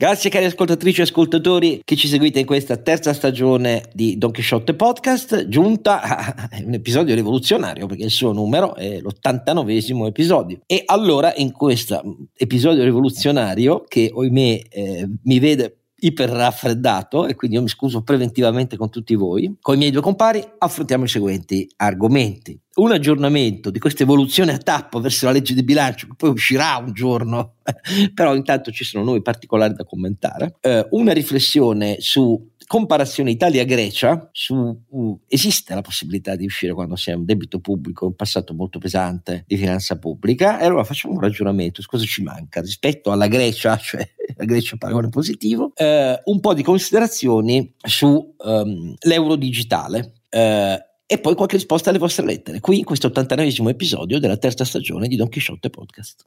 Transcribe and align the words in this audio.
Grazie 0.00 0.30
cari 0.30 0.46
ascoltatrici 0.46 1.00
e 1.00 1.02
ascoltatori 1.02 1.82
che 1.84 1.94
ci 1.94 2.08
seguite 2.08 2.38
in 2.38 2.46
questa 2.46 2.78
terza 2.78 3.12
stagione 3.12 3.82
di 3.92 4.16
Don 4.16 4.32
Quixote 4.32 4.72
Podcast, 4.72 5.46
giunta 5.46 6.00
a 6.00 6.48
un 6.64 6.72
episodio 6.72 7.14
rivoluzionario 7.14 7.84
perché 7.84 8.04
il 8.04 8.10
suo 8.10 8.32
numero 8.32 8.74
è 8.76 8.98
l'89 8.98 10.06
episodio. 10.06 10.60
E 10.64 10.84
allora 10.86 11.34
in 11.36 11.52
questo 11.52 12.00
episodio 12.34 12.82
rivoluzionario 12.82 13.84
che 13.86 14.10
ohimè 14.10 14.62
eh, 14.70 15.06
mi 15.24 15.38
vede 15.38 15.79
iper 16.00 16.30
raffreddato 16.30 17.26
e 17.26 17.34
quindi 17.34 17.56
io 17.56 17.62
mi 17.62 17.68
scuso 17.68 18.02
preventivamente 18.02 18.76
con 18.76 18.90
tutti 18.90 19.14
voi. 19.14 19.56
Con 19.60 19.74
i 19.74 19.78
miei 19.78 19.90
due 19.90 20.02
compari 20.02 20.44
affrontiamo 20.58 21.04
i 21.04 21.08
seguenti 21.08 21.70
argomenti. 21.76 22.58
Un 22.76 22.92
aggiornamento 22.92 23.70
di 23.70 23.78
questa 23.78 24.04
evoluzione 24.04 24.52
a 24.52 24.58
tappo 24.58 25.00
verso 25.00 25.26
la 25.26 25.32
legge 25.32 25.54
di 25.54 25.62
bilancio 25.62 26.06
che 26.06 26.14
poi 26.16 26.30
uscirà 26.30 26.76
un 26.76 26.92
giorno, 26.92 27.56
però 28.14 28.34
intanto 28.34 28.70
ci 28.70 28.84
sono 28.84 29.04
nuovi 29.04 29.22
particolari 29.22 29.74
da 29.74 29.84
commentare. 29.84 30.56
Eh, 30.60 30.86
una 30.90 31.12
riflessione 31.12 31.96
su 31.98 32.49
comparazione 32.70 33.32
Italia-Grecia, 33.32 34.28
su, 34.30 34.54
uh, 34.54 35.20
esiste 35.26 35.74
la 35.74 35.80
possibilità 35.80 36.36
di 36.36 36.44
uscire 36.44 36.72
quando 36.72 36.94
si 36.94 37.10
ha 37.10 37.16
un 37.16 37.24
debito 37.24 37.58
pubblico, 37.58 38.06
un 38.06 38.14
passato 38.14 38.54
molto 38.54 38.78
pesante 38.78 39.42
di 39.48 39.56
finanza 39.56 39.98
pubblica, 39.98 40.60
e 40.60 40.66
allora 40.66 40.84
facciamo 40.84 41.14
un 41.14 41.20
ragionamento 41.20 41.82
su 41.82 41.88
cosa 41.88 42.04
ci 42.04 42.22
manca 42.22 42.60
rispetto 42.60 43.10
alla 43.10 43.26
Grecia, 43.26 43.74
cioè 43.82 44.08
la 44.36 44.44
Grecia 44.44 44.76
paragone 44.76 45.08
positivo, 45.08 45.72
eh, 45.74 46.22
un 46.26 46.38
po' 46.38 46.54
di 46.54 46.62
considerazioni 46.62 47.74
su 47.76 48.36
um, 48.38 48.94
l'euro 49.00 49.34
digitale. 49.34 50.12
Eh, 50.28 50.84
e 51.06 51.18
poi 51.18 51.34
qualche 51.34 51.56
risposta 51.56 51.90
alle 51.90 51.98
vostre 51.98 52.24
lettere, 52.24 52.60
qui 52.60 52.78
in 52.78 52.84
questo 52.84 53.08
89 53.08 53.68
episodio 53.68 54.20
della 54.20 54.36
terza 54.36 54.64
stagione 54.64 55.08
di 55.08 55.16
Don 55.16 55.28
Quixote 55.28 55.70
Podcast. 55.70 56.26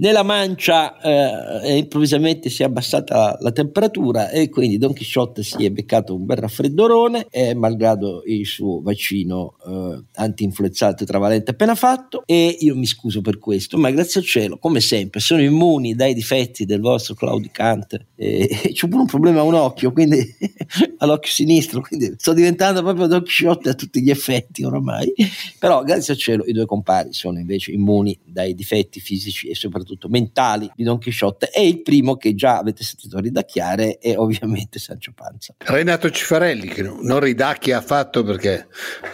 Nella 0.00 0.22
mancia 0.22 0.96
eh, 1.00 1.76
improvvisamente 1.76 2.50
si 2.50 2.62
è 2.62 2.66
abbassata 2.66 3.36
la 3.40 3.50
temperatura 3.50 4.30
e 4.30 4.48
quindi 4.48 4.78
Don 4.78 4.92
Chisciotte 4.92 5.42
si 5.42 5.64
è 5.64 5.70
beccato 5.70 6.14
un 6.14 6.24
bel 6.24 6.36
raffreddorone 6.36 7.26
e 7.28 7.52
malgrado 7.54 8.22
il 8.24 8.46
suo 8.46 8.80
vaccino 8.80 9.56
eh, 9.66 10.04
anti-influenzato 10.14 11.04
travalente 11.04 11.50
appena 11.50 11.74
fatto. 11.74 12.22
E 12.26 12.58
io 12.60 12.76
mi 12.76 12.86
scuso 12.86 13.22
per 13.22 13.40
questo, 13.40 13.76
ma 13.76 13.90
grazie 13.90 14.20
al 14.20 14.26
cielo, 14.26 14.58
come 14.58 14.78
sempre, 14.78 15.18
sono 15.18 15.42
immuni 15.42 15.96
dai 15.96 16.14
difetti 16.14 16.64
del 16.64 16.80
vostro 16.80 17.16
claudicante 17.16 18.06
e, 18.14 18.48
e 18.62 18.72
c'ho 18.74 18.86
pure 18.86 19.00
un 19.00 19.08
problema 19.08 19.40
a 19.40 19.42
un 19.42 19.54
occhio, 19.54 19.90
quindi 19.90 20.24
all'occhio 20.98 21.32
sinistro, 21.32 21.80
quindi 21.80 22.14
sto 22.18 22.34
diventando 22.34 22.82
proprio 22.82 23.08
Don 23.08 23.24
Chisciotte 23.24 23.70
a 23.70 23.74
tutti 23.74 24.00
gli 24.00 24.10
effetti 24.10 24.62
oramai, 24.62 25.12
però 25.58 25.82
grazie 25.82 26.12
al 26.12 26.20
cielo 26.20 26.44
i 26.44 26.52
due 26.52 26.66
compari 26.66 27.12
sono 27.12 27.40
invece 27.40 27.72
immuni 27.72 28.16
dai 28.24 28.54
difetti 28.54 29.00
fisici 29.00 29.48
e 29.48 29.56
soprattutto 29.56 29.86
soprattutto 29.88 30.08
mentali 30.08 30.70
di 30.74 30.84
Don 30.84 30.98
Chisciotte 30.98 31.50
e 31.50 31.66
il 31.66 31.82
primo 31.82 32.16
che 32.16 32.34
già 32.34 32.58
avete 32.58 32.84
sentito 32.84 33.18
ridacchiare 33.18 33.98
è 33.98 34.16
ovviamente 34.16 34.78
Sancio 34.78 35.12
Panza. 35.14 35.54
Renato 35.58 36.10
Cifarelli 36.10 36.68
che 36.68 36.82
non 36.82 37.20
ridacchia 37.20 37.78
affatto 37.78 38.22
perché 38.22 38.66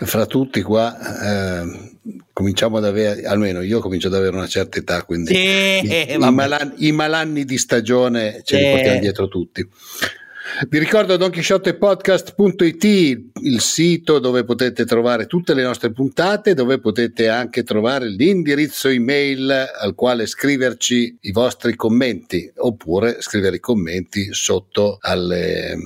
fra 0.03 0.27
tutti 0.27 0.61
qua 0.63 1.63
eh, 1.63 1.93
cominciamo 2.33 2.79
ad 2.79 2.85
avere, 2.85 3.23
almeno 3.25 3.63
io 3.63 3.79
comincio 3.79 4.09
ad 4.09 4.15
avere 4.15 4.35
una 4.35 4.49
certa 4.49 4.79
età, 4.79 5.03
quindi 5.05 5.35
sì, 5.35 5.37
i, 5.37 6.13
i, 6.15 6.19
malan, 6.19 6.75
i, 6.79 6.93
malanni 6.93 7.45
di 7.45 7.57
stagione 7.57 8.41
ce 8.43 8.59
li 8.59 8.71
portiamo 8.71 8.99
dietro 8.99 9.29
tutti. 9.29 9.69
Vi 10.69 10.79
ricordo 10.79 11.17
donchisciottepodcast.it, 11.17 12.85
il 12.85 13.61
sito 13.61 14.19
dove 14.19 14.45
potete 14.45 14.85
trovare 14.85 15.27
tutte 15.27 15.55
le 15.55 15.63
nostre 15.63 15.91
puntate, 15.91 16.53
dove 16.53 16.79
potete 16.79 17.29
anche 17.29 17.63
trovare 17.63 18.09
l'indirizzo 18.09 18.89
email 18.89 19.51
al 19.51 19.95
quale 19.95 20.27
scriverci 20.27 21.17
i 21.23 21.33
vostri 21.33 21.75
commenti 21.75 22.53
oppure 22.57 23.23
scrivere 23.23 23.57
i 23.57 23.61
commenti 23.61 24.35
sotto 24.35 24.99
alle 25.01 25.77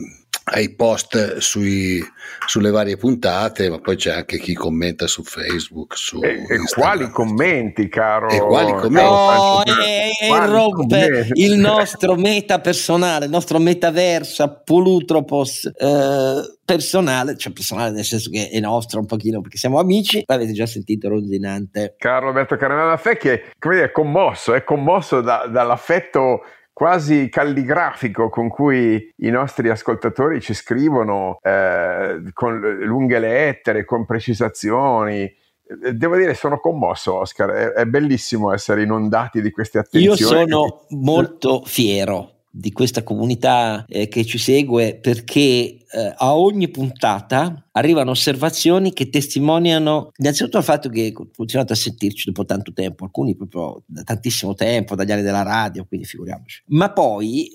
ai 0.50 0.74
post 0.74 1.38
sui, 1.38 2.02
sulle 2.46 2.70
varie 2.70 2.96
puntate, 2.96 3.68
ma 3.70 3.78
poi 3.78 3.96
c'è 3.96 4.12
anche 4.12 4.38
chi 4.38 4.54
commenta 4.54 5.06
su 5.06 5.22
Facebook. 5.22 5.96
Su 5.96 6.22
e, 6.22 6.44
e 6.48 6.58
quali 6.74 7.10
commenti, 7.10 7.88
caro? 7.88 8.28
E 8.28 8.38
quali 8.38 8.72
commenti? 8.72 9.10
No, 9.10 9.62
e, 9.64 10.10
e 10.20 10.46
rompe 10.46 11.28
il 11.34 11.58
nostro 11.58 12.14
meta 12.16 12.60
personale, 12.60 13.26
il 13.26 13.30
nostro 13.30 13.58
metaverso, 13.58 14.62
Pulutropos 14.64 15.64
eh, 15.64 16.58
personale, 16.64 17.36
cioè 17.36 17.52
personale 17.52 17.92
nel 17.92 18.04
senso 18.04 18.28
che 18.30 18.50
è 18.50 18.60
nostro 18.60 19.00
un 19.00 19.06
pochino 19.06 19.40
perché 19.40 19.56
siamo 19.56 19.78
amici, 19.78 20.22
l'avete 20.26 20.52
già 20.52 20.66
sentito 20.66 21.08
ronzinante. 21.08 21.94
Caro 21.96 22.26
Roberto 22.26 22.56
Caramella 22.56 22.96
Fè 22.98 23.16
che 23.16 23.44
come 23.58 23.76
dire, 23.76 23.86
è 23.86 23.90
commosso, 23.92 24.52
è 24.52 24.64
commosso 24.64 25.22
da, 25.22 25.46
dall'affetto 25.50 26.42
quasi 26.78 27.28
calligrafico 27.28 28.28
con 28.28 28.48
cui 28.48 29.12
i 29.16 29.30
nostri 29.30 29.68
ascoltatori 29.68 30.40
ci 30.40 30.54
scrivono 30.54 31.40
eh, 31.42 32.20
con 32.32 32.60
lunghe 32.60 33.18
lettere, 33.18 33.84
con 33.84 34.06
precisazioni. 34.06 35.22
Eh, 35.22 35.94
devo 35.94 36.14
dire, 36.14 36.34
sono 36.34 36.60
commosso, 36.60 37.14
Oscar. 37.16 37.50
È, 37.50 37.66
è 37.70 37.84
bellissimo 37.84 38.52
essere 38.52 38.84
inondati 38.84 39.42
di 39.42 39.50
queste 39.50 39.78
attenzioni. 39.78 40.20
Io 40.20 40.24
sono 40.24 40.84
molto 40.90 41.64
fiero 41.64 42.42
di 42.48 42.70
questa 42.70 43.02
comunità 43.02 43.84
eh, 43.88 44.06
che 44.06 44.24
ci 44.24 44.38
segue 44.38 45.00
perché 45.02 45.77
eh, 45.90 46.14
a 46.16 46.36
ogni 46.36 46.68
puntata 46.68 47.68
arrivano 47.72 48.10
osservazioni 48.10 48.92
che 48.92 49.08
testimoniano 49.08 50.10
innanzitutto 50.16 50.58
il 50.58 50.64
fatto 50.64 50.88
che 50.88 51.12
continuate 51.12 51.72
a 51.72 51.76
sentirci 51.76 52.26
dopo 52.26 52.44
tanto 52.44 52.72
tempo, 52.72 53.04
alcuni 53.04 53.36
proprio 53.36 53.82
da 53.86 54.02
tantissimo 54.02 54.54
tempo, 54.54 54.94
dagli 54.94 55.12
anni 55.12 55.22
della 55.22 55.42
radio, 55.42 55.84
quindi 55.86 56.06
figuriamoci. 56.06 56.64
Ma 56.68 56.92
poi 56.92 57.50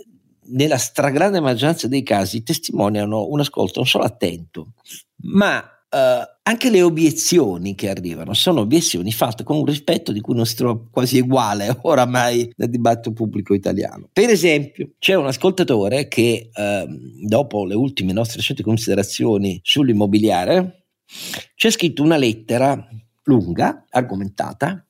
nella 0.45 0.77
stragrande 0.77 1.39
maggioranza 1.39 1.87
dei 1.87 2.03
casi 2.03 2.43
testimoniano 2.43 3.27
un 3.27 3.39
ascolto 3.39 3.79
non 3.79 3.87
solo 3.87 4.03
attento, 4.03 4.73
ma 5.23 5.63
Uh, 5.93 6.25
anche 6.41 6.71
le 6.71 6.81
obiezioni 6.81 7.75
che 7.75 7.87
arrivano 7.87 8.33
sono 8.33 8.61
obiezioni 8.61 9.11
fatte 9.11 9.43
con 9.43 9.57
un 9.57 9.65
rispetto 9.65 10.11
di 10.11 10.21
cui 10.21 10.33
non 10.33 10.47
si 10.47 10.55
trova 10.55 10.81
quasi 10.89 11.19
uguale 11.19 11.77
oramai 11.83 12.51
nel 12.55 12.69
dibattito 12.71 13.13
pubblico 13.13 13.53
italiano. 13.53 14.09
Per 14.11 14.27
esempio, 14.27 14.93
c'è 14.97 15.13
un 15.13 15.27
ascoltatore 15.27 16.07
che 16.07 16.49
uh, 16.51 17.27
dopo 17.27 17.63
le 17.65 17.75
ultime 17.75 18.11
nostre 18.11 18.37
recenti 18.37 18.63
considerazioni 18.63 19.59
sull'immobiliare 19.61 20.85
ha 21.63 21.69
scritto 21.69 22.01
una 22.01 22.17
lettera 22.17 22.87
lunga, 23.25 23.85
argomentata, 23.87 24.83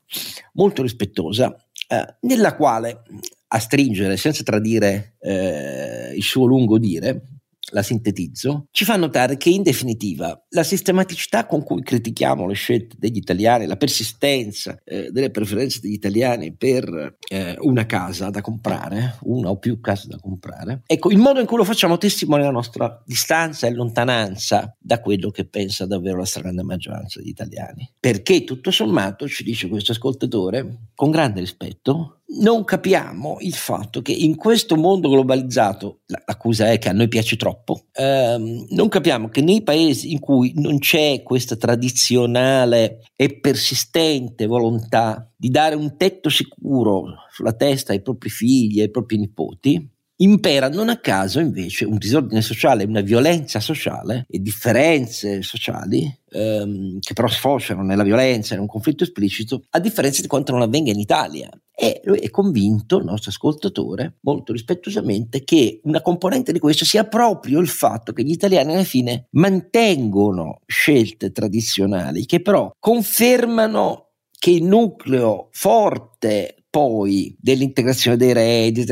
molto 0.54 0.84
rispettosa, 0.84 1.48
uh, 1.50 2.28
nella 2.28 2.56
quale 2.56 3.02
a 3.48 3.60
stringere 3.60 4.18
senza 4.18 4.42
tradire 4.42 5.16
eh, 5.20 6.14
il 6.16 6.24
suo 6.24 6.46
lungo 6.46 6.80
dire 6.80 7.33
la 7.74 7.84
sintetizzo, 7.84 8.68
ci 8.72 8.86
fa 8.86 8.96
notare 8.96 9.36
che 9.36 9.50
in 9.50 9.64
definitiva 9.64 10.40
la 10.50 10.64
sistematicità 10.64 11.46
con 11.46 11.64
cui 11.64 11.82
critichiamo 11.82 12.48
le 12.48 12.54
scelte 12.54 12.96
degli 12.98 13.18
italiani, 13.18 13.66
la 13.66 13.76
persistenza 13.76 14.80
eh, 14.86 15.10
delle 15.12 15.32
preferenze 15.32 15.80
degli 15.82 15.94
italiani 15.94 16.56
per 16.56 17.18
eh, 17.30 17.56
una 17.60 17.86
casa 17.86 18.30
da 18.30 18.42
comprare, 18.42 19.18
una 19.24 19.50
o 19.50 19.58
più 19.58 19.80
case 19.80 20.08
da 20.08 20.18
comprare, 20.20 20.84
ecco, 20.86 21.10
il 21.10 21.18
modo 21.18 21.40
in 21.40 21.46
cui 21.46 21.58
lo 21.58 21.64
facciamo 21.64 21.98
testimonia 21.98 22.46
la 22.46 22.52
nostra 22.52 23.02
distanza 23.06 23.68
e 23.68 23.72
lontananza 23.72 24.76
da 24.84 25.00
quello 25.00 25.30
che 25.30 25.46
pensa 25.46 25.86
davvero 25.86 26.18
la 26.18 26.26
stragrande 26.26 26.62
maggioranza 26.62 27.20
degli 27.20 27.30
italiani. 27.30 27.90
Perché 28.00 28.44
tutto 28.44 28.70
sommato, 28.70 29.28
ci 29.28 29.44
dice 29.44 29.70
questo 29.70 29.94
ascoltatore, 29.94 30.90
con 30.94 31.10
grande 31.10 31.40
rispetto, 31.40 32.24
non 32.40 32.64
capiamo 32.64 33.38
il 33.42 33.54
fatto 33.54 34.02
che 34.02 34.12
in 34.12 34.36
questo 34.36 34.76
mondo 34.76 35.10
globalizzato, 35.10 36.02
l'accusa 36.26 36.72
è 36.72 36.80
che 36.80 36.90
a 36.90 36.94
noi 36.94 37.08
piace 37.08 37.38
troppo, 37.38 37.86
ehm, 37.94 38.68
non 38.70 38.90
capiamo 38.90 39.30
che 39.30 39.42
nei 39.42 39.62
paesi 39.62 40.12
in 40.12 40.20
cui 40.20 40.52
non 40.56 40.80
c'è 40.80 41.22
questa 41.24 41.56
tradizionale 41.56 43.04
e 43.16 43.40
persistente 43.40 44.48
volontà 44.48 45.32
di 45.36 45.50
dare 45.50 45.76
un 45.76 45.96
tetto 45.96 46.30
sicuro 46.30 47.16
sulla 47.32 47.54
testa 47.54 47.92
ai 47.92 48.02
propri 48.02 48.30
figli 48.30 48.82
ai 48.82 48.90
propri 48.90 49.18
nipoti, 49.18 49.92
impera 50.24 50.70
non 50.70 50.90
a 50.90 51.00
caso 51.00 51.40
invece 51.40 51.86
un 51.86 51.98
disordine 51.98 52.42
sociale, 52.42 52.84
una 52.84 53.02
violenza 53.02 53.60
sociale 53.60 54.26
e 54.30 54.40
differenze 54.40 55.42
sociali 55.42 56.12
ehm, 56.32 57.00
che 57.00 57.14
però 57.14 57.28
sfociano 57.28 57.84
nella 57.84 58.04
violenza, 58.04 58.56
in 58.56 58.62
un 58.62 58.68
conflitto 58.68 59.04
esplicito, 59.04 59.66
a 59.70 59.80
differenza 59.80 60.22
di 60.22 60.28
quanto 60.28 60.52
non 60.52 60.62
avvenga 60.62 60.92
in 60.92 61.00
Italia. 61.00 61.50
E 61.76 62.02
lui 62.04 62.20
è 62.20 62.30
convinto, 62.30 62.98
il 62.98 63.06
nostro 63.06 63.32
ascoltatore, 63.32 64.18
molto 64.22 64.54
rispettosamente, 64.54 65.44
che 65.44 65.80
una 65.84 66.02
componente 66.02 66.52
di 66.52 66.60
questo 66.60 66.86
sia 66.86 67.06
proprio 67.06 67.60
il 67.60 67.68
fatto 67.68 68.14
che 68.14 68.24
gli 68.24 68.32
italiani 68.32 68.74
alla 68.74 68.84
fine 68.84 69.28
mantengono 69.32 70.60
scelte 70.66 71.32
tradizionali 71.32 72.26
che 72.26 72.42
però 72.42 72.72
confermano 72.80 74.10
che 74.38 74.52
il 74.52 74.64
nucleo 74.64 75.48
forte 75.52 76.63
poi 76.74 77.38
dell'integrazione 77.40 78.18
dei 78.18 78.34
redditi, 78.34 78.92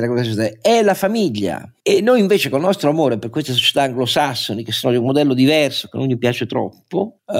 è 0.62 0.84
la 0.84 0.94
famiglia. 0.94 1.68
E 1.82 2.00
noi 2.00 2.20
invece 2.20 2.52
con 2.52 2.60
il 2.60 2.66
nostro 2.68 2.92
amore 2.92 3.18
per 3.18 3.32
queste 3.32 3.54
società 3.54 3.82
anglosassoni, 3.82 4.64
che 4.64 4.72
sono 4.72 4.94
di 4.94 5.00
un 5.00 5.06
modello 5.06 5.34
diverso, 5.34 5.88
che 5.88 5.98
non 5.98 6.06
gli 6.06 6.16
piace 6.16 6.46
troppo, 6.46 7.22
uh, 7.26 7.34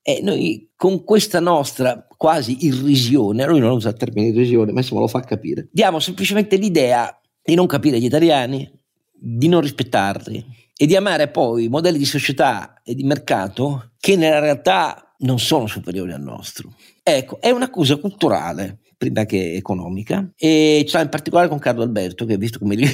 e 0.00 0.20
noi 0.22 0.70
con 0.76 1.02
questa 1.02 1.40
nostra 1.40 2.06
quasi 2.16 2.66
irrisione, 2.66 3.44
lui 3.46 3.58
non 3.58 3.72
usa 3.72 3.88
il 3.88 3.96
termine 3.96 4.28
irrisione, 4.28 4.70
ma 4.70 4.78
insomma 4.78 5.00
lo 5.00 5.08
fa 5.08 5.22
capire, 5.22 5.66
diamo 5.72 5.98
semplicemente 5.98 6.54
l'idea 6.54 7.20
di 7.42 7.56
non 7.56 7.66
capire 7.66 7.98
gli 7.98 8.04
italiani, 8.04 8.70
di 9.10 9.48
non 9.48 9.60
rispettarli 9.60 10.44
e 10.76 10.86
di 10.86 10.94
amare 10.94 11.30
poi 11.30 11.66
modelli 11.66 11.98
di 11.98 12.04
società 12.04 12.80
e 12.84 12.94
di 12.94 13.02
mercato 13.02 13.90
che 13.98 14.14
nella 14.14 14.38
realtà 14.38 15.16
non 15.18 15.40
sono 15.40 15.66
superiori 15.66 16.12
al 16.12 16.22
nostro. 16.22 16.74
Ecco, 17.02 17.40
è 17.40 17.50
un'accusa 17.50 17.96
culturale 17.96 18.82
prima 18.96 19.24
che 19.24 19.54
economica, 19.54 20.30
e 20.36 20.86
l'ha 20.90 21.02
in 21.02 21.08
particolare 21.08 21.48
con 21.48 21.58
Carlo 21.58 21.82
Alberto, 21.82 22.24
che 22.24 22.34
è 22.34 22.38
visto 22.38 22.58
come 22.58 22.74
il, 22.74 22.88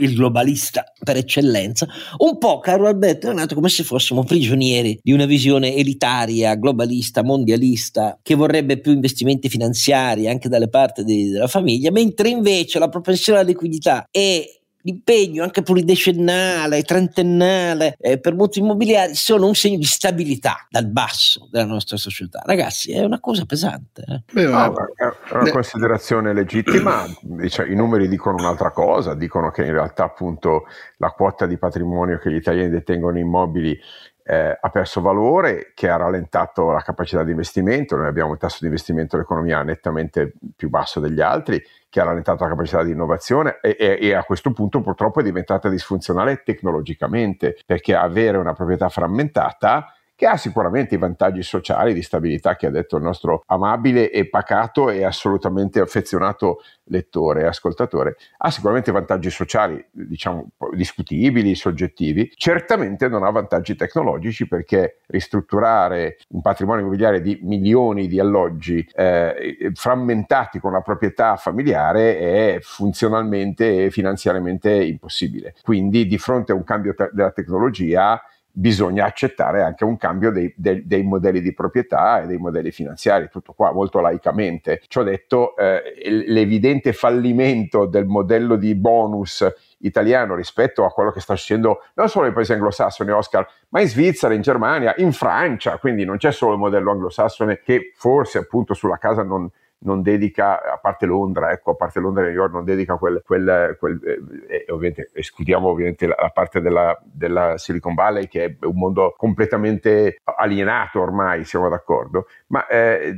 il, 0.00 0.14
globalista 0.14 0.84
per 1.02 1.16
eccellenza. 1.16 1.86
Un 2.18 2.38
po' 2.38 2.58
Carlo 2.60 2.88
Alberto 2.88 3.30
è 3.30 3.34
nato 3.34 3.54
come 3.54 3.68
se 3.68 3.82
fossimo 3.82 4.24
prigionieri 4.24 4.98
di 5.02 5.12
una 5.12 5.26
visione 5.26 5.74
elitaria, 5.74 6.54
globalista, 6.54 7.22
mondialista, 7.22 8.18
che 8.22 8.34
vorrebbe 8.34 8.80
più 8.80 8.92
investimenti 8.92 9.48
finanziari 9.48 10.28
anche 10.28 10.48
dalle 10.48 10.68
parti 10.68 11.04
di, 11.04 11.28
della 11.28 11.48
famiglia, 11.48 11.90
mentre 11.90 12.28
invece 12.28 12.78
la 12.78 12.88
propensione 12.88 13.38
alla 13.38 13.48
liquidità 13.48 14.06
e 14.10 14.63
l'impegno 14.84 15.42
anche 15.42 15.62
pluridecennale, 15.62 16.82
trentennale 16.82 17.96
eh, 17.98 18.18
per 18.18 18.34
mutui 18.34 18.62
immobiliari 18.62 19.14
sono 19.14 19.46
un 19.46 19.54
segno 19.54 19.78
di 19.78 19.84
stabilità 19.84 20.66
dal 20.68 20.86
basso 20.86 21.48
della 21.50 21.64
nostra 21.64 21.96
società. 21.96 22.42
Ragazzi, 22.44 22.92
è 22.92 23.02
una 23.02 23.20
cosa 23.20 23.44
pesante. 23.44 24.04
Eh? 24.06 24.22
Beh, 24.32 24.46
no, 24.46 24.74
è 24.94 25.34
una 25.34 25.50
considerazione 25.50 26.32
legittima, 26.32 27.04
cioè, 27.48 27.66
i 27.66 27.74
numeri 27.74 28.08
dicono 28.08 28.36
un'altra 28.36 28.70
cosa, 28.70 29.14
dicono 29.14 29.50
che 29.50 29.64
in 29.64 29.72
realtà 29.72 30.04
appunto 30.04 30.64
la 30.98 31.10
quota 31.10 31.46
di 31.46 31.56
patrimonio 31.56 32.18
che 32.18 32.30
gli 32.30 32.36
italiani 32.36 32.68
detengono 32.68 33.18
in 33.18 33.24
immobili 33.24 33.78
eh, 34.26 34.58
ha 34.58 34.70
perso 34.70 35.00
valore, 35.02 35.72
che 35.74 35.88
ha 35.88 35.96
rallentato 35.96 36.70
la 36.70 36.80
capacità 36.80 37.22
di 37.24 37.30
investimento, 37.30 37.96
noi 37.96 38.06
abbiamo 38.06 38.30
un 38.30 38.38
tasso 38.38 38.58
di 38.60 38.66
investimento 38.66 39.16
dell'economia 39.16 39.62
nettamente 39.62 40.32
più 40.56 40.70
basso 40.70 40.98
degli 40.98 41.20
altri, 41.20 41.62
che 41.94 42.00
ha 42.00 42.04
rallentato 42.04 42.42
la 42.42 42.50
capacità 42.50 42.82
di 42.82 42.90
innovazione 42.90 43.60
e, 43.62 43.76
e, 43.78 43.98
e, 44.00 44.14
a 44.14 44.24
questo 44.24 44.50
punto 44.50 44.80
purtroppo 44.80 45.20
è 45.20 45.22
diventata 45.22 45.68
disfunzionale 45.68 46.42
tecnologicamente, 46.42 47.56
perché 47.64 47.94
avere 47.94 48.36
una 48.36 48.52
proprietà 48.52 48.88
frammentata 48.88 49.94
che 50.16 50.26
ha 50.26 50.36
sicuramente 50.36 50.94
i 50.94 50.98
vantaggi 50.98 51.42
sociali 51.42 51.92
di 51.92 52.02
stabilità 52.02 52.56
che 52.56 52.66
ha 52.66 52.70
detto 52.70 52.96
il 52.96 53.02
nostro 53.02 53.42
amabile 53.46 54.10
e 54.10 54.28
pacato 54.28 54.90
e 54.90 55.04
assolutamente 55.04 55.80
affezionato 55.80 56.62
lettore 56.84 57.42
e 57.42 57.46
ascoltatore, 57.46 58.16
ha 58.38 58.50
sicuramente 58.50 58.92
vantaggi 58.92 59.30
sociali, 59.30 59.82
diciamo, 59.90 60.50
discutibili, 60.74 61.54
soggettivi, 61.54 62.30
certamente 62.36 63.08
non 63.08 63.24
ha 63.24 63.30
vantaggi 63.30 63.74
tecnologici 63.74 64.46
perché 64.46 65.00
ristrutturare 65.06 66.18
un 66.28 66.42
patrimonio 66.42 66.82
immobiliare 66.82 67.20
di 67.20 67.38
milioni 67.42 68.06
di 68.06 68.20
alloggi 68.20 68.86
eh, 68.94 69.72
frammentati 69.74 70.58
con 70.58 70.72
la 70.72 70.80
proprietà 70.80 71.36
familiare 71.36 72.18
è 72.18 72.58
funzionalmente 72.60 73.84
e 73.84 73.90
finanziariamente 73.90 74.72
impossibile. 74.72 75.54
Quindi 75.62 76.06
di 76.06 76.18
fronte 76.18 76.52
a 76.52 76.54
un 76.54 76.64
cambio 76.64 76.94
te- 76.94 77.10
della 77.12 77.30
tecnologia 77.30 78.20
bisogna 78.56 79.04
accettare 79.04 79.62
anche 79.62 79.82
un 79.84 79.96
cambio 79.96 80.30
dei, 80.30 80.52
dei, 80.56 80.86
dei, 80.86 81.02
modelli 81.02 81.40
di 81.40 81.52
proprietà 81.52 82.22
e 82.22 82.26
dei 82.26 82.38
modelli 82.38 82.70
finanziari, 82.70 83.28
tutto 83.28 83.52
qua 83.52 83.72
molto 83.72 83.98
laicamente. 83.98 84.80
Ci 84.86 84.98
ho 84.98 85.02
detto 85.02 85.56
eh, 85.56 85.82
l'evidente 86.28 86.92
fallimento 86.92 87.86
del 87.86 88.06
modello 88.06 88.54
di 88.54 88.76
bonus 88.76 89.44
italiano 89.78 90.36
rispetto 90.36 90.84
a 90.84 90.92
quello 90.92 91.10
che 91.10 91.20
sta 91.20 91.34
succedendo 91.34 91.82
non 91.94 92.08
solo 92.08 92.26
nei 92.26 92.34
paesi 92.34 92.52
anglosassoni, 92.52 93.10
Oscar, 93.10 93.44
ma 93.70 93.80
in 93.80 93.88
Svizzera, 93.88 94.34
in 94.34 94.40
Germania, 94.40 94.94
in 94.98 95.12
Francia, 95.12 95.78
quindi 95.78 96.04
non 96.04 96.16
c'è 96.16 96.30
solo 96.30 96.52
il 96.52 96.58
modello 96.58 96.92
anglosassone 96.92 97.60
che 97.60 97.92
forse 97.96 98.38
appunto 98.38 98.72
sulla 98.72 98.98
casa 98.98 99.24
non, 99.24 99.50
non 99.84 100.02
dedica, 100.02 100.62
a 100.62 100.78
parte 100.78 101.06
Londra, 101.06 101.50
ecco, 101.50 101.72
a 101.72 101.74
parte 101.74 102.00
Londra 102.00 102.22
e 102.22 102.26
New 102.26 102.34
York, 102.34 102.52
non 102.52 102.64
dedica 102.64 102.96
quel, 102.96 103.22
quel, 103.24 103.76
quel 103.78 104.00
eh, 104.48 104.64
ovviamente 104.70 105.10
escludiamo 105.12 105.68
ovviamente 105.68 106.06
la, 106.06 106.16
la 106.18 106.30
parte 106.30 106.60
della, 106.60 106.98
della, 107.02 107.56
Silicon 107.56 107.94
Valley 107.94 108.26
che 108.26 108.44
è 108.44 108.56
un 108.66 108.76
mondo 108.76 109.14
completamente 109.16 110.18
alienato 110.24 111.00
ormai, 111.00 111.44
siamo 111.44 111.68
d'accordo, 111.68 112.26
ma 112.48 112.66
eh, 112.66 113.16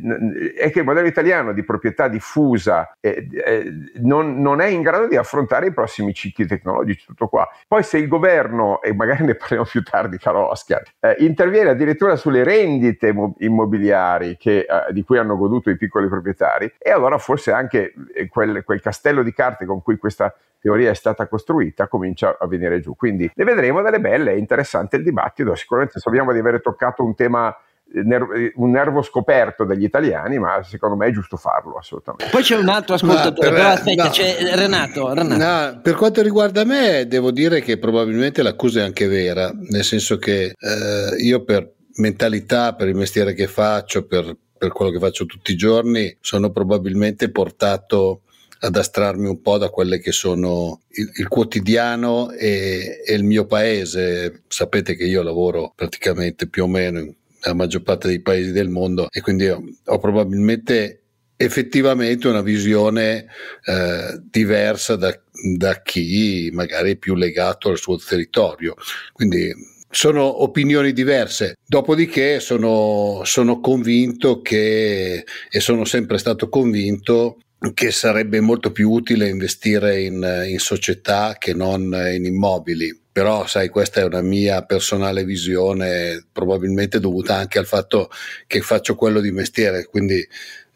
è 0.56 0.70
che 0.70 0.80
il 0.80 0.84
modello 0.84 1.06
italiano 1.06 1.52
di 1.52 1.64
proprietà 1.64 2.08
diffusa 2.08 2.96
eh, 3.00 3.28
eh, 3.30 3.72
non, 3.96 4.40
non, 4.40 4.60
è 4.60 4.66
in 4.66 4.82
grado 4.82 5.06
di 5.06 5.16
affrontare 5.16 5.66
i 5.66 5.72
prossimi 5.72 6.12
cicli 6.12 6.46
tecnologici, 6.46 7.06
tutto 7.06 7.28
qua. 7.28 7.48
Poi 7.66 7.82
se 7.82 7.98
il 7.98 8.08
governo, 8.08 8.80
e 8.82 8.94
magari 8.94 9.24
ne 9.24 9.34
parliamo 9.34 9.64
più 9.64 9.82
tardi, 9.82 10.18
caro 10.18 10.50
Oscar, 10.50 10.82
eh, 11.00 11.16
interviene 11.18 11.70
addirittura 11.70 12.16
sulle 12.16 12.44
rendite 12.44 13.14
immobiliari 13.38 14.36
che, 14.36 14.58
eh, 14.60 14.92
di 14.92 15.02
cui 15.02 15.18
hanno 15.18 15.36
goduto 15.36 15.70
i 15.70 15.76
piccoli 15.76 16.08
proprietari, 16.08 16.55
particolari 16.56 16.72
e 16.78 16.90
allora 16.90 17.18
forse 17.18 17.52
anche 17.52 17.92
eh, 18.14 18.28
quel, 18.28 18.64
quel 18.64 18.80
castello 18.80 19.22
di 19.22 19.32
carte 19.32 19.66
con 19.66 19.82
cui 19.82 19.98
questa 19.98 20.34
teoria 20.60 20.90
è 20.90 20.94
stata 20.94 21.28
costruita 21.28 21.86
comincia 21.86 22.36
a 22.40 22.46
venire 22.46 22.80
giù. 22.80 22.96
Quindi 22.96 23.30
ne 23.34 23.44
vedremo 23.44 23.82
delle 23.82 24.00
belle, 24.00 24.32
è 24.32 24.36
interessante 24.36 24.96
il 24.96 25.04
dibattito, 25.04 25.54
sicuramente 25.54 26.00
sappiamo 26.00 26.32
di 26.32 26.38
aver 26.38 26.60
toccato 26.60 27.04
un 27.04 27.14
tema 27.14 27.56
eh, 27.94 28.00
eh, 28.00 28.52
un 28.56 28.70
nervo 28.70 29.00
scoperto 29.02 29.64
degli 29.64 29.84
italiani, 29.84 30.38
ma 30.38 30.60
secondo 30.64 30.96
me 30.96 31.06
è 31.06 31.12
giusto 31.12 31.36
farlo 31.36 31.76
assolutamente. 31.76 32.32
Poi 32.32 32.42
c'è 32.42 32.56
un 32.56 32.68
altro 32.68 32.94
ascoltatore, 32.94 33.50
però 33.50 33.68
aspetta, 33.68 34.04
no, 34.04 34.10
c'è 34.10 34.36
Renato. 34.56 35.14
Renato. 35.14 35.36
No, 35.36 35.80
per 35.82 35.94
quanto 35.94 36.20
riguarda 36.22 36.64
me, 36.64 37.06
devo 37.06 37.30
dire 37.30 37.60
che 37.60 37.78
probabilmente 37.78 38.42
l'accusa 38.42 38.80
è 38.80 38.82
anche 38.82 39.06
vera, 39.06 39.52
nel 39.54 39.84
senso 39.84 40.16
che 40.16 40.54
eh, 40.58 41.16
io 41.18 41.44
per 41.44 41.74
mentalità, 41.98 42.74
per 42.74 42.88
il 42.88 42.96
mestiere 42.96 43.34
che 43.34 43.46
faccio, 43.46 44.04
per 44.04 44.36
per 44.56 44.72
quello 44.72 44.90
che 44.90 44.98
faccio 44.98 45.26
tutti 45.26 45.52
i 45.52 45.56
giorni, 45.56 46.16
sono 46.20 46.50
probabilmente 46.50 47.30
portato 47.30 48.22
ad 48.60 48.76
astrarmi 48.76 49.28
un 49.28 49.42
po' 49.42 49.58
da 49.58 49.68
quelle 49.68 49.98
che 49.98 50.12
sono 50.12 50.80
il, 50.88 51.10
il 51.14 51.28
quotidiano 51.28 52.30
e, 52.30 53.02
e, 53.04 53.14
il 53.14 53.24
mio 53.24 53.46
paese. 53.46 54.42
Sapete 54.48 54.96
che 54.96 55.04
io 55.04 55.22
lavoro 55.22 55.72
praticamente 55.74 56.48
più 56.48 56.64
o 56.64 56.68
meno 56.68 56.98
nella 56.98 57.54
maggior 57.54 57.82
parte 57.82 58.08
dei 58.08 58.20
paesi 58.20 58.52
del 58.52 58.68
mondo 58.68 59.08
e 59.10 59.20
quindi 59.20 59.48
ho, 59.48 59.62
ho 59.84 59.98
probabilmente 59.98 61.02
effettivamente 61.36 62.28
una 62.28 62.40
visione 62.40 63.26
eh, 63.64 64.20
diversa 64.22 64.96
da, 64.96 65.16
da 65.56 65.82
chi 65.82 66.50
magari 66.52 66.92
è 66.92 66.96
più 66.96 67.14
legato 67.14 67.68
al 67.68 67.78
suo 67.78 67.98
territorio. 67.98 68.74
Quindi 69.12 69.52
sono 69.96 70.42
opinioni 70.42 70.92
diverse. 70.92 71.54
Dopodiché 71.66 72.38
sono, 72.38 73.22
sono 73.24 73.60
convinto 73.60 74.42
che, 74.42 75.24
e 75.50 75.60
sono 75.60 75.86
sempre 75.86 76.18
stato 76.18 76.50
convinto, 76.50 77.38
che 77.72 77.90
sarebbe 77.90 78.40
molto 78.40 78.72
più 78.72 78.90
utile 78.90 79.30
investire 79.30 80.02
in, 80.02 80.44
in, 80.48 80.58
società 80.58 81.36
che 81.38 81.54
non 81.54 81.84
in 82.12 82.26
immobili. 82.26 82.94
Però, 83.10 83.46
sai, 83.46 83.70
questa 83.70 84.02
è 84.02 84.04
una 84.04 84.20
mia 84.20 84.62
personale 84.66 85.24
visione, 85.24 86.26
probabilmente 86.30 87.00
dovuta 87.00 87.34
anche 87.36 87.58
al 87.58 87.64
fatto 87.64 88.10
che 88.46 88.60
faccio 88.60 88.96
quello 88.96 89.20
di 89.20 89.30
mestiere. 89.30 89.86
Quindi, 89.86 90.18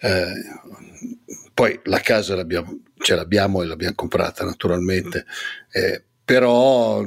eh, 0.00 0.32
poi 1.52 1.78
la 1.84 2.00
casa 2.00 2.36
l'abbiamo, 2.36 2.84
ce 2.96 3.16
l'abbiamo 3.16 3.60
e 3.60 3.66
l'abbiamo 3.66 3.94
comprata 3.94 4.46
naturalmente, 4.46 5.26
eh, 5.72 6.02
però 6.24 7.04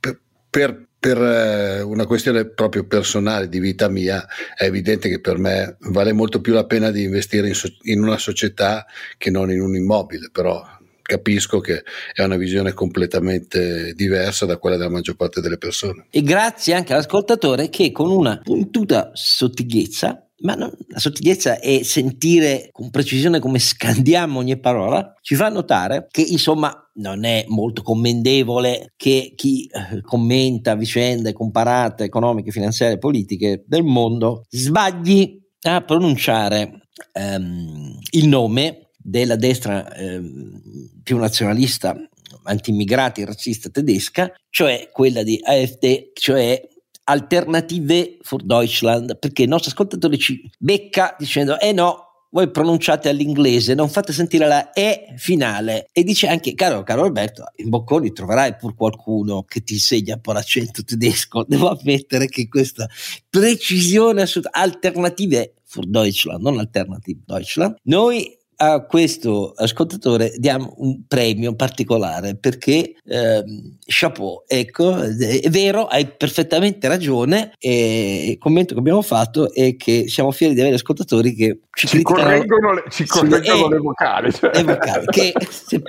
per, 0.00 0.20
per 0.50 0.87
per 0.98 1.16
eh, 1.18 1.80
una 1.80 2.06
questione 2.06 2.46
proprio 2.46 2.84
personale 2.84 3.48
di 3.48 3.60
vita 3.60 3.88
mia 3.88 4.26
è 4.56 4.64
evidente 4.64 5.08
che 5.08 5.20
per 5.20 5.38
me 5.38 5.76
vale 5.80 6.12
molto 6.12 6.40
più 6.40 6.52
la 6.52 6.66
pena 6.66 6.90
di 6.90 7.04
investire 7.04 7.48
in, 7.48 7.54
so- 7.54 7.76
in 7.82 8.02
una 8.02 8.18
società 8.18 8.84
che 9.16 9.30
non 9.30 9.50
in 9.50 9.60
un 9.60 9.76
immobile, 9.76 10.30
però 10.32 10.64
capisco 11.00 11.60
che 11.60 11.84
è 12.12 12.22
una 12.22 12.36
visione 12.36 12.74
completamente 12.74 13.94
diversa 13.94 14.44
da 14.44 14.58
quella 14.58 14.76
della 14.76 14.90
maggior 14.90 15.16
parte 15.16 15.40
delle 15.40 15.56
persone. 15.56 16.06
E 16.10 16.22
grazie 16.22 16.74
anche 16.74 16.92
all'ascoltatore 16.92 17.70
che 17.70 17.92
con 17.92 18.10
una 18.10 18.38
puntuta 18.42 19.10
sottigliezza 19.14 20.27
ma 20.40 20.54
non, 20.54 20.72
la 20.88 20.98
sottigliezza 20.98 21.58
è 21.58 21.82
sentire 21.82 22.68
con 22.72 22.90
precisione 22.90 23.40
come 23.40 23.58
scandiamo 23.58 24.38
ogni 24.38 24.58
parola, 24.58 25.14
ci 25.20 25.34
fa 25.34 25.48
notare 25.48 26.06
che 26.10 26.22
insomma 26.22 26.72
non 26.94 27.24
è 27.24 27.44
molto 27.48 27.82
commendevole 27.82 28.92
che 28.96 29.32
chi 29.34 29.66
eh, 29.66 30.00
commenta 30.02 30.74
vicende 30.74 31.32
comparate 31.32 32.04
economiche, 32.04 32.50
finanziarie 32.50 32.96
e 32.96 32.98
politiche 32.98 33.64
del 33.66 33.82
mondo 33.82 34.44
sbagli 34.48 35.40
a 35.62 35.82
pronunciare 35.82 36.82
ehm, 37.12 37.98
il 38.12 38.28
nome 38.28 38.90
della 38.96 39.36
destra 39.36 39.92
ehm, 39.94 40.60
più 41.02 41.16
nazionalista 41.18 41.96
anti-immigrati 42.44 43.24
razzista 43.24 43.68
tedesca, 43.68 44.32
cioè 44.50 44.88
quella 44.90 45.22
di 45.22 45.38
AfD, 45.42 46.12
cioè 46.14 46.60
Alternative 47.08 48.18
for 48.20 48.42
Deutschland, 48.42 49.18
perché 49.18 49.42
il 49.42 49.48
nostro 49.48 49.70
ascoltatore 49.70 50.18
ci 50.18 50.50
becca 50.58 51.16
dicendo, 51.18 51.58
eh 51.58 51.72
no, 51.72 52.08
voi 52.30 52.50
pronunciate 52.50 53.08
all'inglese, 53.08 53.72
non 53.72 53.88
fate 53.88 54.12
sentire 54.12 54.46
la 54.46 54.72
E 54.72 55.14
finale. 55.16 55.88
E 55.92 56.04
dice 56.04 56.26
anche, 56.26 56.54
caro, 56.54 56.82
caro 56.82 57.04
Alberto, 57.04 57.44
in 57.56 57.70
Bocconi 57.70 58.12
troverai 58.12 58.56
pur 58.56 58.74
qualcuno 58.74 59.44
che 59.44 59.62
ti 59.62 59.74
insegna 59.74 60.14
un 60.14 60.20
po' 60.20 60.32
l'accento 60.32 60.84
tedesco. 60.84 61.44
Devo 61.48 61.70
ammettere 61.70 62.26
che 62.26 62.46
questa 62.48 62.86
precisione 63.30 64.22
assoluta, 64.22 64.50
alternative 64.52 65.54
für 65.64 65.86
Deutschland, 65.86 66.42
non 66.42 66.58
alternative 66.58 67.20
Deutschland, 67.24 67.76
noi 67.84 68.37
a 68.60 68.84
questo 68.84 69.52
ascoltatore 69.54 70.32
diamo 70.36 70.74
un 70.78 71.06
premio 71.06 71.54
particolare 71.54 72.36
perché 72.36 72.94
eh, 73.04 73.44
chapeau, 73.86 74.42
ecco, 74.48 75.00
è 75.00 75.48
vero, 75.48 75.86
hai 75.86 76.08
perfettamente 76.08 76.88
ragione 76.88 77.52
e 77.56 78.30
il 78.30 78.38
commento 78.38 78.74
che 78.74 78.80
abbiamo 78.80 79.02
fatto 79.02 79.52
è 79.52 79.76
che 79.76 80.08
siamo 80.08 80.32
fieri 80.32 80.54
di 80.54 80.60
avere 80.60 80.74
ascoltatori 80.74 81.34
che 81.34 81.60
ci, 81.70 81.86
ci 81.86 82.02
correggono, 82.02 82.72
le, 82.74 82.84
ci 82.90 83.06
correggono 83.06 83.66
eh, 83.66 83.68
le 83.68 83.78
vocali. 83.78 84.32
Cioè. 84.32 84.50
Le 84.54 84.62
vocali 84.64 85.06
che 85.06 85.32
se, 85.48 85.80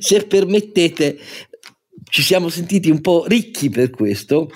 se 0.00 0.26
permettete 0.26 1.16
ci 2.10 2.22
siamo 2.22 2.48
sentiti 2.48 2.90
un 2.90 3.00
po' 3.00 3.24
ricchi 3.26 3.70
per 3.70 3.90
questo 3.90 4.50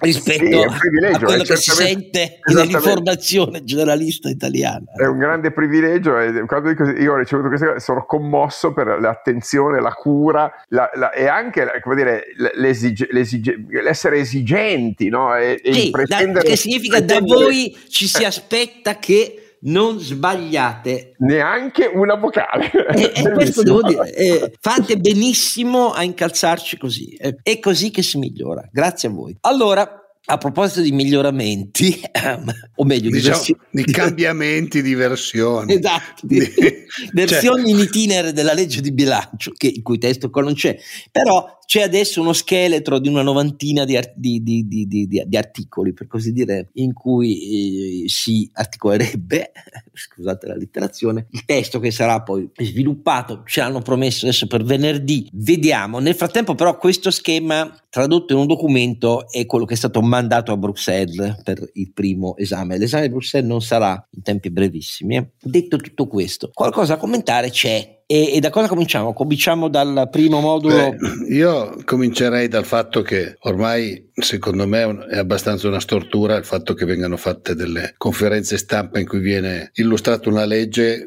rispetto 0.00 0.44
sì, 0.44 1.06
a 1.12 1.18
quello 1.18 1.42
che 1.42 1.56
si 1.56 1.70
sente 1.70 2.38
nell'informazione 2.44 3.64
generalista 3.64 4.28
italiana. 4.28 4.84
È 4.94 5.04
un 5.04 5.18
grande 5.18 5.50
privilegio 5.50 6.18
e 6.18 6.44
quando 6.46 6.68
dico, 6.68 6.84
io 6.84 7.12
ho 7.12 7.16
ricevuto 7.16 7.48
queste 7.48 7.66
cose 7.66 7.80
sono 7.80 8.04
commosso 8.04 8.72
per 8.72 8.98
l'attenzione, 9.00 9.80
la 9.80 9.92
cura 9.92 10.52
la, 10.68 10.90
la, 10.94 11.10
e 11.12 11.26
anche 11.26 11.66
come 11.82 11.96
dire, 11.96 12.24
l'esige, 12.54 13.08
l'esige, 13.10 13.64
l'essere 13.82 14.18
esigenti, 14.18 15.08
no? 15.08 15.36
E, 15.36 15.60
e 15.62 15.72
sì, 15.72 15.90
da, 15.90 16.40
che 16.40 16.56
significa 16.56 17.00
da 17.00 17.20
voi 17.20 17.76
ci 17.88 18.06
si 18.06 18.24
aspetta 18.24 18.98
che 18.98 19.39
non 19.62 19.98
sbagliate 19.98 21.14
neanche 21.18 21.86
una 21.86 22.14
vocale. 22.14 22.70
E, 22.70 23.12
e 23.14 23.30
questo 23.32 23.62
devo 23.62 23.82
dire, 23.82 24.14
eh, 24.14 24.52
fate 24.60 24.96
benissimo 24.96 25.92
a 25.92 26.02
incalzarci 26.02 26.78
così. 26.78 27.14
Eh, 27.14 27.36
è 27.42 27.58
così 27.58 27.90
che 27.90 28.02
si 28.02 28.18
migliora. 28.18 28.68
Grazie 28.72 29.08
a 29.08 29.12
voi. 29.12 29.36
Allora, 29.40 30.00
a 30.30 30.38
proposito 30.38 30.80
di 30.80 30.92
miglioramenti, 30.92 32.00
o 32.76 32.84
meglio, 32.84 33.10
diciamo, 33.10 33.42
di, 33.42 33.52
versi- 33.52 33.56
di 33.70 33.84
cambiamenti 33.84 34.82
di 34.82 34.94
versioni. 34.94 35.74
Esatto, 35.74 36.26
di, 36.26 36.38
versioni 37.12 37.62
cioè. 37.62 37.70
in 37.70 37.78
itinere 37.78 38.32
della 38.32 38.52
legge 38.52 38.80
di 38.80 38.92
bilancio, 38.92 39.52
che, 39.56 39.66
il 39.66 39.82
cui 39.82 39.98
testo 39.98 40.26
ancora 40.26 40.46
non 40.46 40.54
c'è, 40.54 40.78
però 41.10 41.58
c'è 41.70 41.82
adesso 41.82 42.20
uno 42.20 42.32
scheletro 42.32 42.98
di 42.98 43.06
una 43.06 43.22
novantina 43.22 43.84
di, 43.84 43.96
di, 44.16 44.42
di, 44.42 45.06
di 45.06 45.36
articoli, 45.36 45.92
per 45.92 46.08
così 46.08 46.32
dire, 46.32 46.70
in 46.72 46.92
cui 46.92 48.02
eh, 48.02 48.08
si 48.08 48.50
articolerebbe, 48.52 49.52
scusate 49.94 50.48
la 50.48 50.56
litterazione, 50.56 51.28
il 51.30 51.44
testo 51.44 51.78
che 51.78 51.92
sarà 51.92 52.22
poi 52.22 52.50
sviluppato, 52.56 53.44
ce 53.46 53.60
l'hanno 53.60 53.82
promesso 53.82 54.26
adesso 54.26 54.48
per 54.48 54.64
venerdì, 54.64 55.28
vediamo. 55.32 56.00
Nel 56.00 56.16
frattempo 56.16 56.56
però 56.56 56.76
questo 56.76 57.12
schema 57.12 57.72
tradotto 57.88 58.32
in 58.32 58.40
un 58.40 58.48
documento 58.48 59.30
è 59.30 59.46
quello 59.46 59.64
che 59.64 59.74
è 59.74 59.76
stato 59.76 60.02
mandato 60.02 60.50
a 60.50 60.56
Bruxelles 60.56 61.40
per 61.44 61.70
il 61.74 61.92
primo 61.92 62.36
esame. 62.36 62.78
L'esame 62.78 63.04
di 63.04 63.10
Bruxelles 63.10 63.48
non 63.48 63.62
sarà 63.62 64.08
in 64.10 64.22
tempi 64.22 64.50
brevissimi. 64.50 65.18
Eh. 65.18 65.30
Detto 65.40 65.76
tutto 65.76 66.08
questo, 66.08 66.50
qualcosa 66.52 66.94
da 66.94 67.00
commentare 67.00 67.50
c'è 67.50 67.98
e, 68.12 68.34
e, 68.34 68.40
da 68.40 68.50
cosa 68.50 68.66
cominciamo? 68.66 69.12
Cominciamo 69.12 69.68
dal 69.68 70.08
primo 70.10 70.40
modulo? 70.40 70.96
Beh, 70.96 71.32
io 71.32 71.76
comincerei 71.84 72.48
dal 72.48 72.64
fatto 72.64 73.02
che 73.02 73.36
ormai, 73.42 74.10
secondo 74.14 74.66
me, 74.66 75.06
è 75.08 75.16
abbastanza 75.16 75.68
una 75.68 75.78
stortura 75.78 76.34
il 76.34 76.44
fatto 76.44 76.74
che 76.74 76.84
vengano 76.86 77.16
fatte 77.16 77.54
delle 77.54 77.94
conferenze 77.96 78.58
stampa 78.58 78.98
in 78.98 79.06
cui 79.06 79.20
viene 79.20 79.70
illustrata 79.74 80.28
una 80.28 80.44
legge 80.44 81.06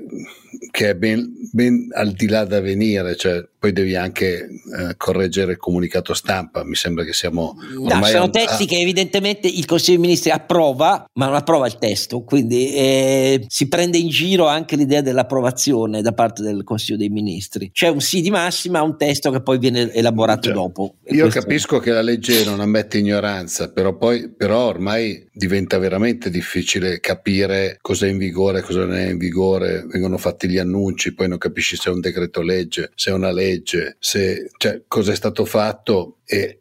che 0.71 0.91
è 0.91 0.95
ben, 0.95 1.29
ben, 1.51 1.89
al 1.91 2.13
di 2.13 2.29
là 2.29 2.45
da 2.45 2.61
venire, 2.61 3.17
cioè 3.17 3.45
poi 3.63 3.71
devi 3.71 3.95
anche 3.95 4.49
eh, 4.77 4.97
correggere 4.97 5.53
il 5.53 5.57
comunicato 5.57 6.13
stampa. 6.13 6.65
Mi 6.65 6.75
sembra 6.75 7.05
che 7.05 7.13
siamo. 7.13 7.55
No, 7.77 8.03
sono 8.03 8.29
testi 8.29 8.63
a... 8.63 8.65
che 8.65 8.77
evidentemente 8.77 9.47
il 9.47 9.65
Consiglio 9.65 9.99
dei 9.99 10.05
Ministri 10.05 10.31
approva, 10.31 11.05
ma 11.13 11.27
non 11.27 11.35
approva 11.35 11.65
il 11.65 11.77
testo, 11.77 12.23
quindi 12.23 12.73
eh, 12.73 13.45
si 13.47 13.69
prende 13.69 13.97
in 13.97 14.09
giro 14.09 14.47
anche 14.47 14.75
l'idea 14.75 14.99
dell'approvazione 14.99 16.01
da 16.01 16.11
parte 16.11 16.43
del 16.43 16.65
Consiglio 16.65 16.97
dei 16.97 17.07
Ministri. 17.07 17.71
C'è 17.71 17.87
un 17.87 18.01
sì 18.01 18.19
di 18.19 18.29
massima, 18.29 18.81
un 18.81 18.97
testo 18.97 19.31
che 19.31 19.41
poi 19.41 19.59
viene 19.59 19.93
elaborato 19.93 20.41
cioè, 20.41 20.53
dopo. 20.53 20.95
Io 21.05 21.29
capisco 21.29 21.79
che 21.79 21.91
la 21.91 22.01
legge 22.01 22.43
non 22.43 22.59
ammette 22.59 22.97
ignoranza, 22.97 23.71
però 23.71 23.95
poi 23.95 24.29
però 24.29 24.65
ormai 24.65 25.25
diventa 25.31 25.77
veramente 25.77 26.29
difficile 26.29 26.99
capire 26.99 27.77
cosa 27.81 28.07
è 28.07 28.09
in 28.09 28.17
vigore, 28.17 28.61
cosa 28.61 28.79
non 28.79 28.95
è 28.95 29.09
in 29.09 29.17
vigore, 29.17 29.85
vengono 29.89 30.17
fatti 30.17 30.49
gli 30.49 30.57
annunci, 30.57 31.13
poi 31.13 31.29
non 31.29 31.37
capisci 31.37 31.77
se 31.77 31.89
è 31.89 31.93
un 31.93 32.01
decreto 32.01 32.41
legge, 32.41 32.91
se 32.93 33.09
è 33.09 33.13
una 33.13 33.31
legge, 33.31 33.51
se, 33.99 34.49
cioè, 34.57 34.81
cosa 34.87 35.11
è 35.11 35.15
stato 35.15 35.45
fatto 35.45 36.17
e 36.25 36.59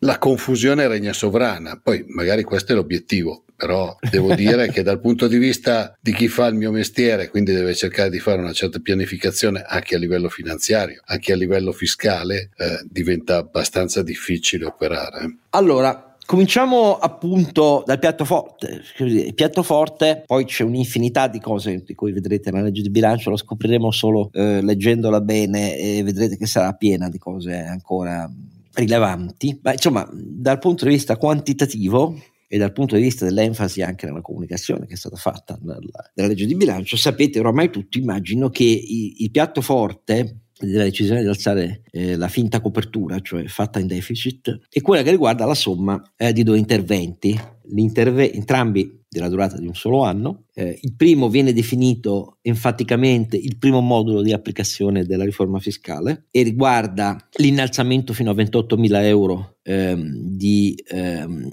la 0.00 0.18
confusione 0.18 0.86
regna 0.88 1.12
sovrana. 1.12 1.80
Poi 1.82 2.04
magari 2.08 2.42
questo 2.42 2.72
è 2.72 2.74
l'obiettivo, 2.74 3.44
però 3.56 3.96
devo 4.10 4.34
dire 4.36 4.70
che 4.70 4.82
dal 4.82 5.00
punto 5.00 5.28
di 5.28 5.38
vista 5.38 5.96
di 6.00 6.12
chi 6.12 6.28
fa 6.28 6.46
il 6.46 6.54
mio 6.54 6.70
mestiere, 6.70 7.28
quindi 7.28 7.52
deve 7.52 7.74
cercare 7.74 8.10
di 8.10 8.18
fare 8.18 8.40
una 8.40 8.52
certa 8.52 8.80
pianificazione 8.80 9.62
anche 9.66 9.94
a 9.94 9.98
livello 9.98 10.28
finanziario, 10.28 11.00
anche 11.06 11.32
a 11.32 11.36
livello 11.36 11.72
fiscale, 11.72 12.50
eh, 12.56 12.80
diventa 12.84 13.36
abbastanza 13.36 14.02
difficile 14.02 14.64
operare. 14.66 15.36
Allora, 15.50 16.11
Cominciamo 16.24 16.96
appunto 16.98 17.82
dal 17.84 17.98
piatto 17.98 18.24
forte. 18.24 18.82
Il 18.98 19.34
piatto 19.34 19.62
forte, 19.62 20.22
poi 20.24 20.44
c'è 20.44 20.62
un'infinità 20.62 21.26
di 21.28 21.40
cose 21.40 21.82
di 21.84 21.94
cui 21.94 22.12
vedrete 22.12 22.50
nella 22.50 22.64
legge 22.64 22.82
di 22.82 22.90
bilancio, 22.90 23.30
lo 23.30 23.36
scopriremo 23.36 23.90
solo 23.90 24.30
eh, 24.32 24.62
leggendola 24.62 25.20
bene 25.20 25.76
e 25.76 26.02
vedrete 26.02 26.36
che 26.36 26.46
sarà 26.46 26.72
piena 26.72 27.08
di 27.08 27.18
cose 27.18 27.58
ancora 27.58 28.30
rilevanti. 28.74 29.58
Ma 29.62 29.72
insomma, 29.72 30.08
dal 30.12 30.58
punto 30.58 30.84
di 30.84 30.92
vista 30.92 31.16
quantitativo, 31.16 32.16
e 32.52 32.58
dal 32.58 32.72
punto 32.72 32.96
di 32.96 33.00
vista 33.00 33.24
dell'enfasi 33.24 33.80
anche 33.80 34.04
nella 34.04 34.20
comunicazione 34.20 34.84
che 34.84 34.92
è 34.92 34.96
stata 34.98 35.16
fatta 35.16 35.58
nella, 35.62 35.78
nella 36.12 36.28
legge 36.28 36.44
di 36.44 36.54
bilancio, 36.54 36.98
sapete 36.98 37.38
oramai 37.38 37.70
tutti, 37.70 37.98
immagino, 37.98 38.50
che 38.50 38.64
il, 38.64 39.14
il 39.16 39.30
piatto 39.30 39.62
forte 39.62 40.41
della 40.66 40.84
decisione 40.84 41.22
di 41.22 41.28
alzare 41.28 41.82
eh, 41.90 42.16
la 42.16 42.28
finta 42.28 42.60
copertura, 42.60 43.20
cioè 43.20 43.44
fatta 43.46 43.78
in 43.78 43.86
deficit, 43.86 44.60
è 44.68 44.80
quella 44.80 45.02
che 45.02 45.10
riguarda 45.10 45.44
la 45.44 45.54
somma 45.54 46.00
eh, 46.16 46.32
di 46.32 46.42
due 46.42 46.58
interventi, 46.58 47.38
entrambi 47.74 49.00
della 49.12 49.28
durata 49.28 49.58
di 49.58 49.66
un 49.66 49.74
solo 49.74 50.04
anno. 50.04 50.44
Eh, 50.54 50.78
il 50.80 50.94
primo 50.94 51.28
viene 51.28 51.52
definito 51.52 52.38
enfaticamente 52.40 53.36
il 53.36 53.58
primo 53.58 53.80
modulo 53.80 54.22
di 54.22 54.32
applicazione 54.32 55.04
della 55.04 55.24
riforma 55.24 55.58
fiscale 55.58 56.26
e 56.30 56.42
riguarda 56.42 57.28
l'innalzamento 57.36 58.14
fino 58.14 58.30
a 58.30 58.34
28.000 58.34 59.04
euro 59.04 59.56
ehm, 59.62 60.12
di 60.14 60.74
ehm, 60.88 61.50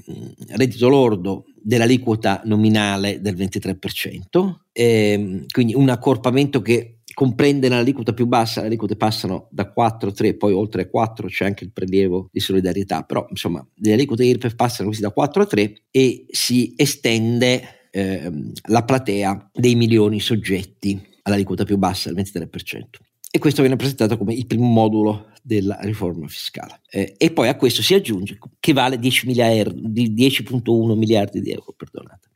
reddito 0.55 0.87
lordo 0.87 1.45
dell'aliquota 1.61 2.41
nominale 2.45 3.19
del 3.19 3.35
23%, 3.35 4.53
ehm, 4.71 5.45
quindi 5.51 5.73
un 5.75 5.89
accorpamento 5.89 6.61
che 6.61 6.98
comprende 7.19 7.67
l'aliquota 7.67 8.13
più 8.13 8.27
bassa, 8.27 8.61
le 8.61 8.67
aliquote 8.67 8.95
passano 8.95 9.49
da 9.51 9.69
4 9.69 10.07
a 10.07 10.11
3, 10.13 10.35
poi 10.35 10.53
oltre 10.53 10.83
a 10.83 10.88
4 10.88 11.27
c'è 11.27 11.43
anche 11.43 11.65
il 11.65 11.73
prelievo 11.73 12.29
di 12.31 12.39
solidarietà, 12.39 13.03
però 13.03 13.27
insomma 13.29 13.61
le 13.73 13.91
aliquote 13.91 14.23
IRPEF 14.23 14.55
passano 14.55 14.88
così 14.88 15.01
da 15.01 15.11
4 15.11 15.41
a 15.41 15.45
3 15.45 15.88
e 15.91 16.27
si 16.29 16.73
estende 16.77 17.89
eh, 17.91 18.31
la 18.69 18.85
platea 18.85 19.49
dei 19.51 19.75
milioni 19.75 20.21
soggetti 20.21 20.97
all'aliquota 21.23 21.65
più 21.65 21.77
bassa, 21.77 22.09
il 22.09 22.15
23%. 22.15 22.83
E 23.29 23.38
questo 23.38 23.63
viene 23.63 23.75
presentato 23.75 24.17
come 24.17 24.33
il 24.33 24.47
primo 24.47 24.67
modulo 24.67 25.31
della 25.43 25.77
riforma 25.81 26.25
fiscale. 26.29 26.79
Eh, 26.89 27.15
e 27.17 27.31
poi 27.31 27.49
a 27.49 27.57
questo 27.57 27.81
si 27.81 27.95
aggiunge 27.95 28.38
che 28.61 28.71
vale 28.71 28.97
10 28.97 29.38
euro, 29.38 29.71
10.1 29.71 30.95
miliardi 30.95 31.41
di 31.41 31.51
euro, 31.51 31.73
perdonate 31.75 32.28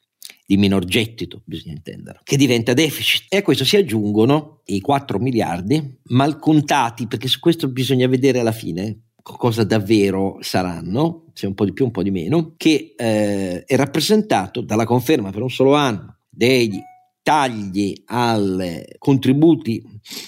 di 0.53 0.57
minor 0.57 0.85
gettito, 0.85 1.41
bisogna 1.43 1.73
intendere, 1.73 2.19
che 2.23 2.37
diventa 2.37 2.73
deficit. 2.73 3.25
E 3.29 3.37
a 3.37 3.41
questo 3.41 3.65
si 3.65 3.75
aggiungono 3.75 4.61
i 4.65 4.79
4 4.79 5.19
miliardi 5.19 5.97
mal 6.09 6.37
contati, 6.37 7.07
perché 7.07 7.27
su 7.27 7.39
questo 7.39 7.67
bisogna 7.67 8.07
vedere 8.07 8.39
alla 8.39 8.51
fine 8.51 8.99
cosa 9.21 9.63
davvero 9.63 10.37
saranno, 10.41 11.25
se 11.33 11.47
un 11.47 11.53
po' 11.55 11.65
di 11.65 11.73
più, 11.73 11.85
un 11.85 11.91
po' 11.91 12.03
di 12.03 12.11
meno, 12.11 12.53
che 12.57 12.93
eh, 12.95 13.63
è 13.63 13.75
rappresentato 13.75 14.61
dalla 14.61 14.85
conferma 14.85 15.31
per 15.31 15.41
un 15.41 15.49
solo 15.49 15.73
anno 15.73 16.17
degli 16.29 16.79
tagli 17.23 17.93
ai 18.07 18.85
contributi 18.97 19.81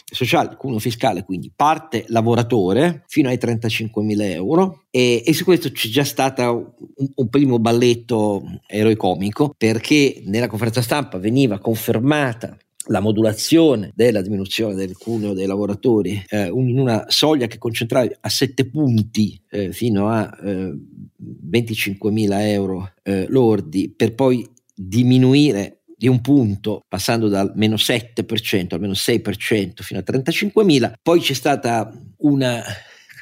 sociali, 0.06 0.56
cuneo 0.56 0.80
fiscale, 0.80 1.24
quindi 1.24 1.52
parte 1.54 2.06
lavoratore 2.08 3.04
fino 3.08 3.28
ai 3.28 3.38
35 3.38 4.02
mila 4.02 4.26
euro. 4.26 4.86
E, 4.90 5.22
e, 5.26 5.34
su 5.34 5.44
questo 5.44 5.70
c'è 5.72 5.90
già 5.90 6.06
stato 6.06 6.76
un, 6.96 7.10
un, 7.16 7.30
primo 7.30 7.60
balletto 7.60 8.44
eroicomico 8.66 9.54
perché 9.58 10.24
nella 10.26 10.48
conferenza 10.48 10.82
stampa 10.82 11.18
veniva 11.18 11.60
confermata 11.60 12.58
la 12.88 13.02
modulazione 13.02 13.92
della 13.94 14.22
diminuzione 14.22 14.76
del 14.76 14.98
cuneo 14.98 15.34
dei 15.34 15.48
lavoratori 15.48 16.24
eh, 16.30 16.46
in 16.48 16.80
una 16.80 17.06
soglia 17.08 17.48
che 17.48 17.58
concentrava 17.58 18.08
a 18.22 18.30
7 18.30 18.70
punti 18.70 19.42
eh, 19.50 19.74
fino 19.74 20.08
a 20.08 20.32
eh, 20.44 20.74
25 21.18 22.12
mila 22.12 22.48
euro 22.48 22.94
eh, 23.04 23.26
lordi 23.28 23.90
per 23.90 24.14
poi 24.14 24.48
diminuire 24.74 25.80
di 25.98 26.08
un 26.08 26.22
punto, 26.22 26.82
passando 26.88 27.28
dal 27.28 27.54
meno 27.56 27.76
7% 27.76 28.74
al 28.74 28.80
meno 28.80 28.94
6% 28.94 29.82
fino 29.82 30.00
a 30.00 30.04
35.000, 30.06 30.94
poi 31.02 31.20
c'è 31.20 31.34
stata 31.34 31.92
una 32.18 32.64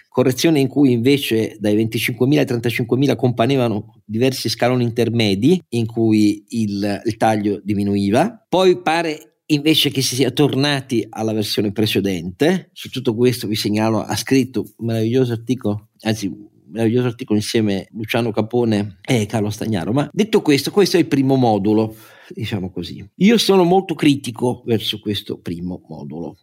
correzione 0.10 0.60
in 0.60 0.68
cui 0.68 0.92
invece 0.92 1.58
dai 1.60 1.76
25.000 1.76 2.38
ai 2.38 2.46
35.000 2.46 3.16
componevano 3.16 4.02
diversi 4.06 4.48
scaloni 4.48 4.84
intermedi 4.84 5.60
in 5.70 5.88
cui 5.88 6.46
il, 6.50 7.02
il 7.04 7.18
taglio 7.18 7.60
diminuiva, 7.64 8.46
poi 8.48 8.80
pare 8.82 9.40
invece 9.48 9.90
che 9.90 10.02
si 10.02 10.16
sia 10.16 10.32
tornati 10.32 11.06
alla 11.10 11.34
versione 11.34 11.72
precedente. 11.72 12.70
Su 12.74 12.90
tutto 12.90 13.16
questo 13.16 13.48
vi 13.48 13.56
segnalo, 13.56 14.02
ha 14.02 14.16
scritto 14.16 14.66
un 14.78 14.86
meraviglioso 14.86 15.34
articolo, 15.34 15.90
anzi 16.02 16.32
meraviglioso 16.68 17.08
articolo 17.08 17.38
insieme 17.38 17.88
Luciano 17.92 18.32
Capone 18.32 18.98
e 19.04 19.26
Carlo 19.26 19.50
Stagnaro. 19.50 19.94
Ma 19.94 20.10
detto 20.12 20.42
questo, 20.42 20.72
questo 20.72 20.98
è 20.98 21.00
il 21.00 21.08
primo 21.08 21.36
modulo, 21.36 21.96
diciamo 22.34 22.72
così. 22.72 23.08
Io 23.16 23.38
sono 23.38 23.64
molto 23.64 23.96
critico 23.96 24.64
verso 24.66 25.00
questo 25.00 25.40
primo 25.40 25.82
modulo, 25.88 26.38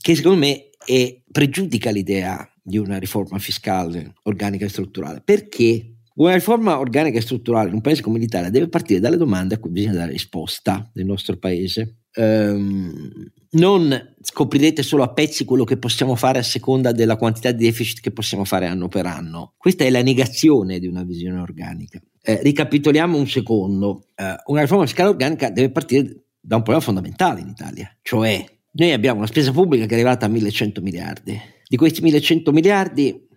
che 0.00 0.14
secondo 0.14 0.38
me 0.38 0.70
è, 0.84 1.20
pregiudica 1.30 1.90
l'idea 1.90 2.48
di 2.62 2.78
una 2.78 2.98
riforma 2.98 3.38
fiscale 3.38 4.14
organica 4.24 4.64
e 4.64 4.68
strutturale. 4.68 5.22
Perché? 5.24 5.88
Una 6.14 6.34
riforma 6.34 6.78
organica 6.78 7.18
e 7.18 7.22
strutturale 7.22 7.68
in 7.68 7.74
un 7.74 7.80
paese 7.80 8.02
come 8.02 8.18
l'Italia 8.18 8.50
deve 8.50 8.68
partire 8.68 9.00
dalle 9.00 9.16
domande 9.16 9.54
a 9.54 9.58
cui 9.58 9.70
bisogna 9.70 9.94
dare 9.94 10.12
risposta 10.12 10.90
nel 10.92 11.06
nostro 11.06 11.38
paese 11.38 12.02
ehm, 12.12 13.30
non 13.52 14.14
scoprirete 14.20 14.82
solo 14.82 15.02
a 15.02 15.12
pezzi 15.12 15.44
quello 15.44 15.64
che 15.64 15.76
possiamo 15.76 16.14
fare 16.14 16.38
a 16.38 16.42
seconda 16.42 16.92
della 16.92 17.16
quantità 17.16 17.52
di 17.52 17.64
deficit 17.64 18.00
che 18.00 18.10
possiamo 18.10 18.44
fare 18.44 18.66
anno 18.66 18.88
per 18.88 19.06
anno. 19.06 19.54
Questa 19.56 19.84
è 19.84 19.90
la 19.90 20.02
negazione 20.02 20.78
di 20.78 20.86
una 20.86 21.02
visione 21.02 21.40
organica. 21.40 22.00
Eh, 22.24 22.40
ricapitoliamo 22.42 23.18
un 23.18 23.26
secondo. 23.26 24.06
Eh, 24.14 24.36
una 24.46 24.60
riforma 24.60 24.86
fiscale 24.86 25.08
organica 25.08 25.50
deve 25.50 25.70
partire 25.70 26.24
da 26.40 26.56
un 26.56 26.62
problema 26.62 26.84
fondamentale 26.84 27.40
in 27.40 27.48
Italia, 27.48 27.96
cioè 28.02 28.44
noi 28.72 28.92
abbiamo 28.92 29.18
una 29.18 29.26
spesa 29.26 29.52
pubblica 29.52 29.84
che 29.84 29.92
è 29.92 29.94
arrivata 29.94 30.26
a 30.26 30.28
1100 30.28 30.80
miliardi. 30.80 31.38
Di 31.68 31.76
questi 31.76 32.00
1100 32.00 32.52
miliardi 32.52 33.28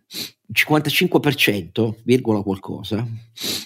il 0.48 0.54
55%, 0.54 1.96
virgola 2.04 2.42
qualcosa, 2.42 3.06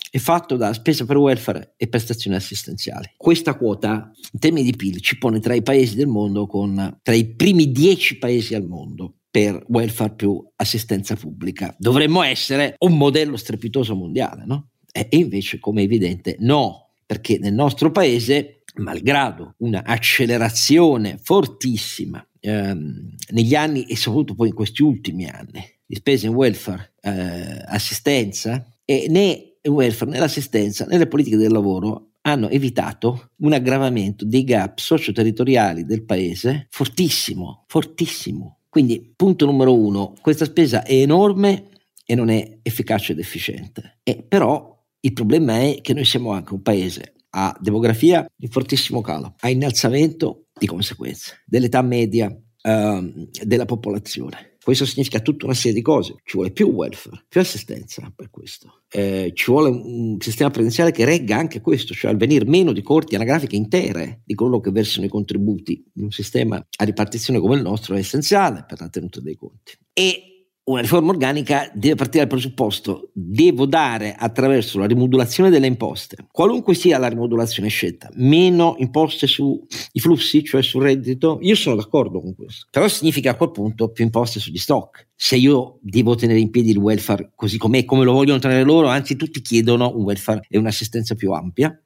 è 0.09 0.17
fatto 0.17 0.55
da 0.55 0.73
spesa 0.73 1.05
per 1.05 1.17
welfare 1.17 1.73
e 1.77 1.88
prestazioni 1.88 2.35
assistenziali. 2.35 3.13
Questa 3.17 3.55
quota, 3.55 4.11
in 4.31 4.39
termini 4.39 4.65
di 4.65 4.75
PIL, 4.75 5.01
ci 5.01 5.17
pone 5.17 5.39
tra 5.39 5.53
i 5.53 5.61
paesi 5.61 5.95
del 5.95 6.07
mondo 6.07 6.47
con 6.47 6.99
tra 7.03 7.13
i 7.13 7.35
primi 7.35 7.71
10 7.71 8.17
paesi 8.17 8.55
al 8.55 8.65
mondo 8.65 9.15
per 9.29 9.63
welfare 9.67 10.15
più 10.15 10.43
assistenza 10.55 11.15
pubblica. 11.15 11.75
Dovremmo 11.77 12.23
essere 12.23 12.75
un 12.79 12.97
modello 12.97 13.38
strepitoso 13.38 13.95
mondiale, 13.95 14.45
no? 14.45 14.69
E 14.91 15.08
invece, 15.12 15.60
come 15.60 15.81
evidente, 15.81 16.36
no, 16.39 16.89
perché 17.05 17.38
nel 17.39 17.53
nostro 17.53 17.91
paese, 17.91 18.63
malgrado 18.75 19.55
una 19.58 19.84
accelerazione 19.84 21.17
fortissima 21.22 22.25
ehm, 22.39 23.15
negli 23.31 23.55
anni 23.55 23.86
e 23.86 23.96
soprattutto 23.96 24.36
poi 24.36 24.50
in 24.50 24.53
questi 24.53 24.84
ultimi 24.84 25.27
anni 25.27 25.63
di 25.86 25.96
spese 25.96 26.27
in 26.27 26.34
welfare, 26.34 26.93
eh, 27.01 27.63
assistenza, 27.65 28.63
e 28.86 29.08
né 29.10 29.55
il 29.62 29.72
welfare 29.72 30.12
né 30.12 30.19
l'assistenza 30.19 30.86
né 30.86 30.98
le 30.98 31.08
politiche 31.08 31.36
del 31.36 31.51
lavoro 31.51 32.12
hanno 32.22 32.50
evitato 32.50 33.31
un 33.38 33.53
aggravamento 33.53 34.25
dei 34.25 34.43
gap 34.43 34.77
socio-territoriali 34.77 35.86
del 35.86 36.03
paese 36.03 36.67
fortissimo, 36.69 37.63
fortissimo. 37.67 38.60
Quindi, 38.69 39.13
punto 39.15 39.46
numero 39.46 39.74
uno, 39.74 40.13
questa 40.22 40.46
spesa 40.46 40.84
è 40.84 40.93
enorme 40.93 41.69
e 42.05 42.15
non 42.15 42.29
è 42.29 42.60
efficace 42.62 43.13
ed 43.13 43.19
efficiente. 43.19 44.00
E 44.03 44.24
però 44.27 44.78
il 45.01 45.13
problema 45.13 45.60
è 45.60 45.79
che 45.82 45.94
noi 45.94 46.06
siamo 46.06 46.32
anche 46.32 46.53
un 46.53 46.62
paese 46.62 47.13
a 47.32 47.56
demografia 47.60 48.25
di 48.36 48.48
fortissimo 48.48 49.01
calo, 49.01 49.36
a 49.39 49.50
innalzamento 49.50 50.48
di 50.58 50.65
conseguenze 50.65 51.44
dell'età 51.46 51.82
media 51.82 52.27
uh, 52.27 53.29
della 53.44 53.65
popolazione 53.65 54.50
questo 54.70 54.86
significa 54.86 55.20
tutta 55.22 55.46
una 55.46 55.56
serie 55.56 55.74
di 55.74 55.82
cose. 55.82 56.18
Ci 56.24 56.36
vuole 56.36 56.51
più 56.51 56.68
welfare, 56.68 57.25
più 57.27 57.41
assistenza 57.41 58.12
per 58.15 58.29
questo. 58.29 58.84
Eh, 58.88 59.32
ci 59.34 59.50
vuole 59.50 59.70
un 59.70 60.18
sistema 60.20 60.51
previdenziale 60.51 60.91
che 60.91 61.06
regga 61.06 61.38
anche 61.38 61.60
questo, 61.60 61.96
cioè 61.96 62.12
al 62.12 62.18
venire 62.18 62.46
meno 62.46 62.72
di 62.72 62.84
corti 62.84 63.15
anagrafiche 63.15 63.56
intere 63.56 64.22
di 64.24 64.36
coloro 64.36 64.60
che 64.60 64.70
versano 64.70 65.08
i 65.08 65.10
contributi 65.10 65.84
un 65.95 66.12
sistema 66.12 66.58
a 66.58 66.84
ripartizione 66.84 67.39
come 67.39 67.56
il 67.56 67.63
nostro 67.63 67.95
è 67.95 67.97
essenziale 67.97 68.63
per 68.67 68.80
la 68.80 68.89
tenuta 68.89 69.19
dei 69.21 69.36
conti. 69.36 69.73
E 69.91 70.29
una 70.69 70.82
riforma 70.82 71.10
organica 71.10 71.69
deve 71.73 71.95
partire 71.95 72.19
dal 72.19 72.27
presupposto 72.27 73.10
devo 73.13 73.65
dare 73.65 74.15
attraverso 74.15 74.77
la 74.77 74.86
rimodulazione 74.86 75.49
delle 75.49 75.65
imposte, 75.65 76.27
qualunque 76.32 76.75
sia 76.75 76.99
la 76.99 77.08
rimodulazione 77.08 77.69
scelta, 77.69 78.10
meno 78.13 78.75
imposte 78.77 79.25
sui 79.25 79.60
flussi, 79.95 80.43
cioè 80.43 80.62
sul 80.62 80.84
reddito, 80.84 81.39
io 81.41 81.55
sono 81.55 81.75
d'accordo 81.75 82.21
con 82.21 82.36
questo, 82.36 82.67
però 82.69 82.88
significa 82.88 83.32
a 83.32 83.36
quel 83.36 83.51
punto 83.51 83.89
più 83.89 84.03
imposte 84.03 84.39
sugli 84.39 84.58
stock. 84.58 85.08
Se 85.15 85.36
io 85.36 85.79
devo 85.82 86.15
tenere 86.15 86.39
in 86.39 86.51
piedi 86.51 86.69
il 86.69 86.77
welfare 86.77 87.32
così 87.36 87.58
com'è, 87.58 87.84
come 87.84 88.03
lo 88.03 88.13
vogliono 88.13 88.39
tenere 88.39 88.63
loro, 88.63 88.88
anzi 88.88 89.15
tutti 89.15 89.41
chiedono 89.41 89.91
un 89.95 90.03
welfare 90.03 90.45
e 90.47 90.58
un'assistenza 90.58 91.15
più 91.15 91.32
ampia, 91.32 91.82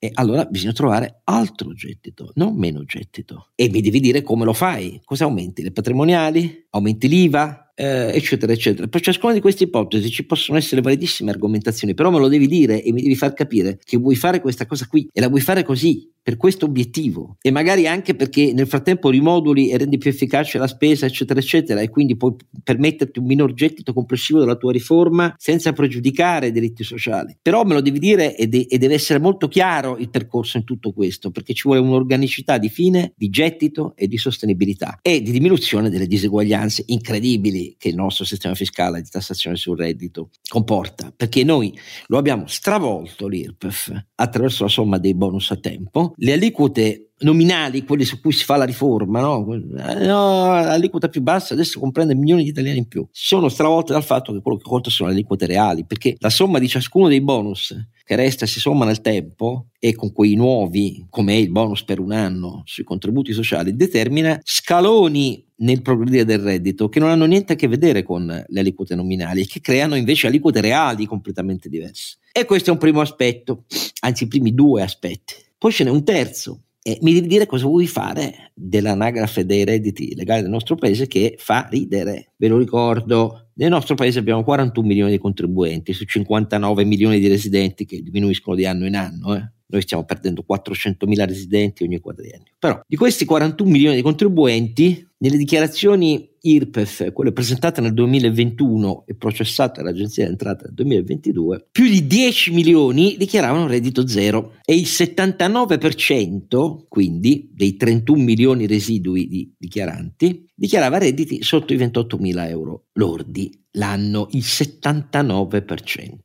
e 0.00 0.10
allora 0.14 0.44
bisogna 0.44 0.72
trovare 0.72 1.22
altro 1.24 1.72
gettito, 1.72 2.30
non 2.34 2.56
meno 2.56 2.84
gettito. 2.84 3.50
E 3.54 3.68
mi 3.68 3.80
devi 3.80 3.98
dire 4.00 4.22
come 4.22 4.44
lo 4.44 4.52
fai. 4.52 5.00
Cosa 5.04 5.24
aumenti? 5.24 5.62
Le 5.62 5.72
patrimoniali? 5.72 6.66
Aumenti 6.70 7.08
l'IVA? 7.08 7.67
Eh, 7.78 8.10
eccetera, 8.12 8.52
eccetera. 8.52 8.88
Per 8.88 9.00
ciascuna 9.00 9.32
di 9.32 9.40
queste 9.40 9.64
ipotesi 9.64 10.10
ci 10.10 10.26
possono 10.26 10.58
essere 10.58 10.80
validissime 10.80 11.30
argomentazioni, 11.30 11.94
però 11.94 12.10
me 12.10 12.18
lo 12.18 12.26
devi 12.26 12.48
dire 12.48 12.82
e 12.82 12.92
mi 12.92 13.02
devi 13.02 13.14
far 13.14 13.34
capire 13.34 13.78
che 13.84 13.96
vuoi 13.96 14.16
fare 14.16 14.40
questa 14.40 14.66
cosa 14.66 14.86
qui 14.86 15.08
e 15.12 15.20
la 15.20 15.28
vuoi 15.28 15.40
fare 15.40 15.62
così, 15.62 16.10
per 16.28 16.36
questo 16.36 16.66
obiettivo 16.66 17.38
e 17.40 17.50
magari 17.50 17.86
anche 17.86 18.14
perché 18.14 18.52
nel 18.52 18.66
frattempo 18.66 19.08
rimoduli 19.08 19.70
e 19.70 19.78
rendi 19.78 19.96
più 19.96 20.10
efficace 20.10 20.58
la 20.58 20.66
spesa, 20.66 21.06
eccetera, 21.06 21.40
eccetera, 21.40 21.80
e 21.80 21.88
quindi 21.88 22.18
puoi 22.18 22.34
permetterti 22.62 23.18
un 23.18 23.24
minor 23.24 23.54
gettito 23.54 23.94
complessivo 23.94 24.38
della 24.38 24.56
tua 24.56 24.70
riforma 24.70 25.34
senza 25.38 25.72
pregiudicare 25.72 26.48
i 26.48 26.52
diritti 26.52 26.84
sociali. 26.84 27.34
Però 27.40 27.64
me 27.64 27.72
lo 27.72 27.80
devi 27.80 27.98
dire 27.98 28.36
e, 28.36 28.46
de- 28.46 28.66
e 28.68 28.76
deve 28.76 28.92
essere 28.92 29.18
molto 29.18 29.48
chiaro 29.48 29.96
il 29.96 30.10
percorso 30.10 30.58
in 30.58 30.64
tutto 30.64 30.92
questo, 30.92 31.30
perché 31.30 31.54
ci 31.54 31.62
vuole 31.64 31.80
un'organicità 31.80 32.58
di 32.58 32.68
fine, 32.68 33.14
di 33.16 33.30
gettito 33.30 33.94
e 33.96 34.06
di 34.06 34.18
sostenibilità 34.18 34.98
e 35.00 35.22
di 35.22 35.30
diminuzione 35.30 35.88
delle 35.88 36.06
diseguaglianze 36.06 36.82
incredibili 36.88 37.67
che 37.76 37.88
il 37.88 37.94
nostro 37.94 38.24
sistema 38.24 38.54
fiscale 38.54 39.02
di 39.02 39.08
tassazione 39.08 39.56
sul 39.56 39.76
reddito 39.76 40.30
comporta, 40.48 41.12
perché 41.14 41.44
noi 41.44 41.76
lo 42.06 42.18
abbiamo 42.18 42.46
stravolto 42.46 43.26
l'IRPEF 43.26 44.04
attraverso 44.16 44.64
la 44.64 44.70
somma 44.70 44.98
dei 44.98 45.14
bonus 45.14 45.50
a 45.50 45.56
tempo 45.56 46.12
le 46.16 46.32
aliquote 46.32 47.07
nominali, 47.20 47.84
quelle 47.84 48.04
su 48.04 48.20
cui 48.20 48.32
si 48.32 48.44
fa 48.44 48.56
la 48.56 48.64
riforma, 48.64 49.20
no? 49.20 49.54
Eh, 49.54 50.06
no, 50.06 50.52
l'aliquota 50.52 51.08
più 51.08 51.20
bassa 51.20 51.54
adesso 51.54 51.80
comprende 51.80 52.14
milioni 52.14 52.42
di 52.42 52.50
italiani 52.50 52.78
in 52.78 52.88
più, 52.88 53.06
sono 53.10 53.48
stravolte 53.48 53.92
dal 53.92 54.04
fatto 54.04 54.32
che 54.32 54.40
quello 54.40 54.58
che 54.58 54.68
conta 54.68 54.90
sono 54.90 55.08
le 55.08 55.14
aliquote 55.14 55.46
reali, 55.46 55.84
perché 55.84 56.16
la 56.18 56.30
somma 56.30 56.58
di 56.58 56.68
ciascuno 56.68 57.08
dei 57.08 57.20
bonus 57.20 57.76
che 58.04 58.16
resta 58.16 58.46
si 58.46 58.58
somma 58.58 58.84
nel 58.84 59.00
tempo 59.00 59.66
e 59.78 59.94
con 59.94 60.12
quei 60.12 60.34
nuovi, 60.34 61.06
come 61.10 61.36
il 61.36 61.50
bonus 61.50 61.84
per 61.84 62.00
un 62.00 62.12
anno 62.12 62.62
sui 62.64 62.84
contributi 62.84 63.32
sociali, 63.32 63.76
determina 63.76 64.40
scaloni 64.42 65.44
nel 65.56 65.82
progredire 65.82 66.24
del 66.24 66.38
reddito 66.38 66.88
che 66.88 67.00
non 67.00 67.10
hanno 67.10 67.26
niente 67.26 67.52
a 67.54 67.56
che 67.56 67.68
vedere 67.68 68.02
con 68.02 68.26
le 68.26 68.60
aliquote 68.60 68.94
nominali 68.94 69.42
e 69.42 69.46
che 69.46 69.60
creano 69.60 69.94
invece 69.94 70.26
aliquote 70.28 70.60
reali 70.60 71.04
completamente 71.04 71.68
diverse. 71.68 72.18
E 72.32 72.44
questo 72.44 72.70
è 72.70 72.72
un 72.72 72.78
primo 72.78 73.00
aspetto, 73.00 73.64
anzi 74.00 74.24
i 74.24 74.28
primi 74.28 74.54
due 74.54 74.82
aspetti. 74.82 75.34
Poi 75.58 75.72
ce 75.72 75.84
n'è 75.84 75.90
un 75.90 76.04
terzo, 76.04 76.62
e 76.88 76.96
mi 77.02 77.12
devi 77.12 77.26
dire 77.26 77.44
cosa 77.44 77.66
vuoi 77.66 77.86
fare 77.86 78.52
dell'anagrafe 78.54 79.44
dei 79.44 79.62
redditi 79.62 80.14
legali 80.14 80.40
del 80.40 80.50
nostro 80.50 80.74
paese 80.74 81.06
che 81.06 81.34
fa 81.36 81.68
ridere. 81.70 82.32
Ve 82.38 82.48
lo 82.48 82.56
ricordo, 82.56 83.50
nel 83.56 83.68
nostro 83.68 83.94
paese 83.94 84.20
abbiamo 84.20 84.42
41 84.42 84.86
milioni 84.86 85.10
di 85.10 85.18
contribuenti 85.18 85.92
su 85.92 86.06
59 86.06 86.84
milioni 86.86 87.20
di 87.20 87.28
residenti 87.28 87.84
che 87.84 88.00
diminuiscono 88.00 88.56
di 88.56 88.64
anno 88.64 88.86
in 88.86 88.96
anno. 88.96 89.36
Eh. 89.36 89.52
Noi 89.66 89.82
stiamo 89.82 90.06
perdendo 90.06 90.46
400.000 90.50 91.26
residenti 91.26 91.82
ogni 91.82 92.00
quadriennio. 92.00 92.54
Però 92.58 92.80
di 92.86 92.96
questi 92.96 93.26
41 93.26 93.68
milioni 93.68 93.96
di 93.96 94.02
contribuenti, 94.02 95.06
nelle 95.18 95.36
dichiarazioni 95.36 96.30
IRPEF, 96.40 97.12
quelle 97.12 97.32
presentate 97.32 97.80
nel 97.80 97.92
2021 97.92 99.04
e 99.06 99.14
processate 99.16 99.80
all'Agenzia 99.80 100.24
di 100.24 100.30
Entrata 100.30 100.64
nel 100.64 100.74
2022, 100.74 101.68
più 101.70 101.88
di 101.88 102.06
10 102.06 102.52
milioni 102.52 103.16
dichiaravano 103.16 103.66
reddito 103.66 104.06
zero 104.06 104.54
e 104.64 104.76
il 104.76 104.86
79%, 104.86 106.84
quindi 106.88 107.50
dei 107.52 107.76
31 107.76 108.22
milioni 108.22 108.66
residui 108.66 109.26
di 109.26 109.52
dichiaranti, 109.58 110.46
dichiarava 110.54 110.98
redditi 110.98 111.42
sotto 111.42 111.72
i 111.72 111.76
28.000 111.76 112.48
euro 112.48 112.84
lordi 112.92 113.50
l'anno, 113.72 114.28
il 114.32 114.44
79%. 114.44 116.18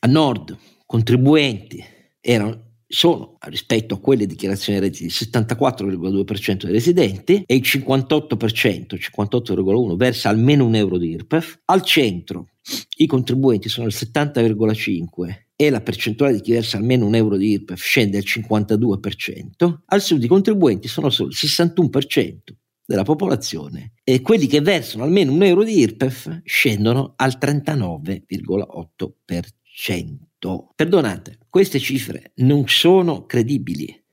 A 0.00 0.06
nord, 0.06 0.56
contribuenti 0.86 1.84
erano 2.20 2.67
sono 2.88 3.36
rispetto 3.40 3.94
a 3.94 4.00
quelle 4.00 4.26
dichiarazioni 4.26 4.80
redditi 4.80 5.04
il 5.04 5.12
74,2% 5.12 6.64
dei 6.64 6.72
residenti 6.72 7.44
e 7.46 7.54
il 7.54 7.62
58%, 7.62 8.96
58,1% 8.96 9.96
versa 9.96 10.30
almeno 10.30 10.64
un 10.64 10.74
euro 10.74 10.96
di 10.96 11.10
IRPEF, 11.10 11.60
al 11.66 11.82
centro 11.82 12.48
i 12.96 13.06
contribuenti 13.06 13.68
sono 13.68 13.86
il 13.86 13.94
70,5% 13.94 15.44
e 15.54 15.70
la 15.70 15.80
percentuale 15.80 16.34
di 16.34 16.40
chi 16.40 16.52
versa 16.52 16.78
almeno 16.78 17.04
un 17.04 17.14
euro 17.14 17.36
di 17.36 17.50
IRPEF 17.50 17.78
scende 17.78 18.16
al 18.16 18.24
52%, 18.24 19.80
al 19.86 20.00
sud 20.00 20.22
i 20.22 20.28
contribuenti 20.28 20.88
sono 20.88 21.10
solo 21.10 21.28
il 21.28 21.36
61% 21.38 22.38
della 22.86 23.02
popolazione 23.02 23.92
e 24.02 24.22
quelli 24.22 24.46
che 24.46 24.62
versano 24.62 25.04
almeno 25.04 25.32
un 25.32 25.42
euro 25.42 25.62
di 25.62 25.78
IRPEF 25.78 26.40
scendono 26.44 27.12
al 27.16 27.36
39,8%. 27.38 30.27
Perdonate, 30.74 31.38
queste 31.48 31.78
cifre 31.78 32.32
non 32.36 32.64
sono 32.66 33.26
credibili 33.26 34.04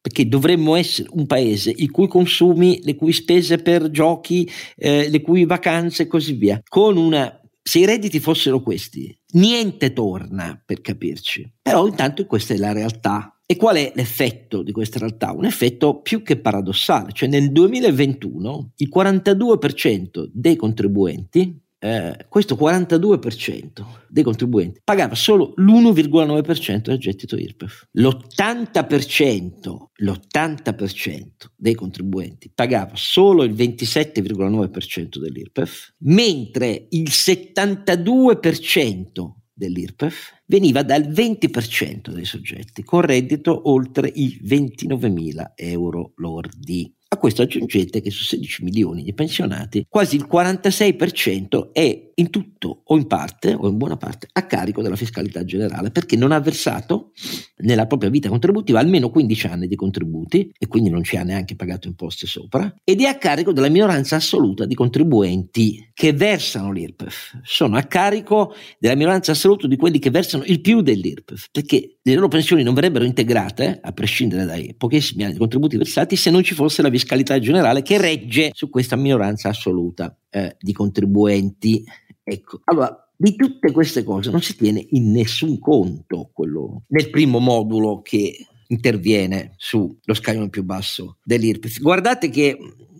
perché 0.00 0.28
dovremmo 0.28 0.74
essere 0.74 1.08
un 1.12 1.26
paese 1.26 1.70
i 1.70 1.88
cui 1.88 2.08
consumi, 2.08 2.80
le 2.82 2.94
cui 2.94 3.12
spese 3.12 3.58
per 3.58 3.90
giochi, 3.90 4.48
eh, 4.76 5.08
le 5.10 5.20
cui 5.20 5.44
vacanze 5.44 6.04
e 6.04 6.06
così 6.06 6.32
via, 6.32 6.62
con 6.66 6.96
una 6.96 7.38
se 7.68 7.80
i 7.80 7.84
redditi 7.84 8.18
fossero 8.18 8.62
questi, 8.62 9.14
niente 9.32 9.92
torna 9.92 10.58
per 10.64 10.80
capirci. 10.80 11.52
Però 11.60 11.86
intanto 11.86 12.24
questa 12.24 12.54
è 12.54 12.56
la 12.56 12.72
realtà. 12.72 13.38
E 13.44 13.56
qual 13.56 13.76
è 13.76 13.92
l'effetto 13.94 14.62
di 14.62 14.72
questa 14.72 14.98
realtà? 14.98 15.32
Un 15.32 15.44
effetto 15.44 16.00
più 16.00 16.22
che 16.22 16.38
paradossale, 16.38 17.12
cioè 17.12 17.28
nel 17.28 17.52
2021 17.52 18.72
il 18.76 18.88
42% 18.94 20.30
dei 20.32 20.56
contribuenti 20.56 21.60
eh, 21.80 22.26
questo 22.28 22.56
42% 22.56 23.84
dei 24.08 24.24
contribuenti 24.24 24.80
pagava 24.82 25.14
solo 25.14 25.52
l'1,9% 25.56 26.82
del 26.82 26.98
gettito 26.98 27.36
IRPEF. 27.36 27.86
L'80%, 27.92 29.76
l'80% 29.94 31.26
dei 31.54 31.74
contribuenti 31.74 32.50
pagava 32.52 32.94
solo 32.94 33.44
il 33.44 33.52
27,9% 33.52 35.18
dell'IRPEF, 35.18 35.94
mentre 35.98 36.88
il 36.90 37.10
72% 37.10 39.32
dell'IRPEF 39.52 40.42
veniva 40.46 40.82
dal 40.82 41.02
20% 41.02 42.10
dei 42.10 42.24
soggetti 42.24 42.82
con 42.82 43.02
reddito 43.02 43.68
oltre 43.68 44.08
i 44.08 44.40
29.000 44.42 45.52
euro 45.56 46.12
lordi. 46.16 46.92
A 47.10 47.16
questo 47.16 47.42
aggiungete 47.42 48.02
che 48.02 48.10
su 48.10 48.22
16 48.22 48.64
milioni 48.64 49.02
di 49.02 49.14
pensionati 49.14 49.86
quasi 49.88 50.16
il 50.16 50.28
46% 50.30 51.72
è 51.72 52.07
in 52.18 52.30
tutto 52.30 52.82
o 52.84 52.96
in 52.96 53.06
parte 53.06 53.54
o 53.54 53.68
in 53.68 53.76
buona 53.76 53.96
parte 53.96 54.28
a 54.32 54.46
carico 54.46 54.82
della 54.82 54.96
fiscalità 54.96 55.44
generale 55.44 55.90
perché 55.90 56.16
non 56.16 56.32
ha 56.32 56.40
versato 56.40 57.12
nella 57.58 57.86
propria 57.86 58.10
vita 58.10 58.28
contributiva 58.28 58.78
almeno 58.78 59.10
15 59.10 59.46
anni 59.46 59.66
di 59.66 59.76
contributi 59.76 60.52
e 60.56 60.66
quindi 60.66 60.90
non 60.90 61.02
ci 61.02 61.16
ha 61.16 61.22
neanche 61.22 61.56
pagato 61.56 61.88
imposte 61.88 62.26
sopra 62.26 62.72
ed 62.84 63.00
è 63.00 63.04
a 63.04 63.16
carico 63.16 63.52
della 63.52 63.68
minoranza 63.68 64.16
assoluta 64.16 64.66
di 64.66 64.74
contribuenti 64.74 65.90
che 65.94 66.12
versano 66.12 66.70
l'IRPEF. 66.72 67.40
Sono 67.42 67.76
a 67.76 67.82
carico 67.82 68.54
della 68.78 68.94
minoranza 68.94 69.32
assoluta 69.32 69.66
di 69.66 69.76
quelli 69.76 69.98
che 69.98 70.10
versano 70.10 70.44
il 70.44 70.60
più 70.60 70.80
dell'IRPEF 70.80 71.48
perché 71.50 71.98
le 72.02 72.14
loro 72.14 72.28
pensioni 72.28 72.62
non 72.62 72.74
verrebbero 72.74 73.04
integrate 73.04 73.78
a 73.80 73.92
prescindere 73.92 74.44
dai 74.44 74.74
pochissimi 74.76 75.22
anni 75.22 75.34
di 75.34 75.38
contributi 75.38 75.76
versati 75.76 76.16
se 76.16 76.30
non 76.30 76.42
ci 76.42 76.54
fosse 76.54 76.82
la 76.82 76.90
fiscalità 76.90 77.38
generale 77.38 77.82
che 77.82 77.98
regge 77.98 78.50
su 78.54 78.70
questa 78.70 78.96
minoranza 78.96 79.48
assoluta 79.48 80.16
eh, 80.30 80.56
di 80.58 80.72
contribuenti. 80.72 81.84
Ecco, 82.30 82.60
allora 82.64 83.10
di 83.16 83.34
tutte 83.34 83.72
queste 83.72 84.04
cose 84.04 84.30
non 84.30 84.42
si 84.42 84.54
tiene 84.54 84.84
in 84.90 85.10
nessun 85.10 85.58
conto 85.58 86.30
quello, 86.32 86.82
nel 86.88 87.08
primo 87.08 87.38
modulo 87.38 88.02
che 88.02 88.46
interviene 88.68 89.54
sullo 89.56 90.12
scaglione 90.12 90.50
più 90.50 90.62
basso 90.62 91.16
dell'IRPEF. 91.24 91.80
Guardate 91.80 92.28
che 92.28 92.58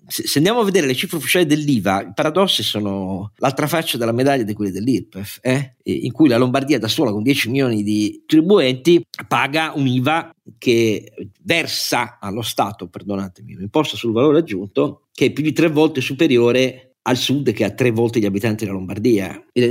se 0.09 0.39
andiamo 0.39 0.61
a 0.61 0.65
vedere 0.65 0.87
le 0.87 0.95
cifre 0.95 1.19
ufficiali 1.19 1.45
dell'IVA, 1.45 2.09
i 2.09 2.13
paradossi 2.15 2.63
sono 2.63 3.33
l'altra 3.37 3.67
faccia 3.67 3.99
della 3.99 4.13
medaglia 4.13 4.45
di 4.45 4.55
quelle 4.55 4.71
dell'IRPEF, 4.71 5.41
eh? 5.43 5.75
in 5.83 6.11
cui 6.13 6.29
la 6.29 6.39
Lombardia 6.39 6.79
da 6.79 6.89
sola 6.89 7.13
con 7.13 7.23
10 7.23 7.51
milioni 7.51 7.83
di 7.83 8.25
contribuenti 8.27 9.07
paga 9.29 9.73
un 9.75 9.87
IVA 9.87 10.35
che 10.57 11.13
versa 11.43 12.17
allo 12.19 12.41
Stato, 12.41 12.89
perdonatemi, 12.89 13.57
un'imposta 13.57 13.97
sul 13.97 14.13
valore 14.13 14.39
aggiunto 14.39 15.03
che 15.13 15.27
è 15.27 15.33
più 15.33 15.43
di 15.43 15.53
tre 15.53 15.69
volte 15.69 16.01
superiore 16.01 16.88
al 17.09 17.17
sud 17.17 17.53
che 17.53 17.65
ha 17.65 17.71
tre 17.71 17.91
volte 17.91 18.21
gli 18.21 18.27
abitanti 18.27 18.65
della 18.65 18.77
Lombardia. 18.77 19.43
Vi? 19.53 19.63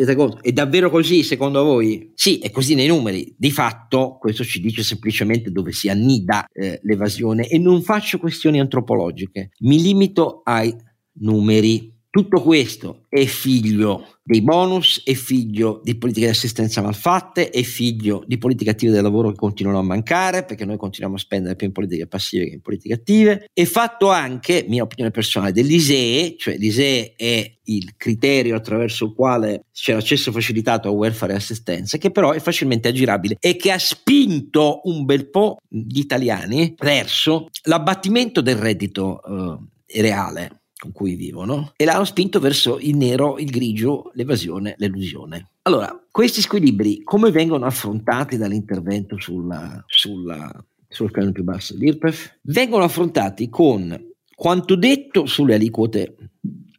È 0.41 0.51
davvero 0.51 0.89
così 0.89 1.21
secondo 1.21 1.63
voi? 1.63 2.11
Sì, 2.15 2.39
è 2.39 2.49
così 2.49 2.73
nei 2.73 2.87
numeri. 2.87 3.35
Di 3.37 3.51
fatto 3.51 4.17
questo 4.19 4.43
ci 4.43 4.59
dice 4.59 4.81
semplicemente 4.81 5.51
dove 5.51 5.71
si 5.71 5.87
annida 5.87 6.47
eh, 6.51 6.79
l'evasione 6.81 7.47
e 7.47 7.59
non 7.59 7.83
faccio 7.83 8.17
questioni 8.17 8.59
antropologiche, 8.59 9.51
mi 9.59 9.79
limito 9.79 10.41
ai 10.43 10.75
numeri. 11.19 11.95
Tutto 12.17 12.41
questo 12.41 13.05
è 13.09 13.25
figlio 13.25 14.17
dei 14.23 14.41
bonus, 14.41 15.03
è 15.05 15.13
figlio 15.13 15.81
di 15.83 15.99
politiche 15.99 16.25
di 16.25 16.31
assistenza 16.31 16.81
malfatte, 16.81 17.51
è 17.51 17.61
figlio 17.61 18.23
di 18.25 18.39
politiche 18.39 18.71
attive 18.71 18.91
del 18.91 19.03
lavoro 19.03 19.29
che 19.29 19.35
continuano 19.35 19.77
a 19.77 19.83
mancare 19.83 20.43
perché 20.43 20.65
noi 20.65 20.77
continuiamo 20.77 21.15
a 21.15 21.19
spendere 21.19 21.55
più 21.55 21.67
in 21.67 21.73
politiche 21.73 22.07
passive 22.07 22.45
che 22.45 22.53
in 22.55 22.61
politiche 22.61 22.95
attive. 22.95 23.49
È 23.53 23.63
fatto 23.65 24.09
anche, 24.09 24.65
mia 24.67 24.81
opinione 24.81 25.11
personale, 25.11 25.51
dell'ISEE, 25.51 26.37
cioè 26.39 26.57
l'ISEE 26.57 27.13
è 27.15 27.55
il 27.65 27.93
criterio 27.95 28.55
attraverso 28.55 29.05
il 29.05 29.13
quale 29.13 29.65
c'è 29.71 29.93
l'accesso 29.93 30.31
facilitato 30.31 30.87
a 30.87 30.91
welfare 30.93 31.33
e 31.33 31.35
assistenza, 31.35 31.99
che 31.99 32.09
però 32.09 32.31
è 32.31 32.39
facilmente 32.39 32.87
aggirabile 32.87 33.37
e 33.39 33.57
che 33.57 33.71
ha 33.71 33.77
spinto 33.77 34.81
un 34.85 35.05
bel 35.05 35.29
po' 35.29 35.59
gli 35.67 35.99
italiani 35.99 36.73
verso 36.79 37.49
l'abbattimento 37.65 38.41
del 38.41 38.55
reddito 38.55 39.21
eh, 39.21 40.01
reale 40.01 40.61
con 40.77 40.91
cui 40.91 41.15
vivono 41.15 41.73
e 41.75 41.85
l'hanno 41.85 42.05
spinto 42.05 42.39
verso 42.39 42.77
il 42.79 42.95
nero, 42.95 43.37
il 43.37 43.49
grigio, 43.49 44.11
l'evasione, 44.13 44.75
l'elusione. 44.77 45.49
Allora, 45.63 45.99
questi 46.11 46.41
squilibri 46.41 47.01
come 47.03 47.31
vengono 47.31 47.65
affrontati 47.65 48.37
dall'intervento 48.37 49.19
sulla, 49.19 49.83
sulla, 49.87 50.51
sullo 50.87 51.09
scalone 51.09 51.31
più 51.31 51.43
basso 51.43 51.75
dell'IRPEF? 51.75 52.39
Vengono 52.43 52.83
affrontati 52.83 53.49
con 53.49 53.99
quanto 54.35 54.75
detto 54.75 55.25
sulle 55.25 55.55
aliquote 55.55 56.15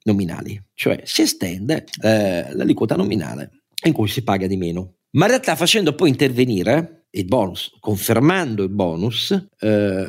nominali, 0.04 0.60
cioè 0.74 1.02
si 1.04 1.22
estende 1.22 1.84
eh, 2.00 2.54
l'aliquota 2.54 2.94
nominale 2.94 3.64
in 3.84 3.92
cui 3.92 4.08
si 4.08 4.22
paga 4.22 4.46
di 4.46 4.56
meno, 4.56 4.94
ma 5.12 5.24
in 5.24 5.30
realtà 5.32 5.56
facendo 5.56 5.94
poi 5.94 6.08
intervenire 6.08 7.06
il 7.10 7.24
bonus, 7.24 7.76
confermando 7.80 8.62
il 8.62 8.70
bonus 8.70 9.30
eh, 9.58 10.06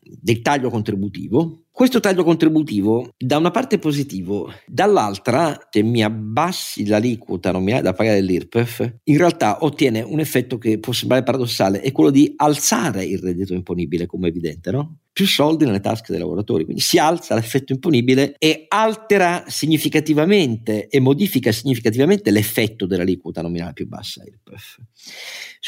del 0.00 0.42
taglio 0.42 0.70
contributivo 0.70 1.64
questo 1.78 2.00
taglio 2.00 2.24
contributivo 2.24 3.14
da 3.16 3.36
una 3.36 3.52
parte 3.52 3.76
è 3.76 3.78
positivo, 3.78 4.52
dall'altra 4.66 5.56
se 5.70 5.80
mi 5.84 6.02
abbassi 6.02 6.84
l'aliquota 6.84 7.52
nominale 7.52 7.82
da 7.82 7.92
pagare 7.92 8.16
dell'IRPEF, 8.16 8.94
in 9.04 9.16
realtà 9.16 9.58
ottiene 9.60 10.02
un 10.02 10.18
effetto 10.18 10.58
che 10.58 10.80
può 10.80 10.92
sembrare 10.92 11.22
paradossale, 11.22 11.80
è 11.80 11.92
quello 11.92 12.10
di 12.10 12.32
alzare 12.34 13.04
il 13.04 13.20
reddito 13.20 13.54
imponibile, 13.54 14.06
come 14.06 14.26
evidente, 14.26 14.72
no? 14.72 14.96
Più 15.18 15.26
soldi 15.26 15.64
nelle 15.64 15.80
tasche 15.80 16.12
dei 16.12 16.20
lavoratori, 16.20 16.62
quindi 16.62 16.80
si 16.80 16.96
alza 16.96 17.34
l'effetto 17.34 17.72
imponibile 17.72 18.36
e 18.38 18.66
altera 18.68 19.42
significativamente 19.48 20.86
e 20.86 21.00
modifica 21.00 21.50
significativamente 21.50 22.30
l'effetto 22.30 22.86
dell'aliquota 22.86 23.42
nominale 23.42 23.72
più 23.72 23.88
bassa 23.88 24.22
IRPEF. 24.24 24.78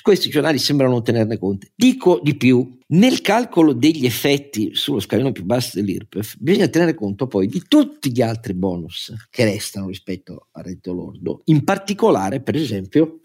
Questi 0.02 0.30
giornali 0.30 0.58
sembrano 0.58 0.92
non 0.92 1.02
tenerne 1.02 1.36
conto. 1.36 1.66
Dico 1.74 2.20
di 2.22 2.36
più, 2.36 2.78
nel 2.90 3.22
calcolo 3.22 3.72
degli 3.72 4.06
effetti 4.06 4.70
sullo 4.72 5.00
scalino 5.00 5.32
più 5.32 5.42
basso 5.42 5.80
dell'IRPEF 5.80 6.36
bisogna 6.38 6.68
tenere 6.68 6.94
conto 6.94 7.26
poi 7.26 7.48
di 7.48 7.64
tutti 7.66 8.12
gli 8.12 8.22
altri 8.22 8.54
bonus 8.54 9.12
che 9.30 9.42
restano 9.42 9.88
rispetto 9.88 10.46
al 10.52 10.62
reddito 10.62 10.92
lordo, 10.92 11.42
in 11.46 11.64
particolare 11.64 12.40
per 12.40 12.54
esempio 12.54 13.18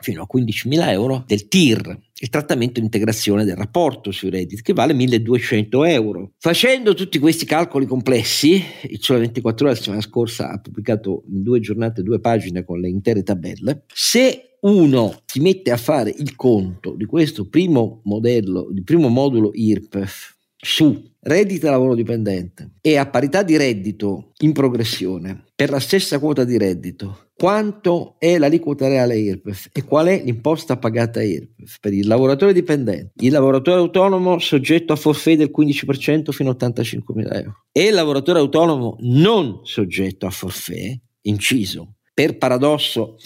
fino 0.00 0.22
a 0.22 0.26
15.000 0.32 0.90
euro 0.90 1.24
del 1.26 1.48
TIR, 1.48 1.98
il 2.20 2.28
trattamento 2.28 2.80
di 2.80 2.86
integrazione 2.86 3.44
del 3.44 3.56
rapporto 3.56 4.10
sui 4.10 4.30
redditi, 4.30 4.62
che 4.62 4.72
vale 4.72 4.94
1.200 4.94 5.88
euro. 5.88 6.32
Facendo 6.38 6.94
tutti 6.94 7.18
questi 7.18 7.44
calcoli 7.44 7.86
complessi, 7.86 8.62
il 8.88 8.98
Sole 9.00 9.20
24 9.20 9.64
Ore 9.64 9.74
la 9.74 9.78
settimana 9.78 10.02
scorsa 10.02 10.50
ha 10.50 10.58
pubblicato 10.58 11.24
in 11.30 11.42
due 11.42 11.60
giornate 11.60 12.02
due 12.02 12.20
pagine 12.20 12.64
con 12.64 12.80
le 12.80 12.88
intere 12.88 13.22
tabelle, 13.22 13.84
se 13.92 14.56
uno 14.60 15.22
si 15.24 15.40
mette 15.40 15.70
a 15.70 15.76
fare 15.76 16.12
il 16.16 16.34
conto 16.34 16.94
di 16.94 17.04
questo 17.04 17.48
primo 17.48 18.00
modello, 18.04 18.68
di 18.72 18.82
primo 18.82 19.08
modulo 19.08 19.50
IRPEF 19.52 20.36
su 20.60 21.00
reddito 21.20 21.66
da 21.66 21.72
lavoro 21.72 21.94
dipendente 21.94 22.72
e 22.80 22.96
a 22.96 23.06
parità 23.06 23.44
di 23.44 23.56
reddito 23.56 24.32
in 24.38 24.52
progressione 24.52 25.44
per 25.54 25.70
la 25.70 25.78
stessa 25.78 26.18
quota 26.18 26.44
di 26.44 26.58
reddito, 26.58 27.27
quanto 27.38 28.16
è 28.18 28.36
l'aliquota 28.36 28.88
reale 28.88 29.16
IRPEF 29.16 29.68
e 29.72 29.84
qual 29.84 30.08
è 30.08 30.20
l'imposta 30.24 30.76
pagata 30.76 31.22
IRPEF 31.22 31.78
per 31.80 31.92
il 31.92 32.08
lavoratore 32.08 32.52
dipendente, 32.52 33.12
il 33.22 33.30
lavoratore 33.30 33.78
autonomo 33.78 34.40
soggetto 34.40 34.92
a 34.92 34.96
forfè 34.96 35.36
del 35.36 35.52
15% 35.56 36.32
fino 36.32 36.50
a 36.50 36.56
85.000 36.58 37.34
euro. 37.36 37.64
E 37.70 37.84
il 37.84 37.94
lavoratore 37.94 38.40
autonomo 38.40 38.96
non 39.02 39.60
soggetto 39.62 40.26
a 40.26 40.30
forfè, 40.30 40.98
inciso, 41.22 41.94
per 42.12 42.38
paradosso, 42.38 43.18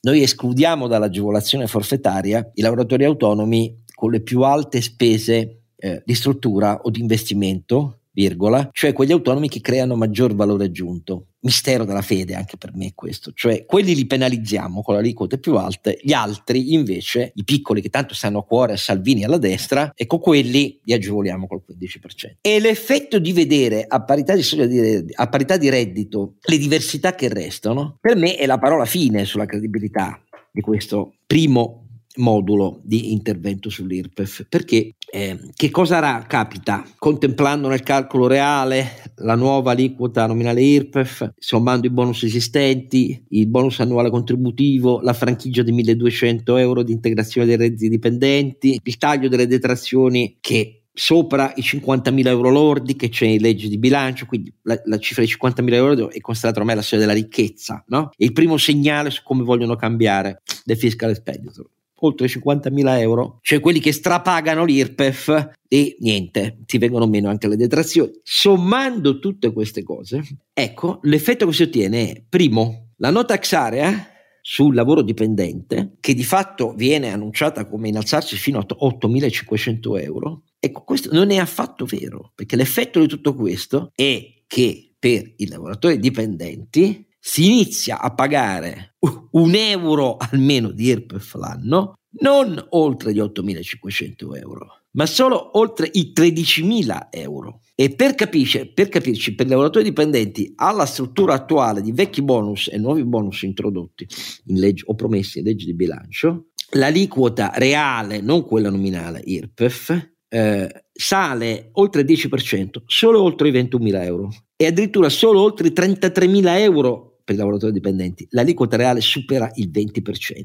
noi 0.00 0.22
escludiamo 0.22 0.88
dall'agevolazione 0.88 1.68
forfettaria 1.68 2.50
i 2.54 2.62
lavoratori 2.62 3.04
autonomi 3.04 3.84
con 3.94 4.10
le 4.10 4.20
più 4.20 4.42
alte 4.42 4.80
spese 4.80 5.66
eh, 5.76 6.02
di 6.04 6.14
struttura 6.14 6.80
o 6.82 6.90
di 6.90 6.98
investimento, 6.98 8.00
virgola, 8.10 8.68
cioè 8.72 8.92
quegli 8.92 9.12
autonomi 9.12 9.48
che 9.48 9.60
creano 9.60 9.94
maggior 9.94 10.34
valore 10.34 10.64
aggiunto. 10.64 11.26
Mistero 11.40 11.84
della 11.84 12.02
fede 12.02 12.34
anche 12.34 12.56
per 12.56 12.74
me 12.74 12.92
questo, 12.94 13.32
cioè 13.34 13.64
quelli 13.64 13.94
li 13.94 14.06
penalizziamo 14.06 14.82
con 14.82 14.94
le 14.94 15.00
aliquote 15.00 15.38
più 15.38 15.56
alte, 15.56 15.98
gli 16.02 16.12
altri 16.12 16.72
invece, 16.72 17.32
i 17.34 17.44
piccoli 17.44 17.80
che 17.80 17.88
tanto 17.88 18.14
stanno 18.14 18.40
a 18.40 18.44
cuore 18.44 18.74
a 18.74 18.76
Salvini 18.76 19.24
alla 19.24 19.38
destra, 19.38 19.92
ecco 19.94 20.18
quelli 20.18 20.80
li 20.84 20.92
agevoliamo 20.92 21.46
col 21.46 21.62
15%. 21.66 22.36
E 22.40 22.60
l'effetto 22.60 23.18
di 23.18 23.32
vedere 23.32 23.84
a 23.86 24.02
parità 24.02 24.34
di, 24.34 25.04
a 25.14 25.28
parità 25.28 25.56
di 25.56 25.68
reddito 25.68 26.34
le 26.40 26.58
diversità 26.58 27.14
che 27.14 27.28
restano, 27.28 27.96
per 28.00 28.16
me 28.16 28.36
è 28.36 28.46
la 28.46 28.58
parola 28.58 28.84
fine 28.84 29.24
sulla 29.24 29.46
credibilità 29.46 30.22
di 30.52 30.60
questo 30.60 31.14
primo 31.26 31.89
modulo 32.16 32.80
di 32.82 33.12
intervento 33.12 33.70
sull'IRPEF 33.70 34.46
perché 34.48 34.94
eh, 35.12 35.38
che 35.54 35.70
cosa 35.70 36.00
ra- 36.00 36.24
capita 36.26 36.84
contemplando 36.98 37.68
nel 37.68 37.82
calcolo 37.82 38.26
reale 38.26 39.12
la 39.16 39.36
nuova 39.36 39.70
aliquota 39.70 40.26
nominale 40.26 40.60
IRPEF 40.60 41.32
sommando 41.38 41.86
i 41.86 41.90
bonus 41.90 42.24
esistenti 42.24 43.24
il 43.28 43.46
bonus 43.46 43.78
annuale 43.78 44.10
contributivo 44.10 45.00
la 45.00 45.12
franchigia 45.12 45.62
di 45.62 45.70
1200 45.70 46.56
euro 46.56 46.82
di 46.82 46.92
integrazione 46.92 47.46
dei 47.46 47.56
redditi 47.56 47.88
dipendenti 47.88 48.80
il 48.82 48.96
taglio 48.98 49.28
delle 49.28 49.46
detrazioni 49.46 50.38
che 50.40 50.82
sopra 50.92 51.52
i 51.54 51.60
50.000 51.60 52.26
euro 52.26 52.50
lordi 52.50 52.96
che 52.96 53.08
c'è 53.08 53.24
in 53.24 53.40
legge 53.40 53.68
di 53.68 53.78
bilancio, 53.78 54.26
quindi 54.26 54.52
la, 54.62 54.78
la 54.84 54.98
cifra 54.98 55.22
di 55.22 55.30
50.000 55.30 55.72
euro 55.72 56.10
è 56.10 56.20
considerata 56.20 56.58
ormai 56.58 56.74
la 56.74 56.82
storia 56.82 57.06
della 57.06 57.18
ricchezza, 57.18 57.82
no? 57.86 58.10
Il 58.16 58.32
primo 58.32 58.58
segnale 58.58 59.08
su 59.10 59.22
come 59.22 59.42
vogliono 59.42 59.76
cambiare 59.76 60.42
le 60.64 60.76
fiscal 60.76 61.10
expenditure 61.10 61.70
oltre 62.00 62.26
50.000 62.26 62.98
euro, 62.98 63.38
cioè 63.42 63.60
quelli 63.60 63.80
che 63.80 63.92
strapagano 63.92 64.64
l'IRPEF 64.64 65.50
e 65.68 65.96
niente, 66.00 66.58
ti 66.66 66.78
vengono 66.78 67.06
meno 67.06 67.28
anche 67.28 67.48
le 67.48 67.56
detrazioni. 67.56 68.12
Sommando 68.22 69.18
tutte 69.18 69.52
queste 69.52 69.82
cose, 69.82 70.22
ecco, 70.52 71.00
l'effetto 71.02 71.46
che 71.46 71.52
si 71.52 71.62
ottiene 71.62 72.10
è, 72.10 72.22
primo, 72.28 72.92
la 72.96 73.10
no 73.10 73.24
tax 73.24 73.52
area 73.52 74.08
sul 74.42 74.74
lavoro 74.74 75.02
dipendente, 75.02 75.96
che 76.00 76.14
di 76.14 76.24
fatto 76.24 76.72
viene 76.74 77.12
annunciata 77.12 77.66
come 77.66 77.88
innalzarsi 77.88 78.36
fino 78.36 78.58
a 78.58 78.66
8.500 78.66 80.02
euro, 80.02 80.42
ecco, 80.58 80.82
questo 80.82 81.10
non 81.12 81.30
è 81.30 81.36
affatto 81.36 81.84
vero, 81.84 82.32
perché 82.34 82.56
l'effetto 82.56 83.00
di 83.00 83.06
tutto 83.06 83.34
questo 83.34 83.90
è 83.94 84.26
che 84.46 84.94
per 84.98 85.32
i 85.36 85.48
lavoratori 85.48 85.98
dipendenti 85.98 87.06
si 87.20 87.44
inizia 87.46 88.00
a 88.00 88.14
pagare 88.14 88.96
un 89.32 89.54
euro 89.54 90.16
almeno 90.16 90.70
di 90.70 90.86
IRPEF 90.86 91.34
l'anno, 91.34 91.98
non 92.20 92.64
oltre 92.70 93.12
gli 93.12 93.20
8.500 93.20 94.36
euro, 94.36 94.66
ma 94.92 95.06
solo 95.06 95.58
oltre 95.58 95.88
i 95.92 96.12
13.000 96.14 97.08
euro. 97.10 97.60
E 97.74 97.94
per, 97.94 98.14
capisce, 98.14 98.72
per 98.72 98.88
capirci, 98.88 99.34
per 99.34 99.46
i 99.46 99.50
lavoratori 99.50 99.84
dipendenti, 99.84 100.52
alla 100.56 100.86
struttura 100.86 101.34
attuale 101.34 101.82
di 101.82 101.92
vecchi 101.92 102.22
bonus 102.22 102.68
e 102.72 102.78
nuovi 102.78 103.04
bonus 103.04 103.42
introdotti 103.42 104.06
in 104.46 104.58
legge 104.58 104.84
o 104.86 104.94
promessi 104.94 105.38
in 105.38 105.44
legge 105.44 105.66
di 105.66 105.74
bilancio, 105.74 106.48
l'aliquota 106.72 107.52
reale, 107.54 108.20
non 108.20 108.44
quella 108.44 108.70
nominale 108.70 109.22
IRPEF, 109.24 110.08
eh, 110.28 110.84
sale 110.92 111.70
oltre 111.72 112.02
il 112.02 112.06
10%, 112.06 112.82
solo 112.86 113.22
oltre 113.22 113.48
i 113.48 113.52
21.000 113.52 114.04
euro 114.04 114.28
e 114.56 114.66
addirittura 114.66 115.08
solo 115.08 115.40
oltre 115.40 115.68
i 115.68 115.72
33.000 115.72 116.58
euro 116.58 117.09
per 117.30 117.34
i 117.34 117.38
lavoratori 117.38 117.72
dipendenti, 117.72 118.26
l'aliquota 118.30 118.76
reale 118.76 119.00
supera 119.00 119.50
il 119.54 119.70
20%. 119.70 120.44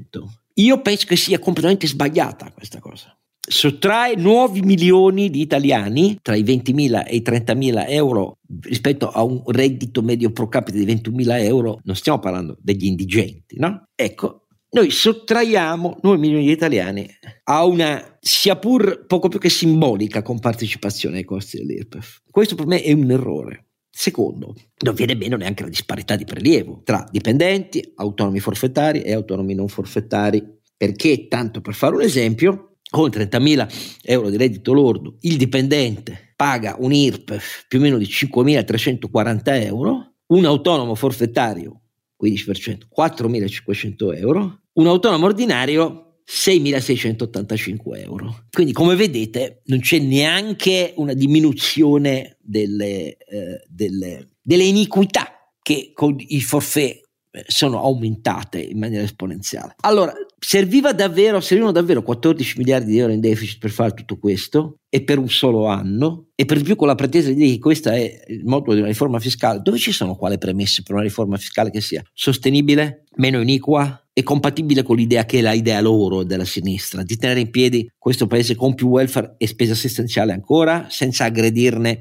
Io 0.56 0.82
penso 0.82 1.08
che 1.08 1.16
sia 1.16 1.40
completamente 1.40 1.88
sbagliata 1.88 2.52
questa 2.52 2.80
cosa. 2.80 3.18
Sottrae 3.48 4.16
nuovi 4.16 4.62
milioni 4.62 5.30
di 5.30 5.42
italiani 5.42 6.18
tra 6.22 6.36
i 6.36 6.44
20.000 6.44 7.06
e 7.08 7.16
i 7.16 7.24
30.000 7.24 7.86
euro 7.90 8.38
rispetto 8.62 9.10
a 9.10 9.24
un 9.24 9.42
reddito 9.46 10.02
medio 10.02 10.32
pro 10.32 10.48
capite 10.48 10.84
di 10.84 10.86
21.000 10.86 11.44
euro, 11.44 11.80
non 11.84 11.96
stiamo 11.96 12.20
parlando 12.20 12.58
degli 12.62 12.86
indigenti, 12.86 13.58
no? 13.58 13.88
Ecco, 13.96 14.48
noi 14.72 14.90
sottraiamo 14.90 16.00
9 16.02 16.18
milioni 16.18 16.46
di 16.46 16.52
italiani 16.52 17.08
a 17.46 17.66
una 17.66 18.18
sia 18.20 18.56
pur 18.58 19.06
poco 19.08 19.28
più 19.28 19.40
che 19.40 19.50
simbolica 19.50 20.22
compartecipazione 20.22 21.18
ai 21.18 21.24
costi 21.24 21.58
dell'IRPEF. 21.58 22.22
Questo 22.30 22.56
per 22.56 22.66
me 22.66 22.82
è 22.82 22.92
un 22.92 23.10
errore. 23.10 23.65
Secondo, 23.98 24.54
non 24.80 24.94
viene 24.94 25.16
meno 25.16 25.38
neanche 25.38 25.64
la 25.64 25.70
disparità 25.70 26.18
di 26.18 26.26
prelievo 26.26 26.82
tra 26.84 27.08
dipendenti, 27.10 27.94
autonomi 27.96 28.42
forfettari 28.42 29.02
e 29.02 29.14
autonomi 29.14 29.54
non 29.54 29.70
forfettari, 29.70 30.44
perché, 30.76 31.30
tanto 31.30 31.62
per 31.62 31.74
fare 31.76 31.96
un 31.96 32.02
esempio, 32.02 32.80
con 32.90 33.10
30.000 33.10 34.02
euro 34.04 34.30
di 34.30 34.36
reddito 34.36 34.74
lordo, 34.74 35.16
il 35.22 35.38
dipendente 35.38 36.34
paga 36.36 36.76
un 36.78 36.92
IRPEF 36.92 37.68
più 37.70 37.80
o 37.80 37.82
meno 37.84 37.98
di 37.98 38.04
5.340 38.04 39.42
euro, 39.64 40.16
un 40.28 40.44
autonomo 40.44 40.94
forfettario, 40.94 41.84
15%, 42.22 42.80
4.500 42.94 44.18
euro, 44.18 44.60
un 44.74 44.88
autonomo 44.88 45.26
ordinario 45.26 46.18
6.685 46.28 48.02
euro. 48.02 48.46
Quindi 48.52 48.74
come 48.74 48.96
vedete 48.96 49.62
non 49.68 49.80
c'è 49.80 50.00
neanche 50.00 50.94
una 50.98 51.14
diminuzione 51.14 52.35
delle, 52.46 53.18
eh, 53.18 53.64
delle, 53.68 54.30
delle 54.42 54.64
iniquità 54.64 55.52
che 55.62 55.92
con 55.94 56.16
i 56.18 56.42
forfè 56.42 57.00
eh, 57.32 57.44
sono 57.48 57.82
aumentate 57.82 58.62
in 58.62 58.78
maniera 58.78 59.04
esponenziale. 59.04 59.76
Allora, 59.82 60.14
serviva 60.48 60.94
davvero, 60.94 61.40
servivano 61.40 61.74
davvero 61.74 62.04
14 62.04 62.60
miliardi 62.60 62.92
di 62.92 63.00
euro 63.00 63.12
in 63.12 63.20
deficit 63.20 63.58
per 63.58 63.72
fare 63.72 63.96
tutto 63.96 64.20
questo 64.20 64.78
e 64.90 65.04
per 65.04 65.18
un 65.18 65.28
solo 65.28 65.66
anno 65.66 66.28
e 66.36 66.46
per 66.46 66.58
di 66.58 66.64
più 66.64 66.76
con 66.76 66.86
la 66.86 66.94
pretesa 66.94 67.30
di 67.30 67.34
dire 67.34 67.52
che 67.54 67.58
questo 67.58 67.90
è 67.90 68.24
il 68.28 68.46
modulo 68.46 68.76
di 68.76 68.80
una 68.82 68.90
riforma 68.90 69.20
fiscale. 69.20 69.62
Dove 69.64 69.80
ci 69.80 69.92
sono 69.92 70.16
quale 70.16 70.38
premesse 70.38 70.84
per 70.84 70.94
una 70.94 71.04
riforma 71.04 71.38
fiscale 71.38 71.72
che 71.72 71.82
sia 71.82 72.04
sostenibile, 72.14 73.06
meno 73.16 73.42
iniqua, 73.42 74.08
è 74.14 74.22
compatibile 74.22 74.84
con 74.84 74.98
l'idea 74.98 75.26
che 75.26 75.40
è 75.40 75.52
l'idea 75.52 75.82
loro 75.82 76.24
della 76.24 76.46
sinistra, 76.46 77.02
di 77.02 77.18
tenere 77.18 77.40
in 77.40 77.50
piedi 77.50 77.92
questo 77.98 78.28
paese 78.28 78.54
con 78.54 78.76
più 78.76 78.90
welfare 78.90 79.34
e 79.40 79.48
spesa 79.48 79.74
assistenziale 79.74 80.32
ancora, 80.32 80.86
senza 80.92 81.24
aggredirne 81.24 81.98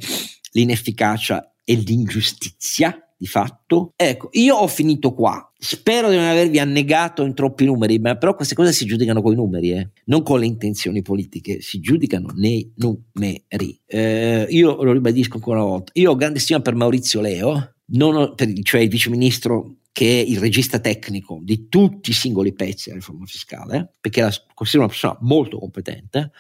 l'inefficacia 0.53 1.55
e 1.65 1.77
l'ingiustizia 1.77 2.95
di 3.25 3.31
fatto. 3.31 3.93
Ecco, 3.97 4.29
io 4.33 4.57
ho 4.57 4.67
finito 4.67 5.15
qua. 5.15 5.51
Spero 5.59 6.11
di 6.11 6.17
non 6.17 6.27
avervi 6.27 6.59
annegato 6.59 7.25
in 7.25 7.33
troppi 7.33 7.65
numeri, 7.65 7.99
ma 7.99 8.17
però 8.17 8.35
queste 8.35 8.55
cose 8.55 8.73
si 8.73 8.85
giudicano 8.85 9.23
con 9.23 9.33
i 9.33 9.37
numeri, 9.37 9.73
eh? 9.73 9.89
non 10.07 10.23
con 10.23 10.41
le 10.41 10.47
intenzioni 10.47 11.01
politiche, 11.01 11.63
si 11.63 11.81
giudicano 11.81 12.33
nei 12.35 12.71
numeri. 12.77 13.81
Eh, 13.87 14.47
io 14.51 14.83
lo 14.83 14.93
ribadisco 14.93 15.37
ancora 15.37 15.63
una 15.63 15.71
volta. 15.71 15.93
Io 15.95 16.11
ho 16.11 16.17
grande 16.17 16.39
stima 16.39 16.61
per 16.61 16.75
Maurizio 16.75 17.23
Leo, 17.23 17.75
ho, 17.99 18.35
per, 18.35 18.53
cioè 18.63 18.83
il 18.83 18.91
viceministro 18.91 19.77
che 19.91 20.21
è 20.21 20.25
il 20.25 20.39
regista 20.39 20.81
tecnico 20.81 21.39
di 21.41 21.69
tutti 21.69 22.11
i 22.11 22.15
singoli 22.15 22.53
pezzi 22.53 22.89
della 22.89 22.99
riforma 22.99 23.25
fiscale, 23.25 23.93
perché 24.01 24.21
la 24.21 24.33
considero 24.53 24.85
una 24.85 24.93
persona 24.93 25.17
molto 25.21 25.59
competente, 25.59 26.33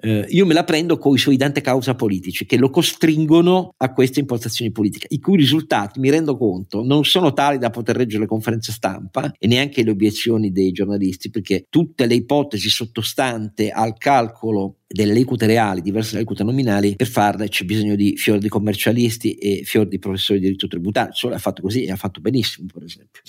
eh, 0.00 0.26
io 0.28 0.46
me 0.46 0.54
la 0.54 0.64
prendo 0.64 0.98
con 0.98 1.14
i 1.14 1.18
suoi 1.18 1.36
dante 1.36 1.60
causa 1.60 1.94
politici 1.94 2.46
che 2.46 2.56
lo 2.56 2.70
costringono 2.70 3.74
a 3.76 3.92
queste 3.92 4.20
impostazioni 4.20 4.72
politiche, 4.72 5.06
i 5.10 5.20
cui 5.20 5.36
risultati, 5.36 6.00
mi 6.00 6.10
rendo 6.10 6.36
conto, 6.36 6.82
non 6.82 7.04
sono 7.04 7.32
tali 7.32 7.58
da 7.58 7.70
poter 7.70 7.96
reggere 7.96 8.22
le 8.22 8.26
conferenze 8.26 8.72
stampa 8.72 9.32
e 9.38 9.46
neanche 9.46 9.82
le 9.82 9.90
obiezioni 9.90 10.52
dei 10.52 10.72
giornalisti, 10.72 11.30
perché 11.30 11.66
tutte 11.68 12.06
le 12.06 12.14
ipotesi 12.14 12.68
sottostanti 12.68 13.68
al 13.68 13.96
calcolo 13.98 14.76
delle 14.86 15.12
aliquote 15.12 15.46
reali 15.46 15.82
diverse 15.82 16.10
dalle 16.10 16.24
aliquote 16.24 16.44
nominali, 16.44 16.96
per 16.96 17.06
farle 17.06 17.48
c'è 17.48 17.64
bisogno 17.64 17.94
di 17.94 18.16
fior 18.16 18.38
di 18.38 18.48
commercialisti 18.48 19.34
e 19.34 19.62
fior 19.64 19.86
di 19.86 19.98
professori 19.98 20.40
di 20.40 20.46
diritto 20.46 20.66
tributario. 20.66 21.12
Solo 21.12 21.34
ha 21.34 21.38
fatto 21.38 21.62
così 21.62 21.84
e 21.84 21.92
ha 21.92 21.96
fatto 21.96 22.20
benissimo, 22.20 22.66
per 22.72 22.82
esempio. 22.82 23.22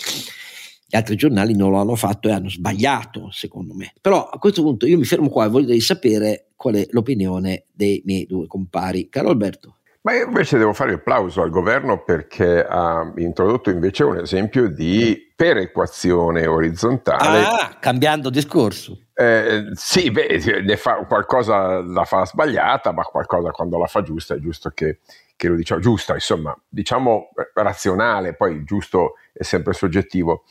Gli 0.91 0.97
altri 0.97 1.15
giornali 1.15 1.55
non 1.55 1.71
lo 1.71 1.77
hanno 1.77 1.95
fatto 1.95 2.27
e 2.27 2.33
hanno 2.33 2.49
sbagliato, 2.49 3.29
secondo 3.31 3.73
me. 3.73 3.93
Però 4.01 4.27
a 4.27 4.37
questo 4.37 4.61
punto 4.61 4.85
io 4.85 4.97
mi 4.97 5.05
fermo 5.05 5.29
qua 5.29 5.45
e 5.45 5.47
voglio 5.47 5.79
sapere 5.79 6.47
qual 6.57 6.75
è 6.75 6.85
l'opinione 6.89 7.67
dei 7.71 8.01
miei 8.03 8.25
due 8.25 8.45
compari. 8.45 9.07
Caro 9.07 9.29
Alberto. 9.29 9.77
Ma 10.01 10.13
io 10.13 10.25
invece 10.25 10.57
devo 10.57 10.73
fare 10.73 10.91
il 10.91 11.01
plauso 11.01 11.41
al 11.41 11.49
governo 11.49 12.03
perché 12.03 12.65
ha 12.67 13.09
introdotto 13.15 13.69
invece 13.69 14.03
un 14.03 14.17
esempio 14.17 14.67
di 14.67 15.31
perequazione 15.33 16.45
orizzontale. 16.45 17.39
Ah, 17.39 17.77
cambiando 17.79 18.29
discorso. 18.29 18.97
Eh, 19.13 19.69
sì, 19.73 20.11
beh, 20.11 20.75
fa 20.75 21.05
qualcosa 21.07 21.79
la 21.81 22.03
fa 22.03 22.25
sbagliata, 22.25 22.91
ma 22.91 23.03
qualcosa 23.03 23.51
quando 23.51 23.77
la 23.77 23.87
fa 23.87 24.01
giusta 24.01 24.33
è 24.33 24.39
giusto 24.39 24.71
che, 24.71 24.99
che 25.37 25.47
lo 25.47 25.55
diciamo. 25.55 25.79
Giusta, 25.79 26.15
insomma, 26.15 26.53
diciamo 26.67 27.29
razionale, 27.53 28.33
poi 28.33 28.63
giusto 28.65 29.13
è 29.31 29.43
sempre 29.43 29.73
soggettivo 29.73 30.43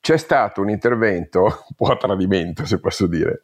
c'è 0.00 0.16
stato 0.16 0.60
un 0.60 0.70
intervento 0.70 1.42
un 1.68 1.74
po' 1.76 1.92
a 1.92 1.96
tradimento, 1.96 2.64
se 2.64 2.80
posso 2.80 3.06
dire, 3.06 3.40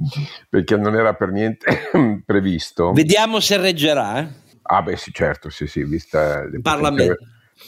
perché 0.48 0.76
non 0.76 0.94
era 0.94 1.14
per 1.14 1.30
niente 1.30 1.90
previsto. 2.24 2.92
Vediamo 2.92 3.40
se 3.40 3.56
reggerà. 3.58 4.20
Eh? 4.20 4.28
Ah, 4.62 4.82
beh, 4.82 4.96
sì, 4.96 5.12
certo, 5.12 5.50
sì, 5.50 5.66
sì, 5.66 5.84
vista 5.84 6.40
il 6.40 6.60
Parlamento. 6.60 7.16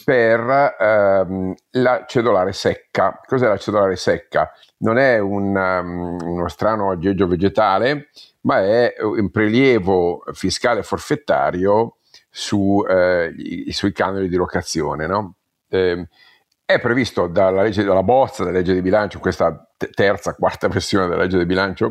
Per 0.05 0.77
ehm, 0.79 1.55
la 1.70 2.05
cedolare 2.07 2.53
secca. 2.53 3.20
Cos'è 3.24 3.46
la 3.46 3.57
cedolare 3.57 3.96
secca? 3.96 4.51
Non 4.79 4.98
è 4.98 5.18
un, 5.18 5.57
um, 5.57 6.18
uno 6.20 6.48
strano 6.48 6.90
aggeggio 6.90 7.27
vegetale, 7.27 8.09
ma 8.42 8.61
è 8.61 8.94
un 9.01 9.31
prelievo 9.31 10.24
fiscale 10.33 10.83
forfettario 10.83 11.98
su, 12.29 12.85
eh, 12.87 13.33
sui 13.70 13.92
canoni 13.92 14.29
di 14.29 14.37
locazione, 14.37 15.07
no? 15.07 15.38
eh, 15.68 16.09
è 16.70 16.78
previsto 16.81 17.28
dalla, 17.28 17.62
legge, 17.62 17.83
dalla 17.83 18.02
bozza 18.02 18.44
della 18.44 18.59
legge 18.59 18.74
di 18.74 18.83
bilancio, 18.83 19.20
questa 19.20 19.66
terza, 19.94 20.35
quarta 20.35 20.68
versione 20.68 21.09
della 21.09 21.22
legge 21.22 21.38
di 21.38 21.46
bilancio, 21.46 21.87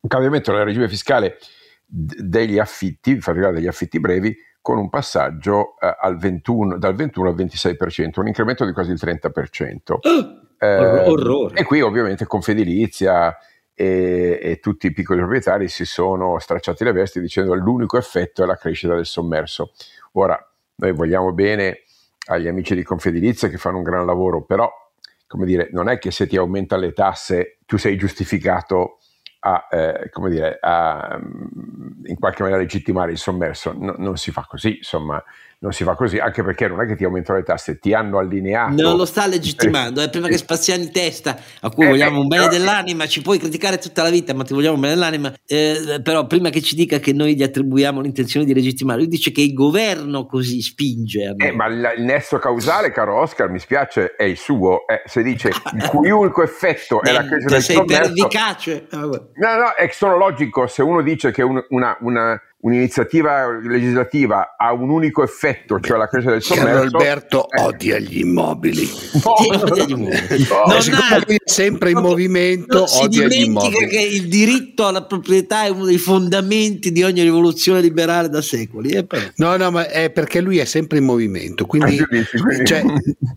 un 0.00 0.08
cambiamento 0.08 0.50
nel 0.50 0.64
regime 0.64 0.88
fiscale 0.88 1.38
degli 1.86 2.58
affitti, 2.58 3.10
in 3.10 3.20
particolare 3.20 3.54
degli 3.54 3.68
affitti 3.68 4.00
brevi, 4.00 4.36
con 4.60 4.78
un 4.78 4.88
passaggio 4.88 5.76
eh, 5.78 6.16
21, 6.16 6.78
dal 6.78 6.96
21 6.96 7.28
al 7.28 7.36
26%, 7.36 8.18
un 8.18 8.26
incremento 8.26 8.64
di 8.64 8.72
quasi 8.72 8.90
il 8.90 8.98
30%. 9.00 9.98
eh, 10.58 11.08
orrore. 11.08 11.60
E 11.60 11.62
qui 11.62 11.80
ovviamente 11.80 12.26
Confedilizia 12.26 13.38
e, 13.72 14.40
e, 14.42 14.58
tutti 14.58 14.88
i 14.88 14.92
piccoli 14.92 15.20
proprietari 15.20 15.68
si 15.68 15.84
sono 15.84 16.40
stracciati 16.40 16.82
le 16.82 16.90
vesti 16.90 17.20
dicendo 17.20 17.52
che 17.52 17.58
l'unico 17.60 17.96
effetto 17.98 18.42
è 18.42 18.46
la 18.46 18.56
crescita 18.56 18.96
del 18.96 19.06
sommerso. 19.06 19.70
Ora, 20.14 20.36
noi 20.74 20.92
vogliamo 20.92 21.32
bene 21.32 21.84
agli 22.26 22.48
amici 22.48 22.74
di 22.74 22.82
Confedilizia 22.82 23.48
che 23.48 23.56
fanno 23.56 23.78
un 23.78 23.82
gran 23.82 24.06
lavoro, 24.06 24.44
però 24.44 24.70
come 25.32 25.46
dire, 25.46 25.70
non 25.72 25.88
è 25.88 25.98
che 25.98 26.10
se 26.10 26.26
ti 26.26 26.36
aumentano 26.36 26.82
le 26.82 26.92
tasse 26.92 27.58
tu 27.64 27.78
sei 27.78 27.96
giustificato 27.96 28.98
a, 29.44 29.68
eh, 29.70 30.08
come 30.10 30.30
dire, 30.30 30.58
a 30.60 31.18
mm, 31.18 32.04
in 32.06 32.16
qualche 32.18 32.42
maniera 32.42 32.62
legittimare 32.62 33.12
il 33.12 33.18
sommerso. 33.18 33.74
No, 33.76 33.94
non 33.98 34.16
si 34.16 34.30
fa 34.30 34.46
così, 34.48 34.76
insomma, 34.76 35.22
non 35.62 35.72
si 35.72 35.84
fa 35.84 35.94
così, 35.94 36.18
anche 36.18 36.42
perché 36.42 36.66
non 36.66 36.80
è 36.80 36.86
che 36.86 36.96
ti 36.96 37.04
aumentano 37.04 37.38
le 37.38 37.44
tasse, 37.44 37.78
ti 37.78 37.94
hanno 37.94 38.18
allineato. 38.18 38.82
Non 38.82 38.96
lo 38.96 39.04
sta 39.04 39.26
legittimando, 39.26 40.00
è 40.00 40.10
prima 40.10 40.26
che 40.26 40.36
spaziani 40.36 40.90
testa, 40.90 41.38
a 41.60 41.70
cui 41.70 41.84
eh, 41.84 41.88
vogliamo 41.88 42.20
un 42.20 42.26
bene 42.26 42.48
dell'anima, 42.48 43.06
ci 43.06 43.22
puoi 43.22 43.38
criticare 43.38 43.78
tutta 43.78 44.02
la 44.02 44.10
vita, 44.10 44.34
ma 44.34 44.42
ti 44.42 44.54
vogliamo 44.54 44.74
un 44.74 44.80
bene 44.80 44.94
dell'anima, 44.94 45.32
eh, 45.46 46.00
però 46.02 46.26
prima 46.26 46.50
che 46.50 46.60
ci 46.60 46.74
dica 46.74 46.98
che 46.98 47.12
noi 47.12 47.36
gli 47.36 47.44
attribuiamo 47.44 48.00
l'intenzione 48.00 48.44
di 48.44 48.52
legittimare, 48.54 48.98
lui 48.98 49.08
dice 49.08 49.30
che 49.30 49.40
il 49.40 49.52
governo 49.52 50.26
così 50.26 50.60
spinge. 50.60 51.34
Eh, 51.36 51.52
ma 51.52 51.66
il, 51.66 51.94
il 51.96 52.02
nesso 52.02 52.38
causale, 52.38 52.90
caro 52.90 53.20
Oscar, 53.20 53.48
mi 53.48 53.60
spiace, 53.60 54.16
è 54.16 54.24
il 54.24 54.36
suo, 54.36 54.84
eh, 54.88 55.02
se 55.04 55.22
dice 55.22 55.50
il 55.78 55.86
cui 55.86 56.10
unico 56.10 56.42
effetto 56.42 57.02
è 57.02 57.12
la 57.12 57.24
crescita 57.24 57.52
del 57.52 57.62
sei 57.62 57.84
pervicace. 57.84 58.88
No, 59.36 59.56
no, 59.56 59.74
è 59.74 59.88
solo 59.88 60.16
logico, 60.16 60.66
se 60.66 60.82
uno 60.82 61.02
dice 61.02 61.30
che 61.30 61.42
un, 61.42 61.64
una, 61.70 61.96
una 62.00 62.40
un'iniziativa 62.62 63.58
legislativa 63.60 64.54
ha 64.56 64.72
un 64.72 64.88
unico 64.90 65.22
effetto, 65.24 65.80
cioè 65.80 65.98
la 65.98 66.06
crescita 66.06 66.32
del 66.32 66.42
sommerso. 66.42 66.70
Carlo 66.72 66.98
Alberto 66.98 67.50
eh. 67.50 67.62
odia 67.62 67.98
gli 67.98 68.18
immobili. 68.20 68.88
No, 69.22 69.34
odia 69.34 69.84
gli 69.84 69.90
immobili. 69.90 70.46
No. 70.48 70.72
No, 70.72 70.80
siccome 70.80 71.22
lui 71.26 71.36
è 71.36 71.50
sempre 71.50 71.90
in 71.90 71.98
movimento, 71.98 72.84
odia 73.00 73.26
gli 73.26 73.42
immobili. 73.42 73.86
che 73.88 74.00
il 74.00 74.28
diritto 74.28 74.86
alla 74.86 75.04
proprietà 75.04 75.64
è 75.64 75.68
uno 75.68 75.84
dei 75.84 75.98
fondamenti 75.98 76.92
di 76.92 77.02
ogni 77.02 77.22
rivoluzione 77.22 77.80
liberale 77.80 78.28
da 78.28 78.40
secoli. 78.40 79.06
No, 79.36 79.56
no, 79.56 79.70
ma 79.70 79.88
è 79.88 80.10
perché 80.10 80.40
lui 80.40 80.58
è 80.58 80.64
sempre 80.64 80.98
in 80.98 81.04
movimento, 81.04 81.66
quindi, 81.66 81.98
cioè, 82.64 82.82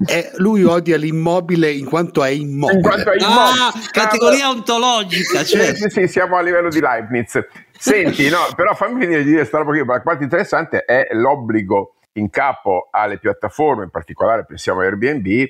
è, 0.06 0.32
lui 0.38 0.64
odia 0.64 0.98
l'immobile 0.98 1.72
in 1.72 1.86
quanto 1.86 2.24
è 2.24 2.30
immobile. 2.30 2.78
In 2.78 2.84
quanto 2.84 3.12
è 3.12 3.16
immobile. 3.16 3.62
Ah, 3.62 3.74
categoria 3.92 4.50
ontologica. 4.50 5.44
Cioè. 5.44 5.76
Sì, 5.76 5.82
sì, 5.84 5.90
sì, 5.90 6.08
siamo 6.08 6.38
a 6.38 6.42
livello 6.42 6.70
di 6.70 6.80
Leibniz. 6.80 7.40
Senti, 7.78 8.30
no, 8.30 8.40
però 8.56 8.74
fammi 8.74 9.02
finire 9.02 9.20
di 9.20 9.26
dire 9.26 9.38
questa 9.38 9.58
roba 9.58 9.72
qui, 9.72 9.86
la 9.86 10.02
parte 10.02 10.24
interessante 10.24 10.86
è 10.86 11.10
l'obbligo 11.12 11.96
in 12.14 12.30
capo 12.30 12.88
alle 12.92 13.18
piattaforme, 13.18 13.84
in 13.84 13.90
particolare 13.90 14.46
pensiamo 14.46 14.82
a 14.82 14.84
Airbnb, 14.84 15.48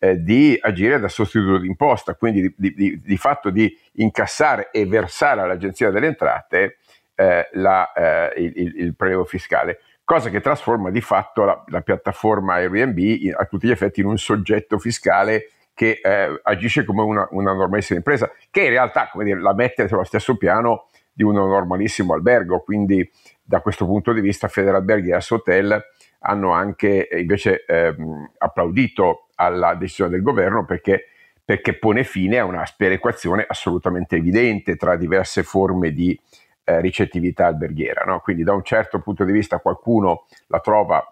eh, 0.00 0.22
di 0.22 0.58
agire 0.60 0.98
da 0.98 1.08
sostituto 1.08 1.58
d'imposta, 1.58 2.14
quindi 2.14 2.54
di, 2.56 2.74
di, 2.74 3.00
di, 3.02 3.16
fatto 3.16 3.50
di 3.50 3.76
incassare 3.94 4.70
e 4.70 4.86
versare 4.86 5.40
all'Agenzia 5.40 5.90
delle 5.90 6.06
Entrate 6.06 6.78
eh, 7.14 7.48
la, 7.52 7.92
eh, 7.92 8.40
il, 8.40 8.76
il, 8.76 8.94
prelievo 8.94 9.24
fiscale, 9.24 9.80
cosa 10.04 10.30
che 10.30 10.40
trasforma 10.40 10.90
di 10.90 11.00
fatto 11.00 11.44
la, 11.44 11.64
la 11.68 11.80
piattaforma 11.80 12.54
Airbnb 12.54 12.98
in, 12.98 13.34
a 13.36 13.44
tutti 13.44 13.66
gli 13.66 13.72
effetti 13.72 14.00
in 14.00 14.06
un 14.06 14.18
soggetto 14.18 14.78
fiscale 14.78 15.50
che 15.74 16.00
eh, 16.02 16.40
agisce 16.42 16.84
come 16.84 17.02
una, 17.02 17.26
una 17.30 17.52
normalissima 17.52 17.98
impresa, 17.98 18.30
che 18.50 18.62
in 18.62 18.70
realtà, 18.70 19.10
dire, 19.14 19.40
la 19.40 19.54
mette 19.54 19.86
sullo 19.86 20.02
stesso 20.02 20.36
piano 20.36 20.88
di 21.18 21.24
un 21.24 21.34
normalissimo 21.34 22.14
albergo, 22.14 22.60
quindi 22.60 23.10
da 23.42 23.60
questo 23.60 23.86
punto 23.86 24.12
di 24.12 24.20
vista 24.20 24.46
Federalberghi 24.46 25.08
e 25.08 25.14
Assotel 25.14 25.84
hanno 26.20 26.52
anche 26.52 27.08
eh, 27.08 27.18
invece 27.18 27.64
ehm, 27.66 28.34
applaudito 28.38 29.26
alla 29.34 29.74
decisione 29.74 30.10
del 30.10 30.22
governo 30.22 30.64
perché, 30.64 31.06
perché, 31.44 31.76
pone 31.76 32.04
fine 32.04 32.38
a 32.38 32.44
una 32.44 32.64
sperequazione 32.64 33.44
assolutamente 33.48 34.14
evidente 34.14 34.76
tra 34.76 34.94
diverse 34.94 35.42
forme 35.42 35.90
di 35.90 36.16
eh, 36.62 36.80
ricettività 36.80 37.46
alberghiera. 37.46 38.04
No? 38.04 38.20
Quindi 38.20 38.44
da 38.44 38.52
un 38.52 38.62
certo 38.62 39.00
punto 39.00 39.24
di 39.24 39.32
vista 39.32 39.58
qualcuno 39.58 40.26
la 40.46 40.60
trova, 40.60 41.04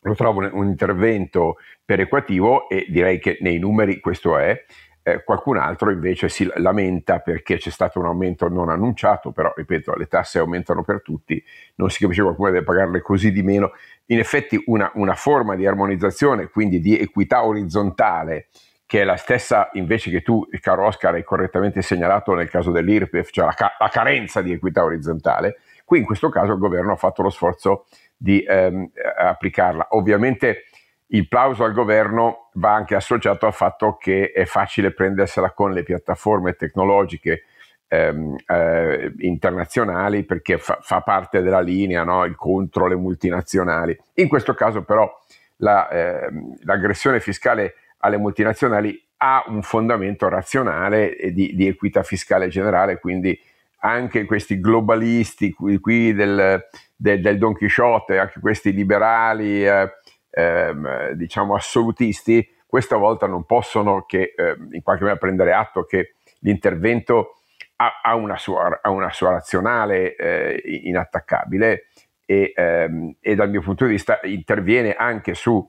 lo 0.00 0.14
trova 0.16 0.44
un, 0.44 0.50
un 0.54 0.66
intervento 0.66 1.58
perequativo 1.84 2.68
e 2.68 2.84
direi 2.88 3.20
che 3.20 3.38
nei 3.42 3.60
numeri 3.60 4.00
questo 4.00 4.38
è, 4.38 4.60
eh, 5.08 5.22
qualcun 5.22 5.56
altro 5.56 5.92
invece 5.92 6.28
si 6.28 6.50
lamenta 6.56 7.20
perché 7.20 7.58
c'è 7.58 7.70
stato 7.70 8.00
un 8.00 8.06
aumento 8.06 8.48
non 8.48 8.70
annunciato, 8.70 9.30
però 9.30 9.52
ripeto, 9.54 9.94
le 9.94 10.08
tasse 10.08 10.40
aumentano 10.40 10.82
per 10.82 11.00
tutti, 11.00 11.40
non 11.76 11.90
si 11.90 12.00
capisce 12.00 12.22
qualcuno 12.22 12.50
deve 12.50 12.64
pagarle 12.64 13.00
così 13.00 13.30
di 13.30 13.44
meno. 13.44 13.70
In 14.06 14.18
effetti 14.18 14.60
una, 14.66 14.90
una 14.94 15.14
forma 15.14 15.54
di 15.54 15.64
armonizzazione, 15.64 16.48
quindi 16.48 16.80
di 16.80 16.98
equità 16.98 17.44
orizzontale, 17.44 18.48
che 18.84 19.02
è 19.02 19.04
la 19.04 19.16
stessa 19.16 19.70
invece 19.74 20.10
che 20.10 20.22
tu, 20.22 20.44
caro 20.60 20.86
Oscar, 20.86 21.14
hai 21.14 21.22
correttamente 21.22 21.82
segnalato 21.82 22.34
nel 22.34 22.50
caso 22.50 22.72
dell'IRPEF, 22.72 23.30
cioè 23.30 23.44
la, 23.44 23.52
ca- 23.52 23.76
la 23.78 23.88
carenza 23.88 24.42
di 24.42 24.50
equità 24.50 24.82
orizzontale, 24.82 25.58
qui 25.84 26.00
in 26.00 26.04
questo 26.04 26.30
caso 26.30 26.54
il 26.54 26.58
governo 26.58 26.90
ha 26.90 26.96
fatto 26.96 27.22
lo 27.22 27.30
sforzo 27.30 27.86
di 28.16 28.42
ehm, 28.42 28.90
applicarla. 29.18 29.88
Ovviamente 29.90 30.64
il 31.08 31.28
plauso 31.28 31.64
al 31.64 31.72
governo 31.72 32.50
va 32.54 32.74
anche 32.74 32.94
associato 32.94 33.46
al 33.46 33.52
fatto 33.52 33.96
che 33.96 34.32
è 34.32 34.44
facile 34.44 34.92
prendersela 34.92 35.52
con 35.52 35.72
le 35.72 35.82
piattaforme 35.82 36.54
tecnologiche 36.54 37.44
ehm, 37.88 38.36
eh, 38.46 39.12
internazionali 39.18 40.24
perché 40.24 40.58
fa, 40.58 40.78
fa, 40.80 41.00
parte 41.02 41.42
della 41.42 41.60
linea 41.60 42.02
no? 42.02 42.24
il 42.24 42.34
contro 42.34 42.86
le 42.86 42.96
multinazionali. 42.96 43.96
In 44.14 44.28
questo 44.28 44.54
caso 44.54 44.82
però 44.82 45.08
la, 45.56 45.88
eh, 45.88 46.28
l'aggressione 46.64 47.20
fiscale 47.20 47.74
alle 47.98 48.18
multinazionali 48.18 49.00
ha 49.18 49.44
un 49.46 49.62
fondamento 49.62 50.28
razionale 50.28 51.16
di, 51.32 51.54
di 51.54 51.66
equità 51.66 52.02
fiscale 52.02 52.48
generale, 52.48 52.98
quindi 52.98 53.38
anche 53.78 54.24
questi 54.24 54.60
globalisti 54.60 55.52
qui, 55.52 55.78
qui 55.78 56.12
del, 56.12 56.66
del, 56.94 57.20
del, 57.20 57.38
Don 57.38 57.54
Chisciotte, 57.54 58.18
anche 58.18 58.40
questi 58.40 58.72
liberali 58.72 59.66
eh, 59.66 59.90
ehm, 60.36 61.12
diciamo 61.12 61.54
assolutisti, 61.54 62.46
questa 62.66 62.96
volta 62.96 63.26
non 63.26 63.44
possono 63.44 64.04
che 64.04 64.34
eh, 64.36 64.56
in 64.72 64.82
qualche 64.82 65.04
maniera 65.04 65.16
prendere 65.16 65.54
atto 65.54 65.84
che 65.84 66.16
l'intervento 66.40 67.36
ha, 67.76 68.00
ha, 68.02 68.14
una, 68.14 68.36
sua, 68.36 68.80
ha 68.82 68.90
una, 68.90 69.10
sua, 69.10 69.30
razionale 69.30 70.14
eh, 70.14 70.60
inattaccabile 70.84 71.86
e, 72.26 72.52
ehm, 72.54 73.16
e, 73.20 73.34
dal 73.34 73.48
mio 73.48 73.62
punto 73.62 73.86
di 73.86 73.92
vista 73.92 74.20
interviene 74.24 74.94
anche 74.94 75.32
su 75.34 75.66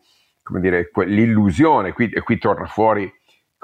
dire, 0.60 0.89
l'illusione, 1.06 1.93
qui, 1.93 2.10
e 2.10 2.21
qui 2.21 2.38
torna 2.38 2.65
fuori 2.65 3.10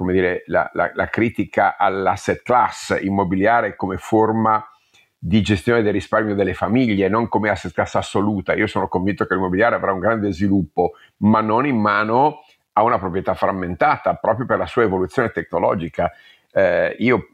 dire, 0.08 0.44
la, 0.48 0.70
la, 0.74 0.92
la 0.94 1.08
critica 1.08 1.76
all'asset 1.78 2.42
class 2.44 2.98
immobiliare 3.02 3.76
come 3.76 3.98
forma 3.98 4.66
di 5.26 5.42
gestione 5.42 5.82
del 5.82 5.94
risparmio 5.94 6.36
delle 6.36 6.54
famiglie, 6.54 7.08
non 7.08 7.30
come 7.30 7.50
asset 7.50 7.72
class 7.72 7.96
assoluta. 7.96 8.54
Io 8.56 8.68
sono 8.68 8.90
convinto 8.90 9.26
che 9.26 9.36
l'immobiliare 9.36 9.76
avrà 9.76 9.94
un 9.94 10.00
grande 10.00 10.34
sviluppo, 10.34 10.96
ma 11.20 11.40
non 11.40 11.66
in 11.66 11.78
mano 11.78 12.44
a 12.74 12.84
una 12.84 13.00
proprietà 13.00 13.34
frammentata, 13.34 14.16
proprio 14.16 14.46
per 14.46 14.58
la 14.58 14.66
sua 14.66 14.84
evoluzione 14.84 15.30
tecnologica. 15.30 16.12
Eh, 16.52 16.98
io 17.00 17.30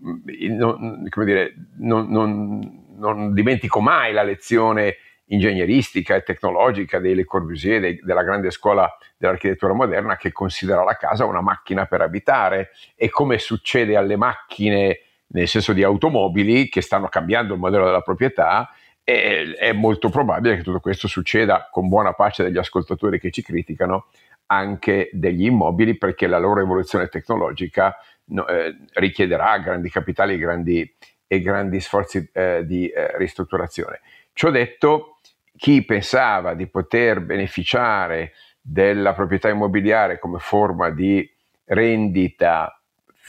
non, 0.49 1.10
dire, 1.25 1.56
non, 1.78 2.08
non, 2.10 2.86
non, 2.95 3.34
dimentico 3.34 3.80
mai 3.80 4.13
la 4.13 4.21
lezione 4.21 4.97
ingegneristica 5.25 6.13
e 6.13 6.21
tecnologica 6.21 6.99
dei 6.99 7.15
Le 7.15 7.25
Corbusier, 7.25 7.80
dei, 7.80 7.99
della 8.04 8.21
grande 8.21 8.52
scuola 8.52 8.88
dell'architettura 9.17 9.73
moderna, 9.73 10.15
che 10.15 10.32
considera 10.32 10.84
la 10.84 10.95
casa 10.95 11.25
una 11.25 11.41
macchina 11.41 11.88
per 11.88 12.02
abitare 12.02 12.69
e 12.95 13.10
come 13.10 13.39
succede 13.39 13.95
alle 13.95 14.15
macchine 14.15 14.99
nel 15.31 15.47
senso 15.47 15.73
di 15.73 15.83
automobili 15.83 16.69
che 16.69 16.81
stanno 16.81 17.07
cambiando 17.07 17.53
il 17.53 17.59
modello 17.59 17.85
della 17.85 18.01
proprietà 18.01 18.69
e 19.03 19.55
è 19.55 19.71
molto 19.73 20.09
probabile 20.09 20.57
che 20.57 20.63
tutto 20.63 20.79
questo 20.79 21.07
succeda 21.07 21.69
con 21.71 21.87
buona 21.87 22.13
pace 22.13 22.43
degli 22.43 22.57
ascoltatori 22.57 23.19
che 23.19 23.31
ci 23.31 23.41
criticano 23.41 24.07
anche 24.47 25.09
degli 25.11 25.45
immobili 25.45 25.97
perché 25.97 26.27
la 26.27 26.39
loro 26.39 26.62
evoluzione 26.62 27.08
tecnologica 27.08 27.95
no, 28.25 28.47
eh, 28.47 28.75
richiederà 28.93 29.58
grandi 29.60 29.89
capitali 29.89 30.35
e 30.35 30.37
grandi, 30.37 30.95
e 31.27 31.39
grandi 31.39 31.79
sforzi 31.79 32.29
eh, 32.33 32.63
di 32.65 32.87
eh, 32.87 33.17
ristrutturazione. 33.17 34.01
Ciò 34.33 34.49
detto, 34.49 35.17
chi 35.56 35.83
pensava 35.83 36.54
di 36.54 36.67
poter 36.67 37.21
beneficiare 37.21 38.33
della 38.62 39.13
proprietà 39.13 39.49
immobiliare 39.49 40.19
come 40.19 40.39
forma 40.39 40.89
di 40.89 41.29
rendita 41.65 42.79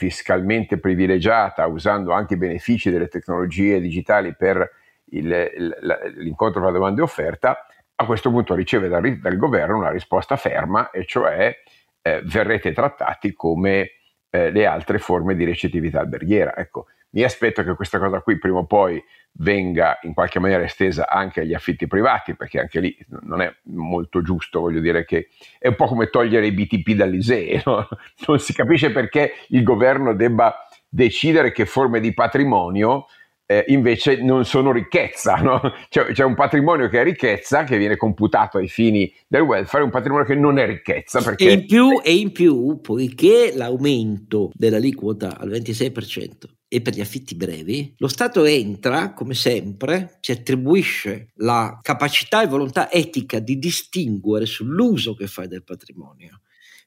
fiscalmente 0.01 0.79
privilegiata 0.79 1.67
usando 1.67 2.11
anche 2.11 2.33
i 2.33 2.37
benefici 2.37 2.89
delle 2.89 3.07
tecnologie 3.07 3.79
digitali 3.79 4.35
per 4.35 4.67
il, 5.11 5.27
il, 5.27 6.13
l'incontro 6.15 6.59
tra 6.59 6.71
domanda 6.71 7.01
e 7.01 7.03
offerta, 7.03 7.67
a 7.93 8.05
questo 8.05 8.31
punto 8.31 8.55
riceve 8.55 8.87
dal, 8.87 9.19
dal, 9.19 9.37
governo 9.37 9.77
una 9.77 9.91
risposta 9.91 10.37
ferma 10.37 10.89
e 10.89 11.05
cioè 11.05 11.55
eh, 12.01 12.21
verrete 12.25 12.71
trattati 12.71 13.33
come 13.33 13.91
eh, 14.31 14.49
le 14.49 14.65
altre 14.65 14.97
forme 14.97 15.35
di 15.35 15.45
recettività 15.45 15.99
alberghiera. 15.99 16.57
Ecco, 16.57 16.87
mi 17.11 17.23
aspetto 17.23 17.63
che 17.63 17.75
questa 17.75 17.99
cosa 17.99 18.21
qui 18.21 18.37
prima 18.37 18.59
o 18.59 18.65
poi 18.65 19.01
venga 19.33 19.99
in 20.01 20.13
qualche 20.13 20.39
maniera 20.39 20.63
estesa 20.63 21.07
anche 21.09 21.41
agli 21.41 21.53
affitti 21.53 21.87
privati, 21.87 22.35
perché 22.35 22.59
anche 22.59 22.79
lì 22.79 22.97
non 23.21 23.41
è 23.41 23.53
molto 23.63 24.21
giusto, 24.21 24.59
voglio 24.59 24.81
dire 24.81 25.05
che 25.05 25.29
è 25.57 25.67
un 25.67 25.75
po' 25.75 25.85
come 25.85 26.09
togliere 26.09 26.47
i 26.47 26.51
BTP 26.51 26.91
dall'ISEE, 26.91 27.61
no? 27.65 27.87
non 28.27 28.39
si 28.39 28.53
capisce 28.53 28.91
perché 28.91 29.33
il 29.49 29.63
governo 29.63 30.13
debba 30.13 30.67
decidere 30.87 31.51
che 31.51 31.65
forme 31.65 31.99
di 31.99 32.13
patrimonio 32.13 33.05
eh, 33.45 33.65
invece 33.67 34.21
non 34.21 34.45
sono 34.45 34.71
ricchezza, 34.71 35.35
no? 35.35 35.59
cioè, 35.89 36.11
c'è 36.13 36.23
un 36.23 36.35
patrimonio 36.35 36.87
che 36.87 37.01
è 37.01 37.03
ricchezza, 37.03 37.63
che 37.63 37.77
viene 37.77 37.97
computato 37.97 38.57
ai 38.57 38.69
fini 38.69 39.13
del 39.27 39.41
welfare, 39.41 39.83
un 39.83 39.89
patrimonio 39.89 40.25
che 40.25 40.35
non 40.35 40.57
è 40.57 40.65
ricchezza. 40.65 41.21
Perché... 41.21 41.49
E, 41.49 41.51
in 41.51 41.65
più, 41.65 41.99
e 42.01 42.13
in 42.13 42.31
più, 42.31 42.79
poiché 42.81 43.51
l'aumento 43.53 44.51
dell'aliquota 44.53 45.37
al 45.37 45.49
26% 45.49 46.59
e 46.73 46.79
per 46.79 46.95
gli 46.95 47.01
affitti 47.01 47.35
brevi, 47.35 47.93
lo 47.97 48.07
Stato 48.07 48.45
entra, 48.45 49.13
come 49.13 49.33
sempre, 49.33 50.19
si 50.21 50.31
attribuisce 50.31 51.31
la 51.35 51.77
capacità 51.81 52.41
e 52.41 52.47
volontà 52.47 52.89
etica 52.89 53.39
di 53.39 53.59
distinguere 53.59 54.45
sull'uso 54.45 55.13
che 55.13 55.27
fai 55.27 55.49
del 55.49 55.65
patrimonio 55.65 56.39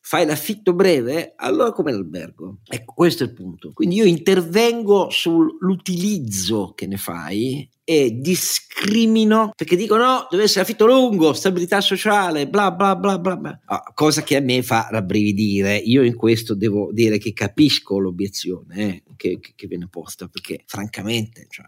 fai 0.07 0.27
l'affitto 0.27 0.75
breve, 0.75 1.33
allora 1.35 1.73
come 1.73 1.91
l'albergo? 1.91 2.59
Ecco, 2.67 2.93
questo 2.93 3.25
è 3.25 3.27
il 3.27 3.33
punto. 3.33 3.73
Quindi 3.73 3.97
io 3.97 4.05
intervengo 4.05 5.09
sull'utilizzo 5.09 6.75
che 6.75 6.87
ne 6.87 6.99
fai 6.99 7.67
e 7.85 8.19
discrimino 8.19 9.53
perché 9.55 9.77
dico 9.77 9.97
no, 9.97 10.27
deve 10.31 10.45
essere 10.45 10.63
affitto 10.63 10.87
lungo, 10.87 11.33
stabilità 11.33 11.81
sociale, 11.81 12.49
bla 12.49 12.71
bla 12.71 12.97
bla 12.97 13.19
bla, 13.19 13.37
bla. 13.37 13.61
Ah, 13.67 13.93
cosa 13.95 14.23
che 14.23 14.37
a 14.37 14.41
me 14.41 14.63
fa 14.63 14.89
rabbrividire. 14.91 15.77
Io 15.77 16.03
in 16.03 16.17
questo 16.17 16.55
devo 16.55 16.91
dire 16.93 17.19
che 17.19 17.33
capisco 17.33 17.99
l'obiezione 17.99 18.75
eh, 18.77 19.03
che, 19.17 19.39
che, 19.55 19.67
viene 19.67 19.89
posta 19.89 20.29
perché 20.29 20.63
francamente 20.67 21.47
cioè, 21.49 21.67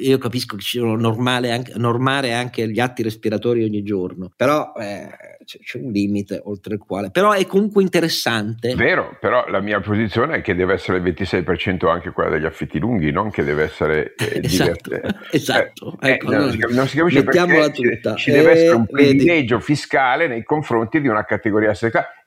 io 0.00 0.18
capisco 0.18 0.56
che 0.56 0.62
ci 0.62 0.78
sono 0.78 0.96
normale 0.96 1.52
anche, 1.52 1.72
normare 1.76 2.32
anche 2.32 2.68
gli 2.68 2.80
atti 2.80 3.02
respiratori 3.02 3.62
ogni 3.64 3.82
giorno, 3.82 4.30
però 4.34 4.72
eh, 4.76 5.08
c'è, 5.44 5.58
c'è, 5.58 5.78
un 5.78 5.90
limite 5.90 6.40
oltre 6.44 6.74
il 6.74 6.80
quale, 6.80 7.10
però 7.10 7.32
è 7.32 7.46
comunque 7.46 7.82
interessante. 7.82 8.74
Vero, 8.74 9.16
però 9.20 9.46
la 9.48 9.60
mia 9.60 9.80
posizione 9.80 10.36
è 10.36 10.40
che 10.42 10.54
deve 10.54 10.74
essere 10.74 10.98
il 10.98 11.04
26% 11.04 11.88
anche 11.88 12.10
quella 12.10 12.30
degli 12.30 12.44
affitti 12.44 12.78
lunghi, 12.78 13.10
non 13.10 13.30
che 13.30 13.44
deve 13.44 13.64
essere 13.64 14.14
eh, 14.16 14.40
esatto, 14.44 15.00
esatto. 15.30 15.57
Eh, 15.58 16.10
ecco, 16.12 16.32
eh, 16.32 16.36
non, 16.36 16.50
si, 16.50 16.58
non, 16.70 16.86
si, 16.88 16.96
capisce 16.96 17.24
perché 17.24 17.70
tutta. 17.72 18.14
ci, 18.14 18.24
ci 18.24 18.30
deve 18.30 18.50
essere 18.52 18.74
un 18.76 18.86
privilegio 18.86 19.56
vedi. 19.56 19.66
fiscale 19.66 20.26
nei 20.26 20.42
confronti 20.42 21.00
di 21.00 21.08
una 21.08 21.24
categoria. 21.24 21.72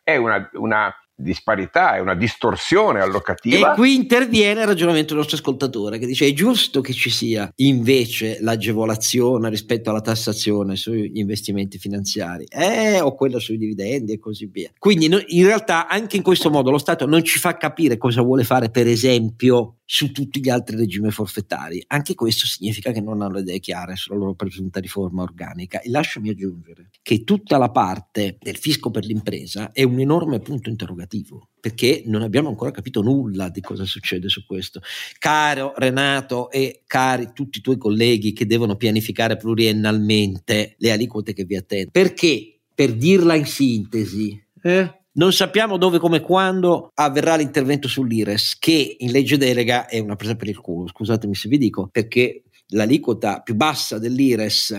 È 0.03 0.15
una, 0.15 0.49
una 0.53 0.93
disparità, 1.21 1.95
è 1.95 1.99
una 1.99 2.15
distorsione 2.15 2.99
allocativa. 2.99 3.71
E 3.71 3.75
qui 3.75 3.95
interviene 3.95 4.61
il 4.61 4.67
ragionamento 4.67 5.09
del 5.09 5.17
nostro 5.17 5.37
ascoltatore 5.37 5.97
che 5.97 6.05
dice 6.05 6.27
è 6.27 6.33
giusto 6.33 6.81
che 6.81 6.93
ci 6.93 7.09
sia 7.09 7.51
invece 7.57 8.37
l'agevolazione 8.41 9.49
rispetto 9.49 9.89
alla 9.89 10.01
tassazione 10.01 10.75
sugli 10.75 11.17
investimenti 11.17 11.77
finanziari 11.77 12.45
eh, 12.45 12.99
o 13.01 13.15
quella 13.15 13.39
sui 13.39 13.57
dividendi 13.57 14.13
e 14.13 14.19
così 14.19 14.47
via. 14.51 14.71
Quindi 14.77 15.05
in 15.05 15.45
realtà 15.45 15.87
anche 15.87 16.17
in 16.17 16.23
questo 16.23 16.49
modo 16.49 16.71
lo 16.71 16.77
Stato 16.77 17.05
non 17.05 17.23
ci 17.23 17.39
fa 17.39 17.57
capire 17.57 17.97
cosa 17.97 18.21
vuole 18.21 18.43
fare 18.43 18.69
per 18.69 18.87
esempio 18.87 19.77
su 19.91 20.13
tutti 20.13 20.39
gli 20.39 20.47
altri 20.47 20.77
regimi 20.77 21.11
forfettari. 21.11 21.83
Anche 21.87 22.15
questo 22.15 22.45
significa 22.45 22.93
che 22.93 23.01
non 23.01 23.21
hanno 23.21 23.39
idee 23.39 23.59
chiare 23.59 23.97
sulla 23.97 24.17
loro 24.17 24.35
presunta 24.35 24.79
riforma 24.79 25.21
organica. 25.21 25.81
E 25.81 25.89
lasciami 25.89 26.29
aggiungere 26.29 26.91
che 27.01 27.25
tutta 27.25 27.57
la 27.57 27.69
parte 27.71 28.37
del 28.39 28.55
fisco 28.55 28.89
per 28.89 29.03
l'impresa 29.03 29.73
è 29.73 29.83
un 29.83 29.99
enorme 29.99 30.39
punto 30.39 30.69
interrogativo, 30.69 31.09
perché 31.59 32.03
non 32.05 32.21
abbiamo 32.21 32.49
ancora 32.49 32.71
capito 32.71 33.01
nulla 33.01 33.49
di 33.49 33.61
cosa 33.61 33.85
succede 33.85 34.29
su 34.29 34.45
questo. 34.45 34.81
Caro 35.17 35.73
Renato 35.75 36.49
e 36.49 36.83
cari 36.87 37.31
tutti 37.33 37.59
i 37.59 37.61
tuoi 37.61 37.77
colleghi 37.77 38.33
che 38.33 38.45
devono 38.45 38.75
pianificare 38.75 39.37
pluriennalmente 39.37 40.75
le 40.77 40.91
aliquote 40.91 41.33
che 41.33 41.43
vi 41.43 41.55
attendono, 41.55 41.91
perché, 41.91 42.59
per 42.73 42.93
dirla 42.93 43.35
in 43.35 43.45
sintesi, 43.45 44.41
eh? 44.63 44.95
Non 45.13 45.33
sappiamo 45.33 45.75
dove, 45.75 45.99
come 45.99 46.17
e 46.17 46.21
quando 46.21 46.89
avverrà 46.93 47.35
l'intervento 47.35 47.89
sull'IRES, 47.89 48.57
che 48.57 48.95
in 48.97 49.11
legge 49.11 49.35
delega 49.35 49.87
è 49.87 49.99
una 49.99 50.15
presa 50.15 50.35
per 50.35 50.47
il 50.47 50.57
culo, 50.57 50.87
scusatemi 50.87 51.35
se 51.35 51.49
vi 51.49 51.57
dico, 51.57 51.89
perché 51.91 52.43
l'aliquota 52.67 53.41
più 53.41 53.55
bassa 53.55 53.99
dell'IRES 53.99 54.73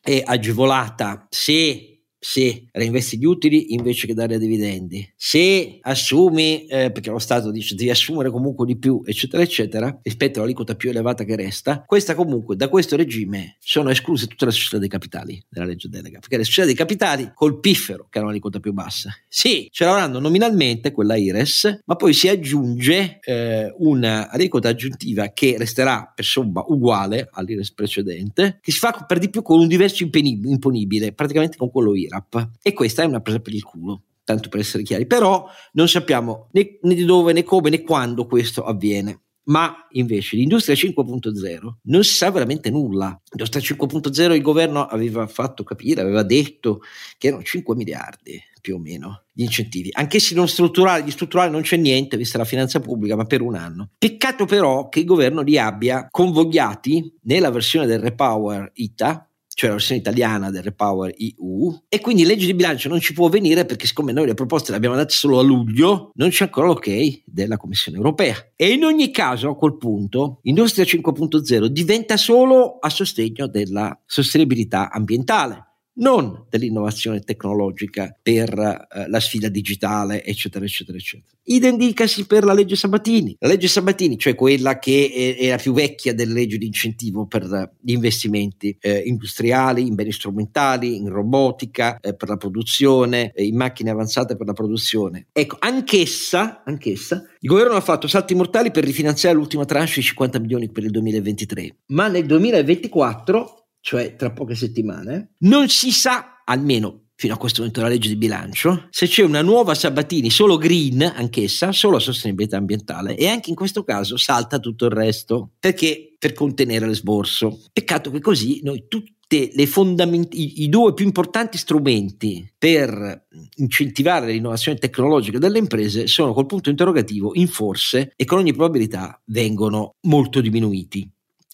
è 0.00 0.22
agevolata 0.24 1.26
se 1.28 1.99
se 2.22 2.66
reinvesti 2.70 3.16
gli 3.16 3.24
utili 3.24 3.72
invece 3.72 4.06
che 4.06 4.12
dare 4.12 4.38
dividendi, 4.38 5.10
se 5.16 5.78
assumi, 5.80 6.66
eh, 6.66 6.92
perché 6.92 7.08
lo 7.08 7.18
Stato 7.18 7.50
dice 7.50 7.74
devi 7.74 7.88
assumere 7.88 8.30
comunque 8.30 8.66
di 8.66 8.76
più, 8.76 9.00
eccetera, 9.06 9.42
eccetera, 9.42 9.98
rispetto 10.02 10.38
all'aliquota 10.38 10.74
più 10.74 10.90
elevata 10.90 11.24
che 11.24 11.34
resta, 11.34 11.82
questa 11.86 12.14
comunque 12.14 12.56
da 12.56 12.68
questo 12.68 12.94
regime 12.94 13.56
sono 13.58 13.88
escluse 13.88 14.26
tutte 14.26 14.44
le 14.44 14.50
società 14.50 14.76
dei 14.76 14.88
capitali 14.88 15.42
della 15.48 15.64
legge 15.64 15.88
delega, 15.88 16.18
perché 16.18 16.36
le 16.36 16.44
società 16.44 16.66
dei 16.66 16.76
capitali 16.76 17.32
colpiffero 17.34 18.06
che 18.10 18.18
hanno 18.18 18.28
l'aliquota 18.28 18.60
più 18.60 18.74
bassa. 18.74 19.10
Sì, 19.26 19.68
ce 19.72 19.86
l'avranno 19.86 20.18
nominalmente 20.18 20.92
quella 20.92 21.16
IRES, 21.16 21.84
ma 21.86 21.96
poi 21.96 22.12
si 22.12 22.28
aggiunge 22.28 23.18
eh, 23.22 23.72
una 23.78 24.28
aggiuntiva 24.30 25.28
che 25.28 25.56
resterà 25.56 26.12
per 26.14 26.24
somma 26.26 26.62
uguale 26.66 27.30
all'IRES 27.32 27.72
precedente, 27.72 28.58
che 28.60 28.72
si 28.72 28.78
fa 28.78 29.04
per 29.08 29.18
di 29.18 29.30
più 29.30 29.40
con 29.40 29.58
un 29.58 29.68
diverso 29.68 30.02
imponibile, 30.02 31.12
praticamente 31.12 31.56
con 31.56 31.70
quello 31.70 31.94
IRES 31.94 32.08
l'IRAP 32.10 32.50
e 32.62 32.72
questa 32.72 33.02
è 33.02 33.06
una 33.06 33.20
presa 33.20 33.40
per 33.40 33.54
il 33.54 33.62
culo 33.62 34.02
tanto 34.22 34.48
per 34.48 34.60
essere 34.60 34.84
chiari, 34.84 35.06
però 35.06 35.48
non 35.72 35.88
sappiamo 35.88 36.48
né, 36.52 36.78
né 36.82 36.94
di 36.94 37.04
dove 37.04 37.32
né 37.32 37.42
come 37.42 37.68
né 37.68 37.82
quando 37.82 38.26
questo 38.26 38.64
avviene. 38.64 39.22
Ma 39.44 39.88
invece 39.92 40.36
l'industria 40.36 40.76
5.0 40.76 41.58
non 41.84 42.04
si 42.04 42.14
sa 42.14 42.30
veramente 42.30 42.70
nulla. 42.70 43.20
L'industria 43.30 43.60
5.0 43.60 44.34
il 44.34 44.42
governo 44.42 44.86
aveva 44.86 45.26
fatto 45.26 45.64
capire, 45.64 46.02
aveva 46.02 46.22
detto 46.22 46.82
che 47.18 47.28
erano 47.28 47.42
5 47.42 47.74
miliardi 47.74 48.40
più 48.60 48.76
o 48.76 48.78
meno 48.78 49.24
gli 49.32 49.42
incentivi, 49.42 49.88
anche 49.92 50.20
se 50.20 50.34
non 50.34 50.46
strutturali, 50.46 51.02
di 51.02 51.10
strutturale 51.10 51.50
non 51.50 51.62
c'è 51.62 51.78
niente, 51.78 52.18
vista 52.18 52.38
la 52.38 52.44
finanza 52.44 52.78
pubblica, 52.78 53.16
ma 53.16 53.24
per 53.24 53.40
un 53.40 53.54
anno. 53.56 53.88
Peccato 53.98 54.44
però 54.44 54.88
che 54.88 55.00
il 55.00 55.06
governo 55.06 55.40
li 55.40 55.58
abbia 55.58 56.06
convogliati 56.10 57.16
nella 57.22 57.50
versione 57.50 57.86
del 57.86 58.00
Repower 58.00 58.70
ITA 58.74 59.29
cioè 59.60 59.68
la 59.68 59.76
versione 59.76 60.00
italiana 60.00 60.50
del 60.50 60.62
Repower 60.62 61.14
EU, 61.18 61.82
e 61.86 62.00
quindi 62.00 62.24
legge 62.24 62.46
di 62.46 62.54
bilancio 62.54 62.88
non 62.88 62.98
ci 62.98 63.12
può 63.12 63.28
venire 63.28 63.66
perché 63.66 63.86
siccome 63.86 64.10
noi 64.10 64.24
le 64.24 64.32
proposte 64.32 64.70
le 64.70 64.78
abbiamo 64.78 64.96
date 64.96 65.12
solo 65.12 65.38
a 65.38 65.42
luglio, 65.42 66.12
non 66.14 66.30
c'è 66.30 66.44
ancora 66.44 66.68
l'ok 66.68 67.22
della 67.26 67.58
Commissione 67.58 67.98
europea. 67.98 68.36
E 68.56 68.72
in 68.72 68.84
ogni 68.84 69.10
caso, 69.10 69.50
a 69.50 69.56
quel 69.56 69.76
punto, 69.76 70.38
Industria 70.44 70.86
5.0 70.86 71.66
diventa 71.66 72.16
solo 72.16 72.78
a 72.80 72.88
sostegno 72.88 73.48
della 73.48 74.00
sostenibilità 74.06 74.90
ambientale 74.90 75.69
non 76.00 76.46
dell'innovazione 76.48 77.20
tecnologica 77.20 78.14
per 78.20 78.50
eh, 78.58 79.08
la 79.08 79.20
sfida 79.20 79.48
digitale, 79.48 80.24
eccetera, 80.24 80.64
eccetera, 80.64 80.98
eccetera. 80.98 81.38
Idem 81.44 81.76
dicasi 81.76 82.26
per 82.26 82.44
la 82.44 82.52
legge 82.52 82.76
Sabatini. 82.76 83.34
La 83.38 83.48
legge 83.48 83.66
Sabatini, 83.66 84.18
cioè 84.18 84.34
quella 84.34 84.78
che 84.78 85.36
è, 85.38 85.42
è 85.42 85.48
la 85.48 85.56
più 85.56 85.72
vecchia 85.72 86.14
delle 86.14 86.32
leggi 86.32 86.58
di 86.58 86.66
incentivo 86.66 87.26
per 87.26 87.74
gli 87.80 87.92
investimenti 87.92 88.76
eh, 88.80 88.98
industriali, 88.98 89.86
in 89.86 89.94
beni 89.94 90.12
strumentali, 90.12 90.96
in 90.96 91.08
robotica, 91.08 91.98
eh, 91.98 92.14
per 92.14 92.28
la 92.28 92.36
produzione, 92.36 93.32
eh, 93.32 93.44
in 93.44 93.56
macchine 93.56 93.90
avanzate 93.90 94.36
per 94.36 94.46
la 94.46 94.52
produzione. 94.52 95.26
Ecco, 95.32 95.56
anch'essa, 95.58 96.62
anch'essa, 96.64 97.24
il 97.40 97.48
governo 97.48 97.74
ha 97.74 97.80
fatto 97.80 98.06
salti 98.06 98.34
mortali 98.34 98.70
per 98.70 98.84
rifinanziare 98.84 99.34
l'ultima 99.34 99.64
tranche 99.64 99.94
di 99.96 100.02
50 100.02 100.38
milioni 100.38 100.70
per 100.70 100.84
il 100.84 100.90
2023, 100.90 101.76
ma 101.86 102.08
nel 102.08 102.26
2024 102.26 103.59
cioè 103.80 104.16
tra 104.16 104.32
poche 104.32 104.54
settimane, 104.54 105.34
non 105.38 105.68
si 105.68 105.90
sa, 105.90 106.42
almeno 106.44 107.06
fino 107.20 107.34
a 107.34 107.36
questo 107.36 107.58
momento 107.58 107.80
della 107.80 107.92
legge 107.92 108.08
di 108.08 108.16
bilancio, 108.16 108.86
se 108.88 109.06
c'è 109.06 109.22
una 109.22 109.42
nuova 109.42 109.74
Sabatini 109.74 110.30
solo 110.30 110.56
green, 110.56 111.02
anch'essa, 111.02 111.70
solo 111.70 111.96
a 111.96 112.00
sostenibilità 112.00 112.56
ambientale 112.56 113.14
e 113.14 113.26
anche 113.26 113.50
in 113.50 113.56
questo 113.56 113.84
caso 113.84 114.16
salta 114.16 114.58
tutto 114.58 114.86
il 114.86 114.92
resto, 114.92 115.50
perché 115.60 116.14
per 116.18 116.32
contenere 116.32 116.86
l'esborso. 116.86 117.60
Peccato 117.74 118.10
che 118.10 118.20
così 118.20 118.60
noi 118.62 118.86
tutti 118.88 119.18
fondament- 119.66 120.34
i, 120.34 120.62
i, 120.62 120.68
due 120.70 120.94
più 120.94 121.04
importanti 121.04 121.58
strumenti 121.58 122.50
per 122.56 123.26
incentivare 123.56 124.32
l'innovazione 124.32 124.78
tecnologica 124.78 125.38
delle 125.38 125.58
imprese 125.58 126.06
sono 126.06 126.32
col 126.32 126.46
punto 126.46 126.70
interrogativo 126.70 127.32
in 127.34 127.48
forse 127.48 128.12
e 128.16 128.24
con 128.24 128.38
ogni 128.38 128.54
probabilità 128.54 129.20
vengono 129.26 129.96
molto 130.04 130.40
diminuiti. 130.40 131.08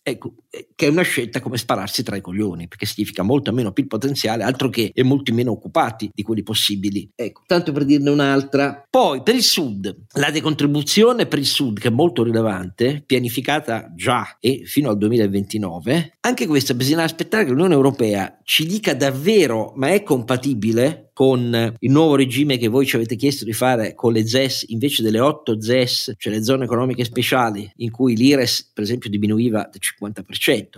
Ecco, 0.09 0.35
che 0.75 0.87
è 0.87 0.91
una 0.91 1.03
scelta 1.03 1.41
come 1.41 1.57
spararsi 1.57 2.03
tra 2.03 2.17
i 2.17 2.21
coglioni, 2.21 2.69
perché 2.69 2.87
significa 2.87 3.23
molto 3.23 3.53
meno 3.53 3.73
PIL 3.73 3.87
potenziale, 3.87 4.43
altro 4.43 4.69
che 4.69 4.91
e 4.95 5.03
molti 5.03 5.33
meno 5.33 5.53
occupati 5.53 6.11
di 6.13 6.23
quelli 6.23 6.43
possibili. 6.43 7.11
Ecco, 7.15 7.43
tanto 7.47 7.73
per 7.73 7.85
dirne 7.85 8.11
un'altra. 8.11 8.87
Poi 8.89 9.23
per 9.23 9.35
il 9.35 9.43
Sud, 9.43 10.05
la 10.13 10.31
decontribuzione 10.31 11.27
per 11.27 11.39
il 11.39 11.47
Sud, 11.47 11.79
che 11.79 11.89
è 11.89 11.91
molto 11.93 12.23
rilevante, 12.23 13.03
pianificata 13.05 13.93
già 13.95 14.37
e 14.41 14.63
fino 14.65 14.91
al 14.91 14.99
2029, 14.99 16.17
anche 16.21 16.47
questa 16.47 16.75
bisogna 16.75 17.03
aspettare 17.03 17.45
che 17.45 17.51
l'Unione 17.51 17.75
Europea 17.75 18.39
ci 18.45 18.67
dica 18.67 18.95
davvero, 18.95 19.73
ma 19.77 19.89
è 19.89 20.03
compatibile 20.03 21.11
con 21.17 21.75
il 21.79 21.91
nuovo 21.91 22.15
regime 22.15 22.59
che 22.59 22.69
voi 22.69 22.85
ci 22.85 22.95
avete 22.95 23.17
chiesto 23.17 23.47
di 23.47 23.55
fare 23.55 23.95
con 23.95 24.13
le 24.13 24.29
ZES 24.29 24.67
invece 24.69 25.03
delle 25.03 25.19
8 25.19 25.63
ZES, 25.63 26.13
cioè 26.19 26.35
le 26.35 26.45
zone 26.45 26.65
economiche 26.65 27.05
speciali, 27.05 27.67
in 27.77 27.91
cui 27.91 28.15
l'IRES 28.15 28.73
per 28.75 28.85
esempio 28.85 29.09
diminuiva 29.09 29.67
del 29.73 29.81
50% 29.81 30.23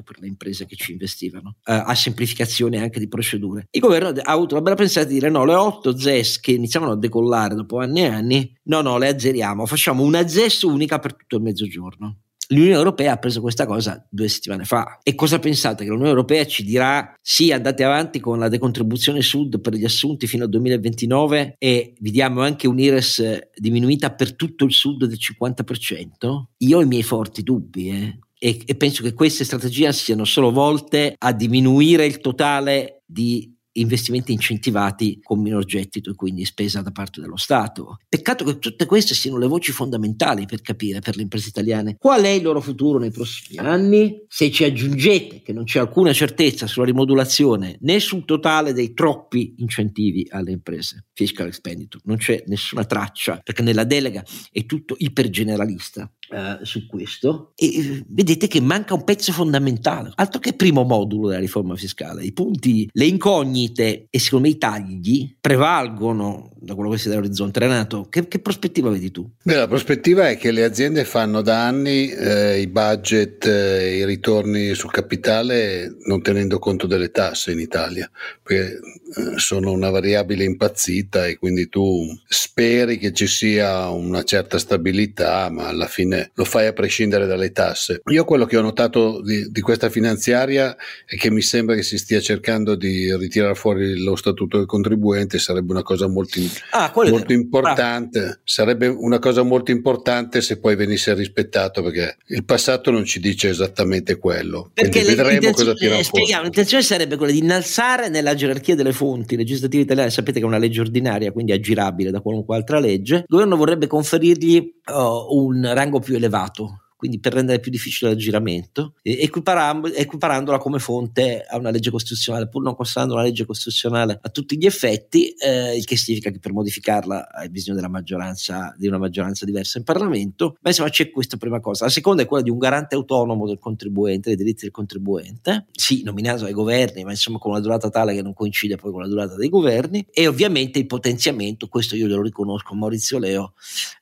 per 0.03 0.19
le 0.21 0.27
imprese 0.27 0.67
che 0.67 0.77
ci 0.77 0.93
investivano, 0.93 1.57
eh, 1.65 1.73
a 1.73 1.95
semplificazione 1.95 2.81
anche 2.81 2.99
di 2.99 3.09
procedure. 3.09 3.67
Il 3.71 3.81
governo 3.81 4.09
ha 4.09 4.33
avuto 4.33 4.55
la 4.55 4.63
bella 4.63 4.77
pensata 4.77 5.07
di 5.07 5.15
dire 5.15 5.31
no, 5.31 5.45
le 5.45 5.55
8 5.55 5.97
ZES 5.97 6.41
che 6.41 6.53
iniziavano 6.53 6.93
a 6.93 6.97
decollare 6.97 7.55
dopo 7.55 7.79
anni 7.79 8.01
e 8.01 8.07
anni, 8.07 8.59
no, 8.65 8.81
no, 8.81 8.99
le 8.99 9.09
azzeriamo, 9.09 9.67
facciamo 9.67 10.03
una 10.03 10.27
ZES 10.27 10.63
unica 10.63 10.99
per 10.99 11.15
tutto 11.15 11.37
il 11.37 11.43
mezzogiorno. 11.43 12.19
L'Unione 12.51 12.77
Europea 12.77 13.13
ha 13.13 13.19
preso 13.19 13.43
questa 13.43 13.67
cosa 13.67 14.07
due 14.09 14.27
settimane 14.29 14.65
fa. 14.65 15.01
E 15.03 15.15
cosa 15.15 15.39
pensate? 15.39 15.85
Che 15.85 15.91
l'Unione 15.91 16.09
Europea 16.09 16.47
ci 16.47 16.65
dirà 16.65 17.15
sì, 17.21 17.53
andate 17.53 17.85
avanti 17.85 18.21
con 18.21 18.39
la 18.39 18.49
decontribuzione 18.49 19.21
sud 19.21 19.61
per 19.61 19.75
gli 19.75 19.85
assunti 19.85 20.27
fino 20.27 20.45
al 20.45 20.51
2029 20.51 21.57
e 21.59 21.93
vi 21.99 22.11
diamo 22.11 22.41
anche 22.41 22.67
un'IRES 22.67 23.51
diminuita 23.55 24.15
per 24.15 24.35
tutto 24.35 24.65
il 24.65 24.73
sud 24.73 25.05
del 25.05 25.19
50%? 25.19 26.45
Io 26.59 26.79
ho 26.79 26.83
i 26.83 26.87
miei 26.87 27.03
forti 27.03 27.43
dubbi, 27.43 27.91
eh. 27.91 28.19
E, 28.39 28.63
e 28.65 28.75
penso 28.77 29.03
che 29.03 29.15
queste 29.15 29.45
strategie 29.45 29.93
siano 29.93 30.25
solo 30.25 30.51
volte 30.51 31.15
a 31.17 31.33
diminuire 31.33 32.07
il 32.07 32.21
totale 32.21 33.03
di 33.05 33.57
investimenti 33.79 34.33
incentivati 34.33 35.21
con 35.23 35.41
minor 35.41 35.65
gettito 35.65 36.11
e 36.11 36.15
quindi 36.15 36.45
spesa 36.45 36.83
da 36.83 36.91
parte 36.91 37.21
dello 37.21 37.37
Stato. 37.37 37.99
Peccato 38.09 38.45
che 38.45 38.59
tutte 38.59 38.87
queste 38.87 39.15
siano 39.15 39.39
le 39.39 39.47
voci 39.47 39.73
fondamentali 39.73 40.47
per 40.47 40.61
capire 40.61 41.01
per 41.01 41.17
le 41.17 41.23
imprese 41.23 41.49
italiane 41.49 41.97
qual 41.99 42.23
è 42.23 42.29
il 42.29 42.43
loro 42.43 42.61
futuro 42.61 42.99
nei 42.99 43.11
prossimi 43.11 43.59
anni. 43.59 44.25
Se 44.29 44.51
ci 44.51 44.65
aggiungete 44.65 45.43
che 45.43 45.53
non 45.53 45.65
c'è 45.65 45.79
alcuna 45.79 46.13
certezza 46.13 46.67
sulla 46.67 46.87
rimodulazione 46.87 47.79
né 47.81 48.01
sul 48.01 48.25
totale 48.25 48.73
dei 48.73 48.95
troppi 48.95 49.55
incentivi 49.59 50.27
alle 50.31 50.53
imprese, 50.53 51.07
fiscal 51.13 51.47
expenditure, 51.47 52.03
non 52.07 52.17
c'è 52.17 52.43
nessuna 52.47 52.85
traccia 52.85 53.41
perché 53.43 53.63
nella 53.63 53.85
delega 53.85 54.25
è 54.51 54.67
tutto 54.67 54.95
ipergeneralista 54.99 56.11
Uh, 56.31 56.63
su 56.63 56.87
questo 56.87 57.53
e 57.55 58.05
vedete 58.07 58.49
che 58.49 58.61
manca 58.61 58.93
un 58.93 59.03
pezzo 59.03 59.33
fondamentale, 59.33 60.13
altro 60.17 60.41
che 60.41 60.53
primo 60.53 60.83
modulo 60.83 61.29
della 61.29 61.41
riforma 61.41 61.75
fiscale. 61.75 62.23
I 62.23 62.33
punti, 62.33 62.87
le 62.93 63.07
incognite 63.07 64.09
e 64.11 64.19
secondo 64.19 64.47
me 64.47 64.53
i 64.53 64.59
tagli 64.59 65.37
prevalgono 65.41 66.51
da 66.61 66.75
quello 66.75 66.91
che 66.91 66.99
si 66.99 67.05
vede 67.05 67.19
all'orizzonte. 67.19 67.59
Renato, 67.61 68.09
che, 68.09 68.27
che, 68.29 68.41
prospettiva 68.41 68.91
vedi 68.91 69.11
tu? 69.11 69.29
Beh, 69.43 69.55
la 69.55 69.69
prospettiva 69.69 70.29
è 70.29 70.37
che 70.37 70.51
le 70.51 70.65
aziende 70.65 71.05
fanno 71.05 71.41
da 71.41 71.67
anni 71.67 72.11
eh, 72.11 72.61
i 72.61 72.67
budget, 72.67 73.47
eh, 73.47 73.97
i 73.97 74.05
ritorni 74.05 74.75
sul 74.75 74.91
capitale 74.91 75.97
non 76.07 76.23
tenendo 76.23 76.59
conto 76.59 76.87
delle 76.87 77.11
tasse 77.11 77.53
in 77.53 77.61
Italia, 77.61 78.11
perché 78.43 78.73
eh, 78.75 79.39
sono 79.39 79.71
una 79.73 79.91
variabile 79.91 80.45
impazzita 80.45 81.27
e 81.27 81.39
quindi 81.39 81.69
tu 81.69 82.07
speri 82.27 82.99
che 82.99 83.13
ci 83.13 83.27
sia 83.27 83.89
una 83.89 84.23
certa 84.25 84.59
stabilità, 84.59 85.49
ma 85.51 85.69
alla 85.69 85.87
fine 85.87 86.18
lo 86.35 86.45
fai 86.45 86.67
a 86.67 86.73
prescindere 86.73 87.27
dalle 87.27 87.53
tasse. 87.53 88.01
Io 88.11 88.25
quello 88.25 88.47
che 88.47 88.57
ho 88.57 88.63
notato 88.63 89.21
di, 89.23 89.51
di 89.51 89.61
questa 89.61 89.91
finanziaria 89.91 90.77
è 91.05 91.17
che 91.17 91.31
mi 91.31 91.43
sembra 91.43 91.75
che 91.75 91.83
si 91.83 91.99
stia 91.99 92.21
cercando 92.21 92.75
di 92.75 93.15
ritirare 93.17 93.55
fuori 93.55 94.03
lo 94.03 94.17
statuto 94.17 94.57
del 94.59 94.67
contribuente, 94.67 95.39
sarebbe 95.39 95.73
una 95.73 95.83
cosa 95.83 96.09
molto, 96.09 96.41
ah, 96.71 96.93
molto 96.95 97.33
importante, 97.33 98.19
ah. 98.21 98.39
sarebbe 98.45 98.87
una 98.87 99.19
cosa 99.19 99.43
molto 99.43 99.71
importante 99.71 100.41
se 100.41 100.59
poi 100.59 100.77
venisse 100.77 101.15
rispettato 101.15 101.83
perché 101.83 102.17
il 102.29 102.45
passato 102.45 102.91
non 102.91 103.05
ci 103.05 103.21
dice 103.21 103.49
esattamente 103.49 104.17
quello. 104.17 104.71
Perché 104.75 105.03
Quindi 105.03 105.15
vedremo 105.15 105.51
cosa 105.53 105.75
tira 105.75 106.03
fuori. 106.03 106.27
L'intenzione 106.43 106.83
sarebbe 106.83 107.17
quella 107.17 107.33
di 107.33 107.39
innalzare 107.39 108.09
nella 108.09 108.35
gerarchia 108.35 108.75
delle 108.75 108.93
fonti 108.93 109.37
legislative 109.37 109.83
italiane, 109.83 110.11
sapete 110.11 110.39
che 110.39 110.45
è 110.45 110.49
una 110.49 110.59
legge 110.59 110.81
ordinaria, 110.81 111.33
quindi 111.33 111.53
aggirabile 111.53 112.11
da 112.11 112.21
qualunque 112.21 112.57
altra 112.57 112.79
legge, 112.79 113.17
il 113.17 113.25
governo 113.27 113.57
vorrebbe 113.57 113.87
conferirgli 113.87 114.78
uh, 114.91 115.37
un 115.37 115.71
rango 115.73 116.01
più 116.01 116.15
elevato 116.15 116.83
quindi 116.99 117.21
per 117.21 117.33
rendere 117.33 117.61
più 117.61 117.71
difficile 117.71 118.11
l'aggiramento, 118.11 118.95
equiparandola 119.05 120.59
come 120.59 120.81
fonte 120.81 121.47
a 121.49 121.57
una 121.57 121.71
legge 121.71 121.93
costituzionale, 121.93 122.49
pur 122.49 122.61
non 122.61 122.75
considerando 122.75 123.15
una 123.15 123.23
legge 123.23 123.47
costituzionale 123.47 124.19
a 124.21 124.29
tutti 124.31 124.59
gli 124.59 124.67
effetti, 124.67 125.29
eh, 125.29 125.77
il 125.77 125.85
che 125.85 125.97
significa 125.97 126.31
che 126.31 126.41
per 126.41 126.53
modificarla 126.53 127.29
hai 127.31 127.51
bisogno 127.51 127.77
di 127.77 127.85
una 127.85 128.99
maggioranza 128.99 129.45
diversa 129.45 129.79
in 129.79 129.85
Parlamento, 129.85 130.57
ma 130.61 130.71
insomma 130.71 130.89
c'è 130.89 131.13
questa 131.13 131.37
prima 131.37 131.61
cosa. 131.61 131.85
La 131.85 131.91
seconda 131.93 132.23
è 132.23 132.27
quella 132.27 132.43
di 132.43 132.51
un 132.51 132.59
garante 132.59 132.97
autonomo 132.97 133.47
del 133.47 133.61
contribuente, 133.61 134.31
dei 134.31 134.37
diritti 134.37 134.63
del 134.63 134.73
contribuente, 134.73 135.67
sì, 135.71 136.03
nominato 136.03 136.43
dai 136.43 136.53
governi, 136.53 137.05
ma 137.05 137.11
insomma 137.11 137.39
con 137.39 137.53
una 137.53 137.61
durata 137.61 137.91
tale 137.91 138.13
che 138.13 138.23
non 138.23 138.35
coincide 138.35 138.75
poi 138.75 138.91
con 138.91 139.03
la 139.03 139.09
durata 139.09 139.37
dei 139.37 139.49
governi, 139.49 140.05
e 140.11 140.27
ovviamente 140.27 140.81
il 140.81 140.87
potenziamento, 140.87 141.69
questo 141.69 141.95
io 141.95 142.09
glielo 142.09 142.23
riconosco 142.23 142.73
a 142.73 142.77
Maurizio 142.77 143.21
Leo, 143.21 143.53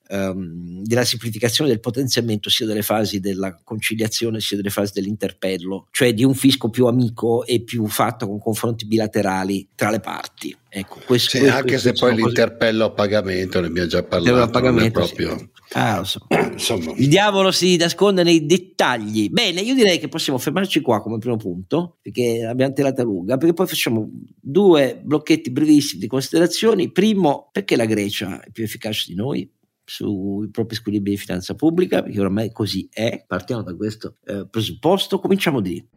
ehm, 0.09 0.83
della 0.83 1.05
semplificazione 1.05 1.71
del 1.71 1.81
potenziamento 1.81 2.51
sia 2.51 2.67
delle 2.67 2.83
fasi 2.83 3.21
della 3.21 3.59
conciliazione 3.63 4.41
sia 4.41 4.57
delle 4.57 4.71
fasi 4.71 4.93
dell'interpello, 4.95 5.89
cioè 5.91 6.13
di 6.15 6.25
un 6.25 6.35
fisco 6.35 6.69
più 6.69 6.87
amico 6.87 7.45
e 7.45 7.61
più 7.61 7.87
fatto 7.87 8.27
con 8.27 8.39
confronti 8.39 8.87
bilaterali 8.87 9.69
tra 9.75 9.91
le 9.91 10.01
parti. 10.01 10.57
Ecco, 10.69 11.01
questo, 11.07 11.31
sì, 11.31 11.39
questo, 11.39 11.57
anche 11.57 11.79
se 11.79 11.93
poi 11.95 12.15
l'interpello 12.15 12.85
a 12.85 12.91
pagamento, 12.91 13.61
ne 13.61 13.69
abbiamo 13.69 13.89
già 13.89 14.03
parlato, 14.03 14.43
a 14.43 14.49
pagamento, 14.49 15.01
proprio... 15.01 15.39
Sì. 15.39 15.49
Ah, 15.73 16.05
so. 16.05 16.27
Il 16.97 17.09
diavolo 17.09 17.51
si 17.51 17.77
nasconde 17.77 18.23
nei 18.23 18.47
dettagli. 18.47 19.29
Bene, 19.31 19.61
io 19.61 19.75
direi 19.75 19.99
che 19.99 20.09
possiamo 20.09 20.39
fermarci 20.39 20.81
qua 20.81 21.01
come 21.01 21.19
primo 21.19 21.37
punto, 21.37 21.97
perché 22.03 22.43
l'abbiamo 22.43 22.73
tirata 22.73 23.03
lunga, 23.03 23.37
perché 23.37 23.55
poi 23.55 23.67
facciamo 23.67 24.09
due 24.41 25.01
blocchetti 25.03 25.51
brevissimi 25.51 26.03
di 26.03 26.07
considerazioni. 26.07 26.91
Primo, 26.93 27.49
perché 27.53 27.77
la 27.77 27.87
Grecia 27.87 28.43
è 28.43 28.51
più 28.51 28.65
efficace 28.65 29.07
di 29.09 29.15
noi? 29.15 29.51
Sui 29.87 30.51
propri 30.51 30.75
squilibri 30.75 31.13
di 31.13 31.17
finanza 31.17 31.55
pubblica, 31.55 32.03
perché 32.03 32.21
ormai 32.21 32.53
così 32.53 32.89
è. 32.93 33.25
Partiamo 33.27 33.63
da 33.63 33.75
questo 33.75 34.17
eh, 34.27 34.47
presupposto, 34.51 35.21
cominciamo 35.21 35.61
di. 35.61 35.89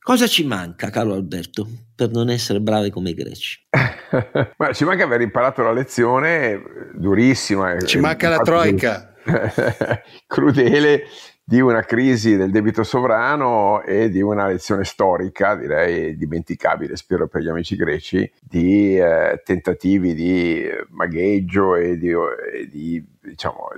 Cosa 0.00 0.26
ci 0.26 0.42
manca, 0.44 0.88
caro 0.88 1.12
Alberto, 1.12 1.68
per 1.94 2.10
non 2.10 2.30
essere 2.30 2.60
bravi 2.60 2.88
come 2.90 3.10
i 3.10 3.14
greci? 3.14 3.66
Ma 4.56 4.72
ci 4.72 4.84
manca 4.84 5.04
aver 5.04 5.20
imparato 5.20 5.62
la 5.62 5.72
lezione 5.72 6.62
durissima. 6.94 7.78
Ci 7.78 7.98
manca 7.98 8.30
la 8.30 8.38
troica. 8.38 9.12
crudele 10.26 11.02
di 11.48 11.62
una 11.62 11.80
crisi 11.80 12.36
del 12.36 12.50
debito 12.50 12.82
sovrano 12.82 13.80
e 13.80 14.10
di 14.10 14.20
una 14.20 14.46
lezione 14.46 14.84
storica, 14.84 15.56
direi 15.56 16.14
dimenticabile, 16.14 16.94
spero 16.94 17.26
per 17.26 17.40
gli 17.40 17.48
amici 17.48 17.74
greci, 17.74 18.30
di 18.38 18.98
eh, 18.98 19.40
tentativi 19.42 20.12
di 20.12 20.68
magheggio 20.90 21.74
e 21.74 21.96
di, 21.96 22.10
e 22.10 22.68
di 22.68 23.02
diciamo, 23.22 23.68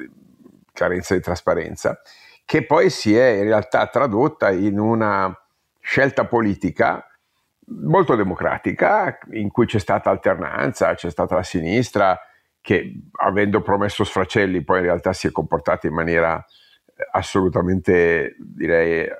carenza 0.72 1.14
di 1.14 1.20
trasparenza, 1.20 2.00
che 2.44 2.66
poi 2.66 2.90
si 2.90 3.16
è 3.16 3.28
in 3.28 3.44
realtà 3.44 3.86
tradotta 3.86 4.50
in 4.50 4.76
una 4.76 5.32
scelta 5.78 6.24
politica 6.24 7.06
molto 7.66 8.16
democratica, 8.16 9.16
in 9.30 9.48
cui 9.52 9.66
c'è 9.66 9.78
stata 9.78 10.10
alternanza, 10.10 10.94
c'è 10.94 11.08
stata 11.08 11.36
la 11.36 11.44
sinistra 11.44 12.18
che 12.60 13.00
avendo 13.20 13.62
promesso 13.62 14.02
sfracelli 14.02 14.64
poi 14.64 14.78
in 14.78 14.86
realtà 14.86 15.12
si 15.12 15.28
è 15.28 15.30
comportata 15.30 15.86
in 15.86 15.94
maniera 15.94 16.44
assolutamente 17.12 18.36
direi 18.38 19.04
eh, 19.04 19.14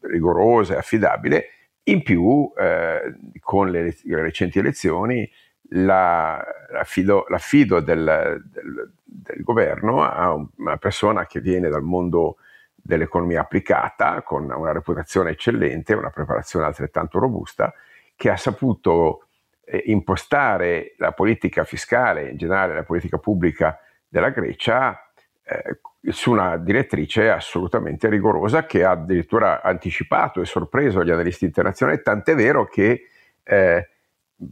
rigorosa 0.00 0.74
e 0.74 0.78
affidabile. 0.78 1.44
In 1.84 2.02
più, 2.02 2.52
eh, 2.56 3.14
con 3.40 3.70
le, 3.70 3.96
le, 4.02 4.22
recenti 4.22 4.58
elezioni, 4.58 5.28
la, 5.70 6.44
l'affido, 6.72 7.24
l'affido 7.28 7.80
del, 7.80 8.42
del, 8.52 8.92
del, 9.02 9.42
governo 9.42 10.02
a 10.02 10.34
una 10.56 10.76
persona 10.76 11.26
che 11.26 11.40
viene 11.40 11.68
dal 11.68 11.82
mondo 11.82 12.36
dell'economia 12.74 13.40
applicata, 13.40 14.22
con 14.22 14.50
una 14.50 14.72
reputazione 14.72 15.30
eccellente, 15.30 15.94
una 15.94 16.10
preparazione 16.10 16.66
altrettanto 16.66 17.18
robusta, 17.18 17.72
che 18.14 18.30
ha 18.30 18.36
saputo 18.36 19.26
eh, 19.64 19.82
impostare 19.86 20.94
la 20.98 21.12
politica 21.12 21.64
fiscale, 21.64 22.28
in 22.30 22.36
generale 22.36 22.74
la 22.74 22.82
politica 22.82 23.18
pubblica 23.18 23.78
della 24.08 24.30
Grecia, 24.30 25.09
eh, 25.50 25.80
su 26.12 26.30
una 26.30 26.56
direttrice 26.56 27.28
assolutamente 27.28 28.08
rigorosa 28.08 28.66
che 28.66 28.84
ha 28.84 28.92
addirittura 28.92 29.62
anticipato 29.62 30.40
e 30.40 30.46
sorpreso 30.46 31.04
gli 31.04 31.10
analisti 31.10 31.44
internazionali, 31.44 32.00
tant'è 32.02 32.34
vero 32.34 32.66
che 32.66 33.08
eh, 33.42 33.88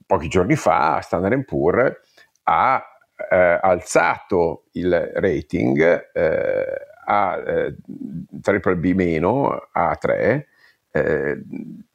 pochi 0.06 0.28
giorni 0.28 0.56
fa 0.56 1.00
Standard 1.00 1.44
Poor's 1.44 2.00
ha 2.42 2.84
eh, 3.30 3.58
alzato 3.62 4.64
il 4.72 5.12
rating 5.14 6.10
eh, 6.12 6.64
A, 7.04 7.42
eh, 7.46 7.76
B 8.76 8.92
meno, 8.94 9.68
A3, 9.74 10.44
eh, 10.90 11.42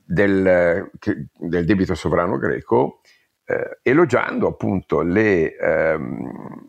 del, 0.06 0.90
del, 1.38 1.66
debito 1.66 1.96
sovrano 1.96 2.38
greco, 2.38 3.02
eh, 3.46 3.80
elogiando 3.82 4.48
appunto 4.48 5.02
le, 5.02 5.56
ehm, 5.56 6.66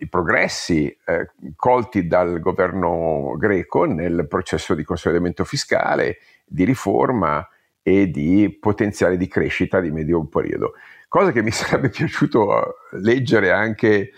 i 0.00 0.08
progressi 0.08 0.94
eh, 1.04 1.30
colti 1.56 2.06
dal 2.06 2.40
governo 2.40 3.34
greco 3.38 3.84
nel 3.84 4.26
processo 4.28 4.74
di 4.74 4.82
consolidamento 4.82 5.44
fiscale, 5.44 6.18
di 6.44 6.64
riforma 6.64 7.46
e 7.82 8.10
di 8.10 8.56
potenziale 8.60 9.16
di 9.16 9.28
crescita 9.28 9.80
di 9.80 9.90
medio 9.90 10.24
periodo. 10.24 10.72
Cosa 11.08 11.32
che 11.32 11.42
mi 11.42 11.50
sarebbe 11.52 11.90
piaciuto 11.90 12.76
leggere 12.92 13.50
anche 13.50 14.12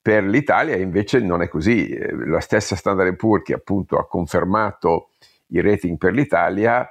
per 0.00 0.24
l'Italia, 0.24 0.76
invece 0.76 1.18
non 1.20 1.42
è 1.42 1.48
così. 1.48 1.96
La 2.26 2.40
stessa 2.40 2.76
Standard 2.76 3.16
Poor's 3.16 3.44
che 3.44 3.54
appunto 3.54 3.98
ha 3.98 4.06
confermato 4.06 5.10
i 5.48 5.60
rating 5.60 5.98
per 5.98 6.12
l'Italia 6.12 6.88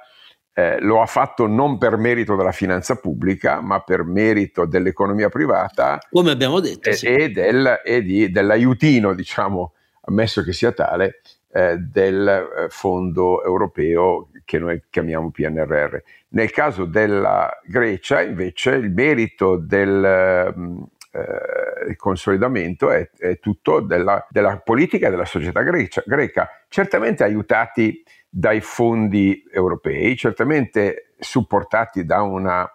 eh, 0.58 0.80
lo 0.80 1.02
ha 1.02 1.06
fatto 1.06 1.46
non 1.46 1.76
per 1.76 1.98
merito 1.98 2.34
della 2.34 2.50
finanza 2.50 2.96
pubblica, 2.96 3.60
ma 3.60 3.80
per 3.80 4.04
merito 4.04 4.64
dell'economia 4.64 5.28
privata. 5.28 5.98
Come 6.08 6.30
abbiamo 6.30 6.60
detto. 6.60 6.88
E, 6.88 6.94
sì. 6.94 7.08
e, 7.08 7.28
del, 7.28 7.82
e 7.84 8.00
di, 8.00 8.30
dell'aiutino, 8.30 9.12
diciamo, 9.12 9.74
ammesso 10.06 10.42
che 10.42 10.54
sia 10.54 10.72
tale, 10.72 11.20
eh, 11.52 11.76
del 11.76 12.26
eh, 12.26 12.68
fondo 12.70 13.44
europeo 13.44 14.28
che 14.46 14.58
noi 14.58 14.82
chiamiamo 14.88 15.30
PNRR. 15.30 15.96
Nel 16.28 16.50
caso 16.50 16.86
della 16.86 17.50
Grecia, 17.66 18.22
invece, 18.22 18.70
il 18.70 18.90
merito 18.90 19.56
del... 19.56 20.54
Mm, 20.56 20.82
eh, 21.12 21.55
il 21.88 21.96
consolidamento 21.96 22.90
è, 22.90 23.10
è 23.16 23.38
tutto 23.38 23.80
della, 23.80 24.26
della, 24.30 24.58
politica 24.58 25.06
e 25.06 25.10
della 25.10 25.24
società 25.24 25.62
grecia, 25.62 26.02
greca, 26.06 26.48
certamente 26.68 27.24
aiutati 27.24 28.02
dai 28.28 28.60
fondi 28.60 29.42
europei, 29.52 30.16
certamente 30.16 31.14
supportati 31.18 32.04
da 32.04 32.22
una, 32.22 32.68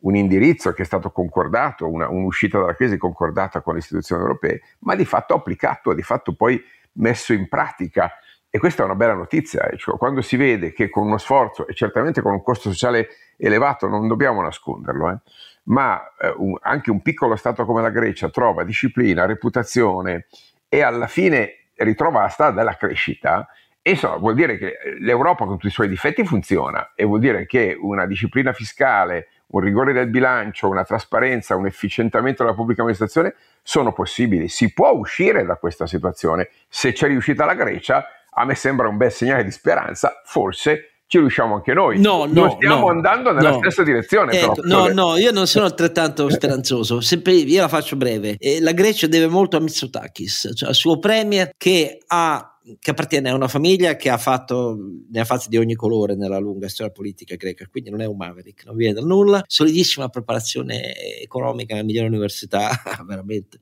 un 0.00 0.16
indirizzo 0.16 0.72
che 0.72 0.82
è 0.82 0.84
stato 0.86 1.10
concordato, 1.10 1.88
una, 1.88 2.08
un'uscita 2.08 2.58
dalla 2.58 2.74
crisi 2.74 2.96
concordata 2.96 3.60
con 3.60 3.74
le 3.74 3.80
istituzioni 3.80 4.22
europee, 4.22 4.60
ma 4.80 4.94
di 4.94 5.04
fatto 5.04 5.34
applicato, 5.34 5.92
di 5.92 6.02
fatto 6.02 6.34
poi 6.34 6.62
messo 6.92 7.32
in 7.32 7.48
pratica. 7.48 8.10
E 8.48 8.58
questa 8.58 8.82
è 8.82 8.84
una 8.86 8.94
bella 8.94 9.14
notizia, 9.14 9.66
eh, 9.66 9.76
cioè, 9.76 9.98
quando 9.98 10.22
si 10.22 10.36
vede 10.36 10.72
che 10.72 10.88
con 10.88 11.06
uno 11.06 11.18
sforzo 11.18 11.66
e 11.66 11.74
certamente 11.74 12.22
con 12.22 12.32
un 12.32 12.42
costo 12.42 12.70
sociale 12.70 13.08
elevato, 13.36 13.86
non 13.86 14.08
dobbiamo 14.08 14.40
nasconderlo, 14.40 15.10
eh, 15.10 15.18
ma 15.66 16.12
eh, 16.18 16.32
un, 16.36 16.56
anche 16.60 16.90
un 16.90 17.00
piccolo 17.02 17.36
Stato 17.36 17.64
come 17.64 17.82
la 17.82 17.90
Grecia 17.90 18.28
trova 18.28 18.64
disciplina, 18.64 19.26
reputazione 19.26 20.26
e 20.68 20.82
alla 20.82 21.06
fine 21.06 21.68
ritrova 21.76 22.22
la 22.22 22.28
strada 22.28 22.56
della 22.56 22.76
crescita, 22.76 23.48
insomma, 23.82 24.16
vuol 24.16 24.34
dire 24.34 24.58
che 24.58 24.78
l'Europa 24.98 25.44
con 25.44 25.54
tutti 25.54 25.66
i 25.68 25.70
suoi 25.70 25.88
difetti 25.88 26.24
funziona 26.24 26.92
e 26.94 27.04
vuol 27.04 27.20
dire 27.20 27.46
che 27.46 27.76
una 27.78 28.06
disciplina 28.06 28.52
fiscale, 28.52 29.28
un 29.48 29.60
rigore 29.60 29.92
del 29.92 30.08
bilancio, 30.08 30.68
una 30.68 30.84
trasparenza, 30.84 31.54
un 31.54 31.66
efficientamento 31.66 32.42
della 32.42 32.54
pubblica 32.54 32.80
amministrazione 32.80 33.34
sono 33.62 33.92
possibili. 33.92 34.48
Si 34.48 34.72
può 34.72 34.90
uscire 34.90 35.44
da 35.44 35.56
questa 35.56 35.86
situazione. 35.86 36.48
Se 36.68 36.92
c'è 36.92 37.06
riuscita 37.06 37.44
la 37.44 37.54
Grecia, 37.54 38.06
a 38.30 38.44
me 38.44 38.54
sembra 38.54 38.88
un 38.88 38.96
bel 38.96 39.12
segnale 39.12 39.44
di 39.44 39.50
speranza, 39.50 40.22
forse 40.24 40.95
ci 41.06 41.18
riusciamo 41.18 41.54
anche 41.54 41.72
noi. 41.72 42.00
No, 42.00 42.24
no, 42.24 42.32
non 42.32 42.50
stiamo 42.56 42.80
no, 42.80 42.88
andando 42.88 43.32
nella 43.32 43.50
no. 43.50 43.58
stessa 43.58 43.82
direzione. 43.82 44.32
Ecco, 44.32 44.60
però, 44.60 44.88
no, 44.88 44.92
no, 44.92 45.16
io 45.16 45.30
non 45.30 45.46
sono 45.46 45.64
altrettanto 45.64 46.28
speranzoso. 46.28 47.00
Sempre, 47.00 47.34
io 47.34 47.60
la 47.60 47.68
faccio 47.68 47.96
breve. 47.96 48.36
Eh, 48.38 48.60
la 48.60 48.72
Grecia 48.72 49.06
deve 49.06 49.28
molto 49.28 49.56
a 49.56 49.60
Mitsotakis, 49.60 50.52
cioè 50.54 50.68
al 50.68 50.74
suo 50.74 50.98
premier 50.98 51.52
che 51.56 51.98
ha 52.06 52.50
che 52.80 52.90
appartiene 52.90 53.30
a 53.30 53.34
una 53.34 53.46
famiglia 53.46 53.94
che 53.94 54.10
ha 54.10 54.18
fatto, 54.18 54.76
ne 55.08 55.20
ha 55.20 55.24
fatti 55.24 55.48
di 55.48 55.56
ogni 55.56 55.74
colore 55.74 56.16
nella 56.16 56.38
lunga 56.38 56.68
storia 56.68 56.92
politica 56.92 57.36
greca, 57.36 57.66
quindi 57.70 57.90
non 57.90 58.00
è 58.00 58.06
un 58.06 58.16
maverick, 58.16 58.64
non 58.64 58.74
viene 58.74 58.94
da 58.94 59.02
nulla, 59.02 59.44
solidissima 59.46 60.08
preparazione 60.08 60.94
economica 61.20 61.74
nella 61.74 61.86
migliore 61.86 62.08
università, 62.08 62.70
veramente, 63.06 63.60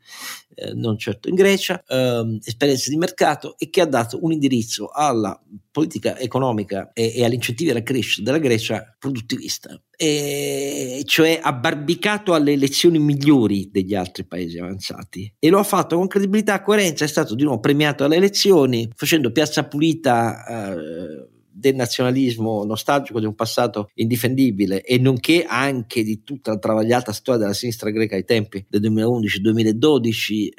eh, 0.54 0.72
non 0.74 0.98
certo 0.98 1.28
in 1.28 1.34
Grecia, 1.34 1.82
ehm, 1.86 2.38
esperienza 2.44 2.90
di 2.90 2.96
mercato 2.96 3.56
e 3.58 3.70
che 3.70 3.80
ha 3.80 3.86
dato 3.86 4.18
un 4.22 4.32
indirizzo 4.32 4.88
alla 4.88 5.40
politica 5.70 6.18
economica 6.18 6.92
e, 6.92 7.12
e 7.16 7.24
agli 7.24 7.34
incentivi 7.34 7.70
alla 7.70 7.82
crescita 7.82 8.30
della 8.30 8.42
Grecia 8.42 8.94
produttivista, 8.98 9.80
e 9.96 11.02
cioè 11.04 11.40
ha 11.42 11.52
barbicato 11.52 12.34
alle 12.34 12.52
elezioni 12.52 12.98
migliori 12.98 13.68
degli 13.70 13.94
altri 13.94 14.24
paesi 14.24 14.58
avanzati. 14.58 15.34
E 15.38 15.48
lo 15.48 15.58
ha 15.58 15.64
fatto 15.64 15.96
con 15.96 16.06
credibilità 16.06 16.60
e 16.60 16.62
coerenza, 16.62 17.04
è 17.04 17.08
stato 17.08 17.34
di 17.34 17.42
nuovo 17.42 17.60
premiato 17.60 18.04
alle 18.04 18.16
elezioni 18.16 18.88
facendo 18.94 19.32
piazza 19.32 19.64
pulita 19.64 20.44
eh, 20.46 21.33
del 21.54 21.74
nazionalismo 21.74 22.64
nostalgico 22.64 23.20
di 23.20 23.26
un 23.26 23.34
passato 23.34 23.90
indifendibile 23.94 24.82
e 24.82 24.98
nonché 24.98 25.44
anche 25.44 26.02
di 26.02 26.22
tutta 26.24 26.52
la 26.52 26.58
travagliata 26.58 27.12
storia 27.12 27.42
della 27.42 27.54
sinistra 27.54 27.90
greca 27.90 28.16
ai 28.16 28.24
tempi 28.24 28.64
del 28.68 28.80
2011-2012 28.90 30.32
eh, 30.32 30.50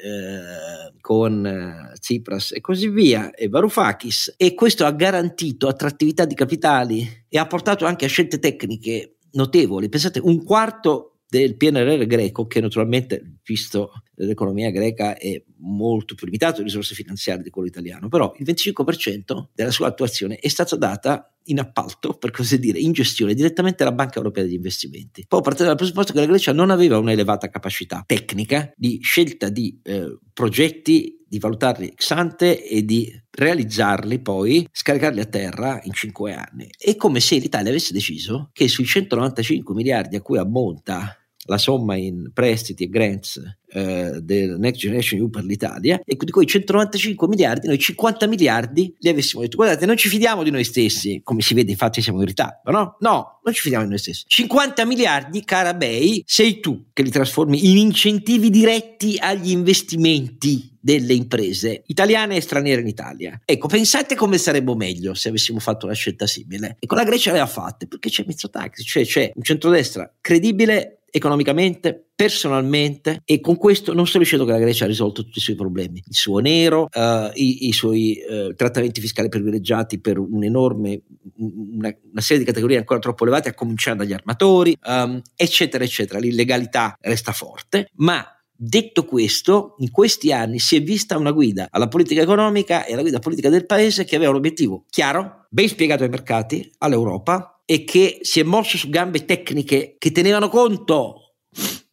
con 1.00 1.46
eh, 1.46 1.92
Tsipras 1.98 2.52
e 2.52 2.60
così 2.60 2.88
via 2.88 3.30
e 3.30 3.48
Varoufakis 3.48 4.34
e 4.36 4.54
questo 4.54 4.86
ha 4.86 4.92
garantito 4.92 5.68
attrattività 5.68 6.24
di 6.24 6.34
capitali 6.34 7.24
e 7.28 7.38
ha 7.38 7.46
portato 7.46 7.84
anche 7.84 8.06
a 8.06 8.08
scelte 8.08 8.38
tecniche 8.38 9.18
notevoli. 9.32 9.88
Pensate, 9.88 10.18
un 10.18 10.42
quarto 10.42 11.18
del 11.28 11.56
PNRR 11.56 12.06
greco, 12.06 12.46
che 12.46 12.60
naturalmente, 12.60 13.38
visto 13.44 13.90
l'economia 14.16 14.70
greca, 14.70 15.16
è 15.16 15.42
molto 15.58 16.14
più 16.14 16.26
limitato 16.26 16.58
di 16.58 16.64
risorse 16.64 16.94
finanziarie 16.94 17.42
di 17.42 17.50
quello 17.50 17.68
italiano, 17.68 18.08
però 18.08 18.34
il 18.38 18.46
25% 18.46 19.48
della 19.54 19.70
sua 19.70 19.88
attuazione 19.88 20.36
è 20.36 20.48
stata 20.48 20.76
data 20.76 21.30
in 21.48 21.60
appalto, 21.60 22.14
per 22.14 22.30
così 22.30 22.58
dire, 22.58 22.78
in 22.78 22.92
gestione 22.92 23.34
direttamente 23.34 23.82
alla 23.82 23.92
Banca 23.92 24.16
Europea 24.16 24.44
degli 24.44 24.54
Investimenti. 24.54 25.24
Poi 25.28 25.42
partendo 25.42 25.68
dal 25.68 25.76
presupposto 25.76 26.12
che 26.12 26.20
la 26.20 26.26
Grecia 26.26 26.52
non 26.52 26.70
aveva 26.70 26.98
un'elevata 26.98 27.48
capacità 27.48 28.02
tecnica 28.06 28.72
di 28.76 28.98
scelta 29.02 29.48
di 29.48 29.78
eh, 29.82 30.18
progetti, 30.32 31.24
di 31.28 31.38
valutarli 31.38 31.88
ex 31.88 32.10
ante 32.10 32.64
e 32.64 32.84
di 32.84 33.10
realizzarli 33.30 34.20
poi, 34.20 34.66
scaricarli 34.70 35.20
a 35.20 35.26
terra 35.26 35.80
in 35.84 35.92
cinque 35.92 36.34
anni. 36.34 36.68
È 36.76 36.96
come 36.96 37.20
se 37.20 37.38
l'Italia 37.38 37.70
avesse 37.70 37.92
deciso 37.92 38.50
che 38.52 38.68
sui 38.68 38.84
195 38.84 39.74
miliardi 39.74 40.16
a 40.16 40.22
cui 40.22 40.38
ammonta 40.38 41.16
la 41.46 41.58
somma 41.58 41.96
in 41.96 42.30
prestiti 42.32 42.84
e 42.84 42.88
grants 42.88 43.40
eh, 43.68 44.20
del 44.22 44.58
Next 44.58 44.80
Generation 44.80 45.20
EU 45.20 45.30
per 45.30 45.44
l'Italia 45.44 46.00
e 46.04 46.16
di 46.18 46.30
quei 46.30 46.46
195 46.46 47.28
miliardi 47.28 47.66
noi 47.66 47.78
50 47.78 48.26
miliardi 48.26 48.94
li 48.98 49.08
avessimo 49.08 49.42
detto 49.42 49.56
guardate 49.56 49.86
non 49.86 49.96
ci 49.96 50.08
fidiamo 50.08 50.42
di 50.42 50.50
noi 50.50 50.64
stessi 50.64 51.20
come 51.22 51.40
si 51.40 51.54
vede 51.54 51.70
infatti 51.70 52.00
siamo 52.00 52.20
in 52.20 52.26
ritardo 52.26 52.70
no? 52.70 52.96
no 53.00 53.40
non 53.42 53.54
ci 53.54 53.62
fidiamo 53.62 53.84
di 53.84 53.90
noi 53.90 53.98
stessi 53.98 54.24
50 54.26 54.84
miliardi 54.84 55.44
cara 55.44 55.74
Bei 55.74 56.22
sei 56.26 56.60
tu 56.60 56.86
che 56.92 57.02
li 57.02 57.10
trasformi 57.10 57.70
in 57.70 57.76
incentivi 57.76 58.50
diretti 58.50 59.16
agli 59.18 59.50
investimenti 59.50 60.74
delle 60.86 61.14
imprese 61.14 61.82
italiane 61.86 62.36
e 62.36 62.40
straniere 62.40 62.80
in 62.80 62.86
Italia. 62.86 63.40
Ecco, 63.44 63.66
pensate 63.66 64.14
come 64.14 64.38
sarebbe 64.38 64.72
meglio 64.76 65.14
se 65.14 65.30
avessimo 65.30 65.58
fatto 65.58 65.86
una 65.86 65.96
scelta 65.96 66.28
simile. 66.28 66.76
Ecco, 66.78 66.94
la 66.94 67.02
Grecia 67.02 67.32
le 67.32 67.40
ha 67.40 67.46
fatte 67.46 67.88
perché 67.88 68.08
c'è 68.08 68.22
Mitsotakis, 68.24 68.86
cioè 68.86 69.04
c'è 69.04 69.32
un 69.34 69.42
centrodestra 69.42 70.08
credibile 70.20 70.95
economicamente, 71.10 72.08
personalmente 72.14 73.22
e 73.24 73.40
con 73.40 73.56
questo 73.56 73.92
non 73.94 74.06
sto 74.06 74.18
dicendo 74.18 74.44
che 74.44 74.52
la 74.52 74.58
Grecia 74.58 74.84
ha 74.84 74.88
risolto 74.88 75.22
tutti 75.24 75.38
i 75.38 75.42
suoi 75.42 75.56
problemi, 75.56 76.02
il 76.06 76.14
suo 76.14 76.38
nero, 76.38 76.88
uh, 76.92 77.30
i, 77.34 77.68
i, 77.68 77.72
suoi 77.72 78.18
uh, 78.28 78.54
trattamenti 78.54 79.00
fiscali 79.00 79.28
privilegiati 79.28 80.00
per 80.00 80.18
un 80.18 80.44
enorme, 80.44 81.02
una, 81.36 81.94
una, 82.10 82.20
serie 82.20 82.38
di 82.38 82.44
categorie 82.44 82.76
ancora 82.76 83.00
troppo 83.00 83.24
elevate, 83.24 83.48
a 83.48 83.54
cominciare 83.54 83.96
dagli 83.96 84.12
armatori, 84.12 84.76
um, 84.86 85.20
eccetera, 85.34 85.84
eccetera. 85.84 86.18
L'illegalità 86.18 86.96
resta 87.00 87.32
forte, 87.32 87.90
ma 87.96 88.24
Detto 88.58 89.04
questo, 89.04 89.74
in 89.80 89.90
questi 89.90 90.32
anni 90.32 90.58
si 90.58 90.76
è 90.76 90.82
vista 90.82 91.18
una 91.18 91.30
guida 91.30 91.68
alla 91.70 91.88
politica 91.88 92.22
economica 92.22 92.86
e 92.86 92.94
alla 92.94 93.02
guida 93.02 93.18
politica 93.18 93.50
del 93.50 93.66
paese 93.66 94.04
che 94.06 94.16
aveva 94.16 94.30
un 94.30 94.38
obiettivo 94.38 94.86
chiaro, 94.88 95.44
ben 95.50 95.68
spiegato 95.68 96.04
ai 96.04 96.08
mercati, 96.08 96.72
all'Europa, 96.78 97.55
e 97.66 97.84
che 97.84 98.18
si 98.22 98.40
è 98.40 98.44
mosso 98.44 98.78
su 98.78 98.88
gambe 98.88 99.24
tecniche 99.24 99.96
che 99.98 100.12
tenevano 100.12 100.48
conto 100.48 101.34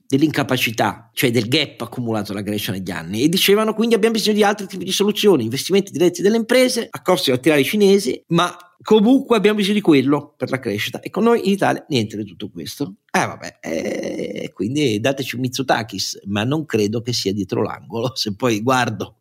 dell'incapacità, 0.08 1.10
cioè 1.12 1.32
del 1.32 1.48
gap 1.48 1.82
accumulato 1.82 2.32
dalla 2.32 2.44
Grecia 2.44 2.72
negli 2.72 2.92
anni 2.92 3.24
e 3.24 3.30
dicevano 3.30 3.74
quindi 3.74 3.96
abbiamo 3.96 4.14
bisogno 4.14 4.36
di 4.36 4.44
altri 4.44 4.68
tipi 4.68 4.84
di 4.84 4.92
soluzioni, 4.92 5.44
investimenti 5.44 5.92
diretti 5.92 6.22
delle 6.22 6.38
imprese, 6.38 6.88
a 6.90 7.02
attirare 7.04 7.62
i 7.62 7.66
cinesi, 7.66 8.24
ma 8.28 8.56
comunque 8.84 9.36
abbiamo 9.36 9.58
bisogno 9.58 9.76
di 9.76 9.82
quello 9.82 10.36
per 10.38 10.52
la 10.52 10.60
crescita 10.60 11.00
e 11.00 11.10
con 11.10 11.24
noi 11.24 11.48
in 11.48 11.54
Italia 11.54 11.84
niente 11.90 12.16
di 12.16 12.26
tutto 12.26 12.52
questo. 12.52 12.98
Eh 13.12 13.26
vabbè, 13.26 13.58
eh, 13.62 14.52
quindi 14.54 15.00
dateci 15.00 15.36
un 15.36 15.42
Mitsotakis, 15.42 16.20
ma 16.26 16.44
non 16.44 16.66
credo 16.66 17.02
che 17.02 17.14
sia 17.14 17.34
dietro 17.34 17.64
l'angolo, 17.64 18.12
se 18.16 18.36
poi 18.36 18.62
guardo 18.62 19.18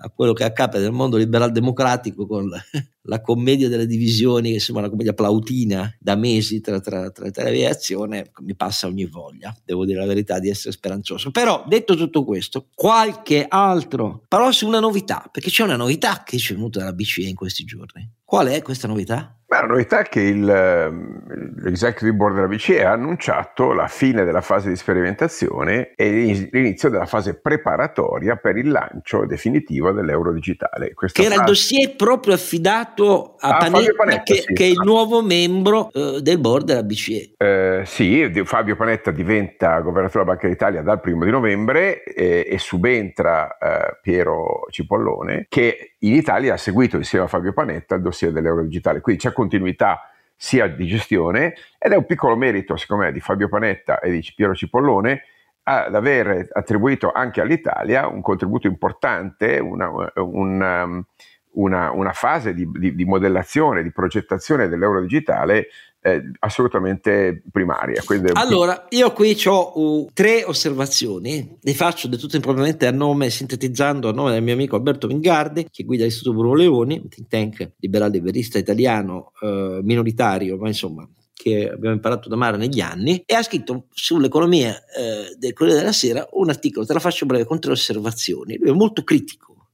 a 0.00 0.10
quello 0.10 0.32
che 0.32 0.44
accade 0.44 0.78
nel 0.78 0.92
mondo 0.92 1.16
liberal 1.16 1.50
democratico 1.50 2.26
con 2.26 2.48
la, 3.02 3.20
commedia 3.20 3.68
delle 3.68 3.86
divisioni, 3.86 4.52
che 4.52 4.60
sembra 4.60 4.82
una 4.82 4.90
commedia 4.90 5.14
plautina 5.14 5.92
da 5.98 6.14
mesi 6.14 6.60
tra, 6.60 6.80
tra, 6.80 7.10
Italia 7.24 7.50
e 7.50 7.70
Azione, 7.70 8.30
mi 8.40 8.54
passa 8.54 8.86
ogni 8.86 9.06
voglia, 9.06 9.54
devo 9.64 9.84
dire 9.84 9.98
la 9.98 10.06
verità 10.06 10.38
di 10.38 10.48
essere 10.48 10.72
speranzoso. 10.72 11.30
Però 11.30 11.64
detto 11.66 11.96
tutto 11.96 12.24
questo, 12.24 12.68
qualche 12.74 13.46
altro, 13.48 14.24
parlo 14.28 14.52
su 14.52 14.66
una 14.66 14.80
novità, 14.80 15.28
perché 15.30 15.50
c'è 15.50 15.64
una 15.64 15.76
novità 15.76 16.22
che 16.24 16.38
ci 16.38 16.52
è 16.52 16.56
venuta 16.56 16.78
dalla 16.78 16.92
BCE 16.92 17.22
in 17.22 17.34
questi 17.34 17.64
giorni. 17.64 18.08
Qual 18.24 18.46
è 18.46 18.62
questa 18.62 18.86
novità? 18.86 19.37
La 19.50 19.62
novità 19.62 20.00
è 20.00 20.02
che 20.02 20.20
il, 20.20 20.46
ehm, 20.46 21.54
l'Executive 21.62 22.12
Board 22.12 22.34
della 22.34 22.48
BCE 22.48 22.84
ha 22.84 22.92
annunciato 22.92 23.72
la 23.72 23.86
fine 23.86 24.24
della 24.24 24.42
fase 24.42 24.68
di 24.68 24.76
sperimentazione 24.76 25.92
e 25.96 26.48
l'inizio 26.52 26.90
della 26.90 27.06
fase 27.06 27.40
preparatoria 27.40 28.36
per 28.36 28.58
il 28.58 28.68
lancio 28.68 29.24
definitivo 29.24 29.92
dell'euro 29.92 30.34
digitale. 30.34 30.92
Questa 30.92 31.22
che 31.22 31.26
era 31.26 31.36
il 31.36 31.46
dossier 31.46 31.96
proprio 31.96 32.34
affidato 32.34 33.36
a, 33.38 33.56
a 33.56 33.56
Panetta, 33.56 33.92
Panetta 33.96 34.22
che, 34.22 34.34
sì, 34.34 34.52
che, 34.52 34.64
è 34.64 34.68
il 34.68 34.82
nuovo 34.84 35.22
membro 35.22 35.90
eh, 35.94 36.20
del 36.20 36.38
board 36.38 36.66
della 36.66 36.82
BCE. 36.82 37.32
Eh, 37.38 37.82
sì, 37.86 38.30
Fabio 38.44 38.76
Panetta 38.76 39.10
diventa 39.10 39.80
governatore 39.80 40.24
della 40.24 40.36
Banca 40.36 40.46
d'Italia 40.46 40.82
dal 40.82 41.00
primo 41.00 41.24
di 41.24 41.30
novembre 41.30 42.02
eh, 42.02 42.46
e 42.46 42.58
subentra 42.58 43.56
eh, 43.56 43.98
Piero 44.02 44.66
Cipollone 44.68 45.46
che 45.48 45.94
in 46.00 46.14
Italia 46.14 46.52
ha 46.54 46.58
seguito 46.58 46.96
insieme 46.96 47.24
a 47.24 47.28
Fabio 47.28 47.54
Panetta 47.54 47.94
il 47.94 48.02
dossier 48.02 48.30
dell'euro 48.30 48.62
digitale, 48.62 49.00
quindi 49.00 49.22
c'è 49.22 49.32
continuità 49.38 50.10
sia 50.34 50.66
di 50.66 50.86
gestione 50.86 51.54
ed 51.78 51.92
è 51.92 51.96
un 51.96 52.06
piccolo 52.06 52.36
merito 52.36 52.76
secondo 52.76 53.04
me 53.04 53.12
di 53.12 53.20
Fabio 53.20 53.48
Panetta 53.48 54.00
e 54.00 54.10
di 54.10 54.32
Piero 54.34 54.54
Cipollone 54.54 55.22
ad 55.62 55.94
aver 55.94 56.48
attribuito 56.52 57.12
anche 57.12 57.40
all'Italia 57.40 58.08
un 58.08 58.22
contributo 58.22 58.66
importante, 58.66 59.58
una, 59.58 59.90
una, 60.14 61.04
una, 61.52 61.90
una 61.92 62.12
fase 62.12 62.54
di, 62.54 62.66
di, 62.72 62.94
di, 62.94 63.04
modellazione, 63.04 63.82
di 63.82 63.92
progettazione 63.92 64.68
dell'euro 64.68 65.02
digitale 65.02 65.68
eh, 66.00 66.30
assolutamente 66.40 67.42
primaria. 67.50 68.02
Quindi... 68.04 68.30
Allora, 68.34 68.86
io 68.90 69.12
qui 69.12 69.36
ho 69.46 69.78
uh, 69.78 70.10
tre 70.12 70.44
osservazioni, 70.44 71.58
le 71.60 71.74
faccio 71.74 72.08
del 72.08 72.18
tutto 72.18 72.36
impropriamente 72.36 72.86
a 72.86 72.92
nome, 72.92 73.30
sintetizzando 73.30 74.08
a 74.08 74.12
nome 74.12 74.32
del 74.32 74.42
mio 74.42 74.54
amico 74.54 74.76
Alberto 74.76 75.06
Vingardi, 75.06 75.68
che 75.70 75.84
guida 75.84 76.04
l'Istituto 76.04 76.36
Bruno 76.36 76.54
Leoni, 76.54 77.08
think 77.08 77.28
tank 77.28 77.72
liberale 77.78 78.20
verista 78.20 78.58
italiano 78.58 79.32
eh, 79.40 79.80
minoritario, 79.82 80.56
ma 80.56 80.68
insomma 80.68 81.08
che 81.32 81.70
abbiamo 81.70 81.94
imparato 81.94 82.26
ad 82.26 82.34
amare 82.34 82.56
negli 82.56 82.80
anni, 82.80 83.22
e 83.24 83.34
ha 83.34 83.42
scritto 83.42 83.86
sull'economia 83.90 84.76
eh, 84.86 85.36
del 85.38 85.52
Corriere 85.52 85.78
della 85.78 85.92
Sera 85.92 86.26
un 86.32 86.48
articolo, 86.48 86.84
te 86.84 86.92
la 86.92 86.98
faccio 86.98 87.26
breve, 87.26 87.44
con 87.44 87.60
tre 87.60 87.70
osservazioni. 87.70 88.56
Lui 88.58 88.70
è 88.70 88.74
molto 88.74 89.04
critico 89.04 89.68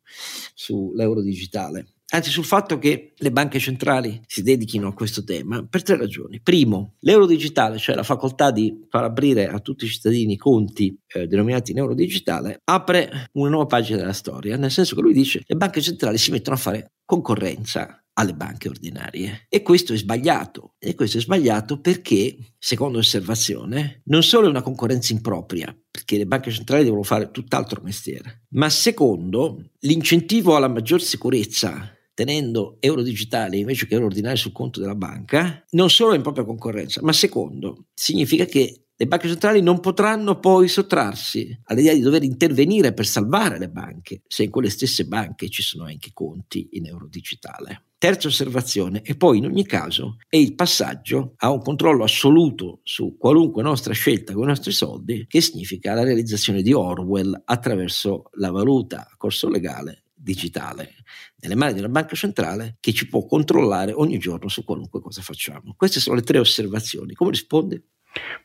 sull'euro 0.55 1.23
digitale 1.23 1.94
anzi 2.15 2.31
sul 2.31 2.45
fatto 2.45 2.79
che 2.79 3.13
le 3.17 3.33
banche 3.33 3.59
centrali 3.59 4.21
si 4.27 4.43
dedichino 4.43 4.89
a 4.89 4.95
questo 4.95 5.25
tema 5.25 5.67
per 5.69 5.83
tre 5.83 5.97
ragioni. 5.97 6.41
Primo, 6.41 6.95
l'euro 7.01 7.27
digitale, 7.27 7.79
cioè 7.79 7.95
la 7.95 8.03
facoltà 8.03 8.51
di 8.51 8.87
far 8.89 9.05
aprire 9.05 9.49
a 9.49 9.59
tutti 9.59 9.85
i 9.85 9.89
cittadini 9.89 10.37
conti 10.37 10.97
eh, 11.09 11.27
denominati 11.27 11.73
in 11.73 11.79
euro 11.79 11.95
digitale, 11.95 12.61
apre 12.65 13.31
una 13.33 13.51
nuova 13.51 13.67
pagina 13.67 13.99
della 13.99 14.13
storia, 14.13 14.57
nel 14.57 14.71
senso 14.71 14.95
che 14.95 15.03
lui 15.03 15.13
dice 15.13 15.41
che 15.41 15.47
le 15.49 15.57
banche 15.57 15.81
centrali 15.81 16.19
si 16.19 16.31
mettono 16.31 16.57
a 16.57 16.59
fare 16.59 16.93
concorrenza 17.05 17.99
alle 18.15 18.35
banche 18.35 18.69
ordinarie. 18.69 19.47
E 19.49 19.63
questo 19.63 19.93
è 19.93 19.97
sbagliato. 19.97 20.75
E 20.79 20.95
questo 20.95 21.19
è 21.19 21.21
sbagliato 21.21 21.81
perché, 21.81 22.37
secondo 22.59 22.99
osservazione, 22.99 24.03
non 24.05 24.23
solo 24.23 24.47
è 24.47 24.51
una 24.51 24.63
concorrenza 24.63 25.13
impropria, 25.13 25.77
perché 25.91 26.17
le 26.17 26.27
banche 26.27 26.51
centrali 26.51 26.85
devono 26.85 27.03
fare 27.03 27.31
tutt'altro 27.31 27.81
mestiere, 27.83 28.45
ma 28.51 28.71
secondo, 28.71 29.71
l'incentivo 29.81 30.57
alla 30.57 30.69
maggior 30.69 31.03
sicurezza 31.03 31.94
tenendo 32.15 32.77
euro 32.81 33.03
digitali 33.03 33.59
invece 33.59 33.87
che 33.87 33.95
euro 33.95 34.07
ordinari 34.07 34.37
sul 34.37 34.53
conto 34.53 34.81
della 34.81 34.95
banca, 34.95 35.65
non 35.71 35.91
solo 35.91 36.13
è 36.13 36.17
in 36.17 36.23
propria 36.23 36.45
concorrenza, 36.45 37.01
ma 37.03 37.13
secondo, 37.13 37.87
significa 37.93 38.45
che 38.45 38.85
le 38.97 39.09
banche 39.09 39.27
centrali 39.27 39.61
non 39.61 39.81
potranno 39.81 40.39
poi 40.39 40.69
sottrarsi 40.69 41.63
all'idea 41.65 41.95
di 41.95 42.01
dover 42.01 42.23
intervenire 42.23 42.93
per 42.93 43.07
salvare 43.07 43.59
le 43.59 43.69
banche, 43.69 44.23
se 44.29 44.45
in 44.45 44.51
quelle 44.51 44.71
stesse 44.71 45.07
banche 45.07 45.49
ci 45.49 45.63
sono 45.63 45.85
anche 45.85 46.11
conti 46.13 46.69
in 46.73 46.87
euro 46.87 47.09
digitale. 47.09 47.87
Terza 47.99 48.29
osservazione, 48.29 49.03
e 49.03 49.17
poi 49.17 49.39
in 49.39 49.47
ogni 49.47 49.67
caso 49.67 50.19
è 50.29 50.37
il 50.37 50.55
passaggio 50.55 51.33
a 51.39 51.51
un 51.51 51.61
controllo 51.61 52.05
assoluto 52.05 52.81
su 52.85 53.17
qualunque 53.19 53.65
nostra 53.65 53.95
scelta 53.95 54.33
con 54.33 54.45
i 54.45 54.47
nostri 54.47 54.71
soldi, 54.71 55.25
che 55.27 55.41
significa 55.41 55.95
la 55.95 56.05
realizzazione 56.05 56.63
di 56.63 56.73
Orwell 56.73 57.43
attraverso 57.47 58.31
la 58.35 58.53
valuta 58.53 59.09
a 59.11 59.17
corso 59.17 59.49
legale 59.49 60.04
digitale 60.25 60.95
nelle 61.41 61.55
mani 61.55 61.75
di 61.75 61.79
una 61.81 61.89
banca 61.89 62.17
centrale 62.17 62.79
che 62.81 62.93
ci 62.93 63.07
può 63.09 63.27
controllare 63.27 63.93
ogni 63.93 64.19
giorno 64.19 64.49
su 64.49 64.65
qualunque 64.65 65.01
cosa 65.01 65.23
facciamo. 65.23 65.75
Queste 65.77 66.01
sono 66.01 66.17
le 66.17 66.23
tre 66.23 66.39
osservazioni. 66.39 67.13
Come 67.13 67.31
risponde? 67.31 67.83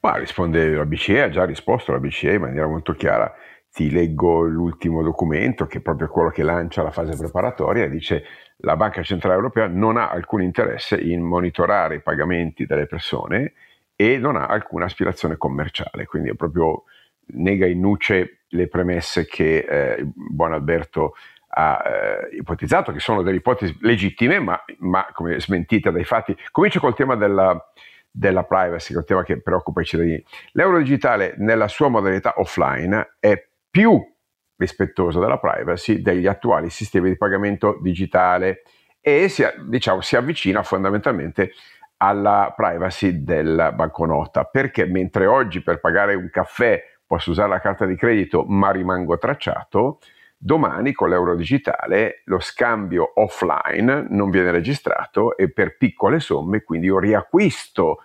Ma 0.02 0.18
risponde 0.18 0.74
la 0.74 0.86
BCE, 0.86 1.22
ha 1.22 1.30
già 1.30 1.46
risposto 1.46 1.92
la 1.92 2.00
BCE 2.00 2.34
in 2.34 2.42
maniera 2.42 2.68
molto 2.68 2.94
chiara. 2.94 3.34
Ti 3.72 3.90
leggo 3.90 4.42
l'ultimo 4.42 5.02
documento 5.02 5.66
che 5.68 5.78
è 5.78 5.82
proprio 5.82 6.10
quello 6.10 6.30
che 6.30 6.44
lancia 6.44 6.84
la 6.84 6.92
fase 6.92 7.16
preparatoria 7.16 7.88
dice 7.88 8.24
la 8.58 8.76
Banca 8.76 9.04
Centrale 9.04 9.36
Europea 9.36 9.68
non 9.68 9.96
ha 9.96 10.10
alcun 10.10 10.42
interesse 10.42 11.00
in 11.00 11.22
monitorare 11.22 11.96
i 11.96 12.02
pagamenti 12.02 12.66
delle 12.66 12.88
persone 12.88 13.54
e 13.96 14.18
non 14.18 14.36
ha 14.36 14.48
alcuna 14.48 14.86
aspirazione 14.86 15.38
commerciale, 15.38 16.06
quindi 16.06 16.30
è 16.30 16.34
proprio 16.34 16.86
nega 17.28 17.68
in 17.68 17.80
nuce 17.80 18.40
le 18.50 18.68
premesse 18.68 19.26
che 19.26 19.58
eh, 19.60 20.04
buon 20.14 20.54
Alberto 20.54 21.14
ha 21.52 21.84
eh, 21.84 22.36
ipotizzato, 22.36 22.92
che 22.92 23.00
sono 23.00 23.22
delle 23.22 23.38
ipotesi 23.38 23.78
legittime, 23.82 24.40
ma, 24.40 24.62
ma, 24.80 25.08
come 25.14 25.40
smentite 25.40 25.92
dai 25.92 26.04
fatti. 26.04 26.36
Comincio 26.52 26.80
col 26.80 26.96
tema 26.96 27.16
della, 27.16 27.58
della 28.12 28.44
privacy, 28.44 28.90
che 28.90 28.94
è 28.94 28.98
un 28.98 29.06
tema 29.06 29.24
che 29.24 29.42
preoccupa 29.42 29.82
i 29.82 29.86
cittadini. 29.86 30.24
L'euro 30.52 30.78
digitale 30.78 31.36
nella 31.38 31.68
sua 31.68 31.90
modalità 31.90 32.34
offline 32.38 33.16
è 33.20 33.48
più 33.70 34.00
rispettoso 34.56 35.20
della 35.20 35.40
privacy 35.40 36.02
degli 36.02 36.28
attuali 36.28 36.70
sistemi 36.70 37.10
di 37.10 37.18
pagamento 37.18 37.80
digitale 37.82 38.64
e 39.00 39.30
si, 39.30 39.46
diciamo, 39.68 40.02
si 40.02 40.18
avvicina 40.18 40.64
fondamentalmente 40.64 41.52
alla 41.98 42.54
privacy 42.56 43.24
della 43.24 43.72
banconota, 43.72 44.44
perché 44.44 44.86
mentre 44.86 45.26
oggi 45.26 45.62
per 45.62 45.80
pagare 45.80 46.16
un 46.16 46.30
caffè 46.30 46.82
posso 47.06 47.32
usare 47.32 47.50
la 47.50 47.60
carta 47.60 47.86
di 47.86 47.96
credito 47.96 48.46
ma 48.46 48.72
rimango 48.72 49.18
tracciato, 49.18 50.00
Domani 50.42 50.94
con 50.94 51.10
l'euro 51.10 51.36
digitale 51.36 52.22
lo 52.26 52.40
scambio 52.40 53.12
offline 53.16 54.08
non 54.10 54.30
viene 54.30 54.52
registrato 54.52 55.36
e 55.36 55.52
per 55.52 55.76
piccole 55.76 56.22
somme 56.22 56.64
quindi 56.64 56.88
io 56.88 56.98
riacquisto 56.98 58.00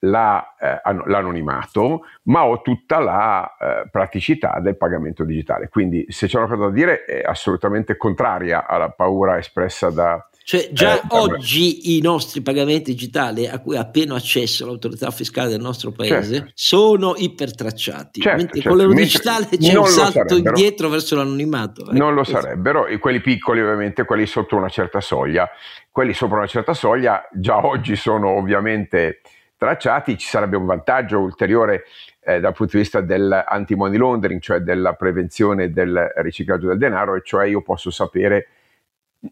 la, 0.00 0.54
eh, 0.58 0.80
l'anonimato, 1.04 2.04
ma 2.24 2.46
ho 2.46 2.62
tutta 2.62 2.98
la 2.98 3.56
eh, 3.58 3.88
praticità 3.90 4.58
del 4.60 4.78
pagamento 4.78 5.24
digitale. 5.24 5.68
Quindi 5.68 6.06
se 6.08 6.26
c'è 6.26 6.38
una 6.38 6.48
cosa 6.48 6.64
da 6.66 6.70
dire 6.70 7.04
è 7.04 7.22
assolutamente 7.22 7.98
contraria 7.98 8.66
alla 8.66 8.90
paura 8.90 9.36
espressa 9.36 9.90
da, 9.90 10.26
cioè 10.46 10.68
già 10.70 11.00
eh, 11.00 11.06
oggi 11.08 11.96
i 11.96 12.00
nostri 12.00 12.40
pagamenti 12.40 12.92
digitali 12.92 13.48
a 13.48 13.58
cui 13.58 13.76
ha 13.76 13.84
pieno 13.84 14.14
accesso 14.14 14.64
l'autorità 14.64 15.10
fiscale 15.10 15.48
del 15.48 15.60
nostro 15.60 15.90
paese 15.90 16.34
certo. 16.34 16.52
sono 16.54 17.14
ipertracciati, 17.16 18.20
certo, 18.20 18.36
mentre 18.36 18.60
certo. 18.60 18.68
con 18.68 18.78
l'euro 18.78 18.94
digitale 18.94 19.48
c'è 19.48 19.76
un 19.76 19.86
salto 19.86 20.36
indietro 20.36 20.88
verso 20.88 21.16
l'anonimato. 21.16 21.90
Eh. 21.90 21.94
Non 21.94 22.14
lo 22.14 22.22
sarebbero, 22.22 22.86
e 22.86 22.98
quelli 22.98 23.20
piccoli 23.20 23.60
ovviamente, 23.60 24.04
quelli 24.04 24.24
sotto 24.24 24.54
una 24.54 24.68
certa 24.68 25.00
soglia, 25.00 25.50
quelli 25.90 26.14
sopra 26.14 26.36
una 26.36 26.46
certa 26.46 26.74
soglia 26.74 27.28
già 27.32 27.66
oggi 27.66 27.96
sono 27.96 28.28
ovviamente 28.28 29.22
tracciati, 29.56 30.16
ci 30.16 30.28
sarebbe 30.28 30.56
un 30.56 30.66
vantaggio 30.66 31.18
ulteriore 31.18 31.86
eh, 32.20 32.38
dal 32.38 32.54
punto 32.54 32.76
di 32.76 32.82
vista 32.82 33.00
dell'anti-money 33.00 33.98
laundering, 33.98 34.40
cioè 34.40 34.60
della 34.60 34.92
prevenzione 34.92 35.72
del 35.72 36.12
riciclaggio 36.18 36.68
del 36.68 36.78
denaro, 36.78 37.16
e 37.16 37.22
cioè 37.24 37.46
io 37.46 37.62
posso 37.62 37.90
sapere 37.90 38.46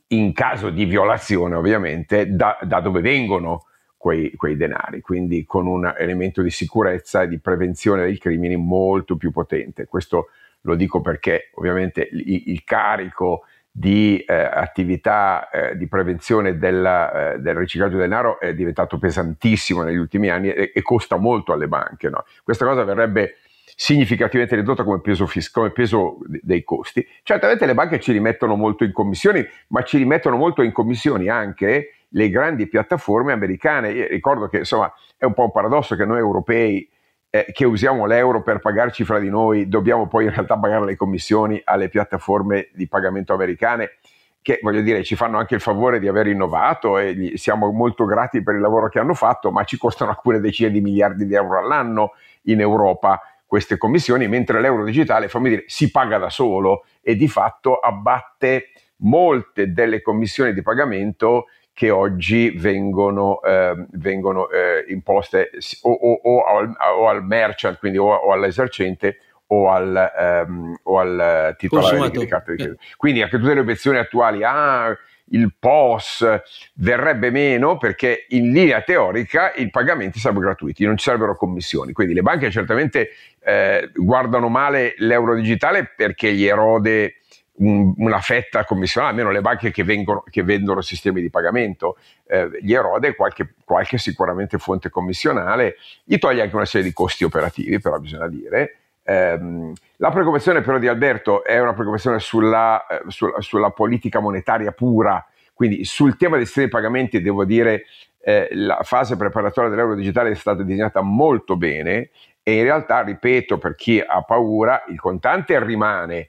in 0.08 0.32
caso 0.32 0.70
di 0.70 0.84
violazione 0.84 1.54
ovviamente 1.54 2.34
da, 2.34 2.58
da 2.62 2.80
dove 2.80 3.00
vengono 3.00 3.66
quei, 3.96 4.32
quei, 4.36 4.56
denari, 4.56 5.00
quindi 5.00 5.44
con 5.44 5.66
un 5.66 5.92
elemento 5.96 6.42
di 6.42 6.50
sicurezza 6.50 7.22
e 7.22 7.28
di 7.28 7.38
prevenzione 7.38 8.04
dei 8.04 8.18
crimini 8.18 8.56
molto 8.56 9.16
più 9.16 9.30
potente. 9.30 9.86
Questo 9.86 10.28
lo 10.62 10.74
dico 10.74 11.00
perché 11.00 11.50
ovviamente 11.54 12.08
il, 12.10 12.50
il 12.50 12.64
carico 12.64 13.44
di 13.76 14.18
eh, 14.18 14.34
attività 14.34 15.50
eh, 15.50 15.76
di 15.76 15.88
prevenzione 15.88 16.58
della, 16.58 17.32
eh, 17.32 17.38
del 17.40 17.56
riciclaggio 17.56 17.96
del 17.96 18.08
denaro 18.08 18.38
è 18.38 18.54
diventato 18.54 18.98
pesantissimo 18.98 19.82
negli 19.82 19.96
ultimi 19.96 20.28
anni 20.28 20.52
e, 20.52 20.70
e 20.72 20.82
costa 20.82 21.16
molto 21.16 21.52
alle 21.52 21.66
banche. 21.66 22.08
No? 22.08 22.24
Questa 22.44 22.64
cosa 22.64 22.84
verrebbe 22.84 23.38
significativamente 23.76 24.56
ridotta 24.56 24.84
come 24.84 25.00
peso, 25.00 25.26
fis- 25.26 25.50
come 25.50 25.70
peso 25.70 26.18
dei 26.26 26.62
costi. 26.62 27.06
Certamente 27.22 27.66
le 27.66 27.74
banche 27.74 28.00
ci 28.00 28.12
rimettono 28.12 28.56
molto 28.56 28.84
in 28.84 28.92
commissioni, 28.92 29.44
ma 29.68 29.82
ci 29.82 29.98
rimettono 29.98 30.36
molto 30.36 30.62
in 30.62 30.72
commissioni 30.72 31.28
anche 31.28 31.94
le 32.08 32.28
grandi 32.28 32.68
piattaforme 32.68 33.32
americane. 33.32 33.90
Io 33.90 34.06
ricordo 34.08 34.48
che 34.48 34.58
insomma 34.58 34.92
è 35.16 35.24
un 35.24 35.34
po' 35.34 35.44
un 35.44 35.52
paradosso 35.52 35.96
che 35.96 36.04
noi 36.04 36.18
europei 36.18 36.88
eh, 37.30 37.46
che 37.52 37.64
usiamo 37.64 38.06
l'euro 38.06 38.42
per 38.42 38.60
pagarci 38.60 39.04
fra 39.04 39.18
di 39.18 39.28
noi, 39.28 39.68
dobbiamo 39.68 40.06
poi 40.06 40.24
in 40.24 40.30
realtà 40.30 40.56
pagare 40.56 40.84
le 40.84 40.96
commissioni 40.96 41.60
alle 41.64 41.88
piattaforme 41.88 42.68
di 42.72 42.86
pagamento 42.86 43.32
americane 43.32 43.96
che 44.44 44.58
voglio 44.60 44.82
dire 44.82 45.02
ci 45.02 45.16
fanno 45.16 45.38
anche 45.38 45.54
il 45.54 45.62
favore 45.62 45.98
di 45.98 46.06
aver 46.06 46.26
innovato 46.26 46.98
e 46.98 47.32
siamo 47.36 47.72
molto 47.72 48.04
grati 48.04 48.42
per 48.42 48.54
il 48.54 48.60
lavoro 48.60 48.90
che 48.90 48.98
hanno 48.98 49.14
fatto, 49.14 49.50
ma 49.50 49.64
ci 49.64 49.78
costano 49.78 50.10
alcune 50.10 50.38
decine 50.38 50.70
di 50.70 50.82
miliardi 50.82 51.24
di 51.24 51.34
euro 51.34 51.58
all'anno 51.58 52.12
in 52.42 52.60
Europa 52.60 53.22
queste 53.54 53.78
commissioni, 53.78 54.26
mentre 54.26 54.60
l'euro 54.60 54.82
digitale, 54.82 55.28
fammi 55.28 55.48
dire, 55.48 55.62
si 55.68 55.92
paga 55.92 56.18
da 56.18 56.28
solo 56.28 56.86
e 57.00 57.14
di 57.14 57.28
fatto 57.28 57.76
abbatte 57.78 58.70
molte 59.02 59.72
delle 59.72 60.02
commissioni 60.02 60.52
di 60.52 60.60
pagamento 60.60 61.46
che 61.72 61.88
oggi 61.90 62.50
vengono, 62.50 63.40
eh, 63.42 63.86
vengono 63.92 64.50
eh, 64.50 64.84
imposte 64.88 65.50
o, 65.82 65.92
o, 65.92 66.20
o, 66.24 66.44
al, 66.44 66.76
o, 66.98 67.08
al, 67.08 67.24
merchant, 67.24 67.78
quindi 67.78 67.96
o, 67.96 68.32
all'esercente 68.32 69.18
o 69.46 69.70
al, 69.70 70.74
o 70.82 70.98
al 70.98 71.54
titolare 71.56 72.10
di 72.10 72.26
carte 72.26 72.56
di 72.56 72.56
credito. 72.56 72.82
Quindi 72.96 73.22
anche 73.22 73.38
tutte 73.38 73.54
le 73.54 73.60
obiezioni 73.60 73.98
attuali, 73.98 74.42
ah, 74.42 74.92
il 75.30 75.54
POS 75.58 76.42
verrebbe 76.74 77.30
meno 77.30 77.76
perché 77.76 78.26
in 78.30 78.52
linea 78.52 78.82
teorica 78.82 79.52
i 79.54 79.70
pagamenti 79.70 80.18
sarebbero 80.18 80.46
gratuiti, 80.46 80.84
non 80.84 80.96
ci 80.96 81.04
sarebbero 81.04 81.36
commissioni. 81.36 81.92
Quindi 81.92 82.14
le 82.14 82.22
banche 82.22 82.50
certamente 82.50 83.10
eh, 83.40 83.90
guardano 83.94 84.48
male 84.48 84.94
l'euro 84.98 85.34
digitale 85.34 85.90
perché 85.96 86.32
gli 86.32 86.44
erode 86.44 87.20
un, 87.56 87.94
una 87.98 88.20
fetta 88.20 88.64
commissionale, 88.64 89.12
almeno 89.12 89.30
le 89.30 89.40
banche 89.40 89.70
che, 89.70 89.84
vengono, 89.84 90.24
che 90.28 90.42
vendono 90.42 90.80
sistemi 90.80 91.20
di 91.20 91.30
pagamento, 91.30 91.96
eh, 92.26 92.48
gli 92.60 92.72
erode 92.72 93.14
qualche, 93.14 93.54
qualche 93.64 93.98
sicuramente 93.98 94.58
fonte 94.58 94.90
commissionale, 94.90 95.76
gli 96.04 96.18
toglie 96.18 96.42
anche 96.42 96.56
una 96.56 96.64
serie 96.64 96.86
di 96.86 96.92
costi 96.92 97.24
operativi, 97.24 97.78
però 97.78 97.98
bisogna 97.98 98.28
dire. 98.28 98.78
Um, 99.06 99.72
la 99.96 100.10
preoccupazione 100.10 100.62
però 100.62 100.78
di 100.78 100.88
Alberto 100.88 101.44
è 101.44 101.60
una 101.60 101.74
preoccupazione 101.74 102.18
sulla, 102.20 102.86
eh, 102.86 103.02
sulla, 103.08 103.40
sulla 103.40 103.70
politica 103.70 104.18
monetaria 104.18 104.72
pura, 104.72 105.24
quindi 105.52 105.84
sul 105.84 106.16
tema 106.16 106.36
dei 106.36 106.46
sistemi 106.46 106.66
di 106.66 106.72
pagamenti 106.72 107.20
devo 107.20 107.44
dire 107.44 107.84
eh, 108.20 108.48
la 108.52 108.78
fase 108.82 109.16
preparatoria 109.16 109.68
dell'euro 109.68 109.94
digitale 109.94 110.30
è 110.30 110.34
stata 110.34 110.62
disegnata 110.62 111.02
molto 111.02 111.56
bene 111.56 112.10
e 112.42 112.56
in 112.56 112.62
realtà, 112.62 113.02
ripeto, 113.02 113.58
per 113.58 113.74
chi 113.74 114.00
ha 114.00 114.22
paura, 114.22 114.84
il 114.88 114.98
contante 114.98 115.62
rimane, 115.62 116.28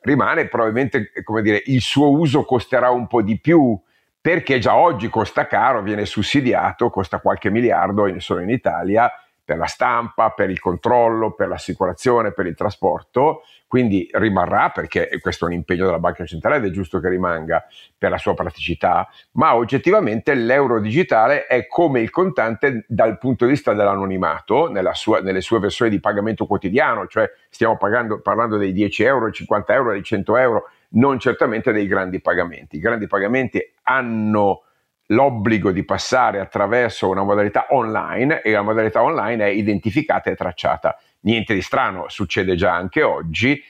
rimane 0.00 0.48
probabilmente, 0.48 1.10
come 1.22 1.42
dire, 1.42 1.62
il 1.66 1.80
suo 1.80 2.10
uso 2.10 2.44
costerà 2.44 2.90
un 2.90 3.06
po' 3.06 3.22
di 3.22 3.38
più 3.38 3.78
perché 4.20 4.58
già 4.58 4.74
oggi 4.74 5.10
costa 5.10 5.46
caro, 5.46 5.82
viene 5.82 6.06
sussidiato, 6.06 6.88
costa 6.88 7.18
qualche 7.18 7.50
miliardo 7.50 8.18
solo 8.20 8.40
in 8.40 8.48
Italia 8.48 9.10
per 9.44 9.58
la 9.58 9.66
stampa, 9.66 10.30
per 10.30 10.48
il 10.48 10.58
controllo, 10.58 11.32
per 11.32 11.48
l'assicurazione, 11.48 12.32
per 12.32 12.46
il 12.46 12.54
trasporto, 12.54 13.42
quindi 13.66 14.08
rimarrà 14.12 14.70
perché 14.70 15.18
questo 15.20 15.44
è 15.44 15.48
un 15.48 15.54
impegno 15.54 15.84
della 15.84 15.98
banca 15.98 16.24
centrale 16.24 16.56
ed 16.56 16.64
è 16.64 16.70
giusto 16.70 17.00
che 17.00 17.08
rimanga 17.08 17.64
per 17.98 18.10
la 18.10 18.18
sua 18.18 18.32
praticità, 18.32 19.08
ma 19.32 19.54
oggettivamente 19.54 20.32
l'euro 20.34 20.80
digitale 20.80 21.46
è 21.46 21.66
come 21.66 22.00
il 22.00 22.10
contante 22.10 22.84
dal 22.88 23.18
punto 23.18 23.44
di 23.44 23.50
vista 23.50 23.74
dell'anonimato, 23.74 24.72
sua, 24.92 25.20
nelle 25.20 25.40
sue 25.40 25.58
versioni 25.58 25.90
di 25.90 26.00
pagamento 26.00 26.46
quotidiano, 26.46 27.06
cioè 27.06 27.30
stiamo 27.50 27.76
pagando, 27.76 28.20
parlando 28.20 28.56
dei 28.56 28.72
10 28.72 29.02
euro, 29.02 29.30
50 29.30 29.74
euro, 29.74 29.92
dei 29.92 30.02
100 30.02 30.36
euro, 30.36 30.70
non 30.90 31.18
certamente 31.18 31.72
dei 31.72 31.86
grandi 31.86 32.20
pagamenti. 32.20 32.76
I 32.76 32.80
grandi 32.80 33.06
pagamenti 33.06 33.60
hanno 33.82 34.62
l'obbligo 35.08 35.70
di 35.70 35.84
passare 35.84 36.40
attraverso 36.40 37.08
una 37.08 37.22
modalità 37.22 37.66
online 37.70 38.42
e 38.42 38.52
la 38.52 38.62
modalità 38.62 39.02
online 39.02 39.44
è 39.44 39.48
identificata 39.48 40.30
e 40.30 40.34
tracciata. 40.34 40.98
Niente 41.20 41.54
di 41.54 41.62
strano, 41.62 42.08
succede 42.08 42.54
già 42.54 42.74
anche 42.74 43.02
oggi. 43.02 43.62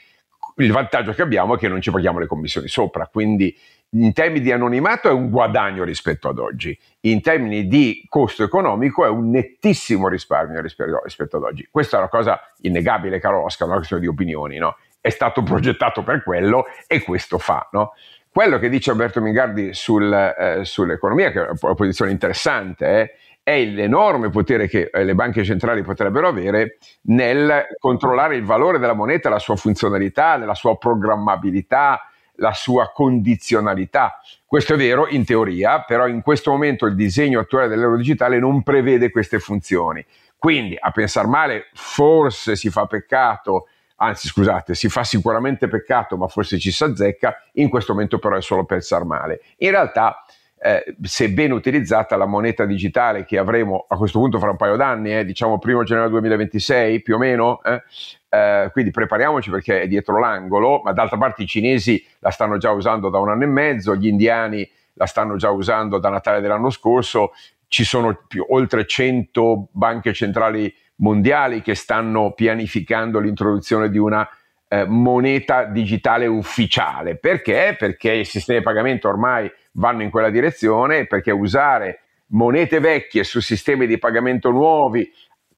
Il 0.57 0.73
vantaggio 0.73 1.13
che 1.13 1.23
abbiamo 1.23 1.55
è 1.55 1.59
che 1.59 1.69
non 1.69 1.81
ci 1.81 1.91
paghiamo 1.91 2.19
le 2.19 2.27
commissioni 2.27 2.69
sopra, 2.69 3.09
quindi 3.09 3.57
in 3.95 4.13
termini 4.13 4.41
di 4.41 4.53
anonimato 4.53 5.09
è 5.09 5.13
un 5.13 5.31
guadagno 5.31 5.85
rispetto 5.85 6.29
ad 6.29 6.39
oggi, 6.39 6.77
in 7.01 7.21
termini 7.21 7.67
di 7.67 8.05
costo 8.09 8.43
economico 8.43 9.05
è 9.05 9.09
un 9.09 9.31
nettissimo 9.31 10.09
risparmio 10.09 10.61
rispetto, 10.61 11.37
ad 11.37 11.43
oggi. 11.43 11.69
Questa 11.71 11.97
è 11.97 12.01
una 12.01 12.09
cosa 12.09 12.41
innegabile, 12.63 13.21
caro 13.21 13.45
Oscar, 13.45 13.67
una 13.69 13.77
questione 13.77 14.03
di 14.03 14.09
opinioni, 14.09 14.59
no? 14.59 14.77
È 15.01 15.11
stato 15.11 15.43
progettato 15.43 16.03
per 16.03 16.23
quello 16.23 16.65
e 16.87 17.03
questo 17.03 17.39
fa, 17.39 17.69
no? 17.73 17.93
Quello 18.35 18.59
che 18.59 18.69
dice 18.69 18.91
Alberto 18.91 19.21
Mingardi 19.21 19.75
sul, 19.75 20.13
eh, 20.13 20.65
sull'economia, 20.65 21.31
che 21.31 21.47
è 21.47 21.51
una 21.61 21.75
posizione 21.75 22.11
interessante, 22.11 22.87
eh, 23.01 23.15
è 23.45 23.65
l'enorme 23.65 24.29
potere 24.29 24.67
che 24.67 24.91
eh, 24.93 25.05
le 25.05 25.15
banche 25.15 25.45
centrali 25.45 25.83
potrebbero 25.83 26.27
avere 26.27 26.79
nel 27.03 27.65
controllare 27.79 28.35
il 28.35 28.43
valore 28.43 28.81
della 28.81 28.93
moneta, 28.93 29.29
la 29.29 29.39
sua 29.39 29.55
funzionalità, 29.55 30.37
la 30.37 30.55
sua 30.57 30.77
programmabilità, 30.77 32.11
la 32.39 32.53
sua 32.53 32.91
condizionalità. 32.93 34.19
Questo 34.45 34.75
è 34.75 34.77
vero 34.77 35.07
in 35.07 35.25
teoria, 35.25 35.83
però 35.83 36.09
in 36.09 36.21
questo 36.21 36.51
momento 36.51 36.87
il 36.87 36.97
disegno 36.97 37.39
attuale 37.39 37.69
dell'euro 37.69 37.97
digitale 37.97 38.41
non 38.41 38.65
prevede 38.65 39.13
queste 39.13 39.39
funzioni. 39.39 40.05
Quindi 40.37 40.77
a 40.77 40.91
pensare 40.91 41.29
male 41.29 41.69
forse 41.73 42.57
si 42.57 42.69
fa 42.69 42.87
peccato 42.87 43.69
anzi 44.05 44.29
scusate, 44.29 44.75
si 44.75 44.89
fa 44.89 45.05
sicuramente 45.05 45.69
peccato, 45.69 46.17
ma 46.17 46.29
forse 46.29 46.59
ci 46.59 46.71
si 46.71 46.85
azzecca, 46.85 47.37
in 47.55 47.69
questo 47.69 47.93
momento 47.93 48.19
però 48.19 48.37
è 48.37 48.43
solo 48.43 48.65
pensare 48.65 49.05
male. 49.05 49.41
In 49.59 49.71
realtà, 49.71 50.25
eh, 50.59 50.97
se 51.03 51.31
ben 51.31 51.53
utilizzata, 51.53 52.17
la 52.17 52.25
moneta 52.25 52.65
digitale 52.65 53.25
che 53.25 53.37
avremo 53.37 53.85
a 53.87 53.97
questo 53.97 54.19
punto 54.19 54.39
fra 54.39 54.51
un 54.51 54.57
paio 54.57 54.77
d'anni, 54.77 55.15
eh, 55.15 55.25
diciamo 55.25 55.59
primo 55.59 55.83
gennaio 55.83 56.09
2026 56.09 57.03
più 57.03 57.17
o 57.17 57.19
meno, 57.19 57.63
eh, 57.63 57.83
eh, 58.31 58.71
quindi 58.73 58.91
prepariamoci 58.91 59.51
perché 59.51 59.83
è 59.83 59.89
dietro 59.89 60.19
l'angolo, 60.19 60.81
ma 60.83 60.93
d'altra 60.93 61.19
parte 61.19 61.43
i 61.43 61.47
cinesi 61.47 62.03
la 62.21 62.31
stanno 62.31 62.57
già 62.57 62.71
usando 62.71 63.11
da 63.11 63.19
un 63.19 63.29
anno 63.29 63.43
e 63.43 63.49
mezzo, 63.49 63.95
gli 63.95 64.07
indiani 64.07 64.67
la 64.95 65.07
stanno 65.07 65.37
già 65.37 65.51
usando 65.51 65.99
da 65.99 66.09
Natale 66.09 66.41
dell'anno 66.41 66.71
scorso, 66.71 67.33
ci 67.69 67.85
sono 67.85 68.17
più, 68.27 68.47
oltre 68.49 68.87
100 68.87 69.69
banche 69.71 70.15
centrali 70.15 70.73
mondiali 70.97 71.61
che 71.63 71.75
stanno 71.75 72.33
pianificando 72.33 73.19
l'introduzione 73.19 73.91
di 73.91 73.99
una 73.99 74.29
eh, 74.69 74.85
moneta 74.87 75.65
digitale 75.65 76.27
ufficiale. 76.27 77.17
Perché? 77.17 77.77
Perché 77.79 78.13
i 78.13 78.25
sistemi 78.25 78.59
di 78.59 78.65
pagamento 78.65 79.09
ormai 79.09 79.51
vanno 79.73 80.03
in 80.03 80.11
quella 80.11 80.31
direzione, 80.31 81.07
perché 81.07 81.31
usare 81.31 82.01
monete 82.29 82.81
vecchie 82.81 83.25
su 83.25 83.41
sistemi 83.41 83.87
di 83.87 83.99
pagamento 83.99 84.51
nuovi 84.51 85.11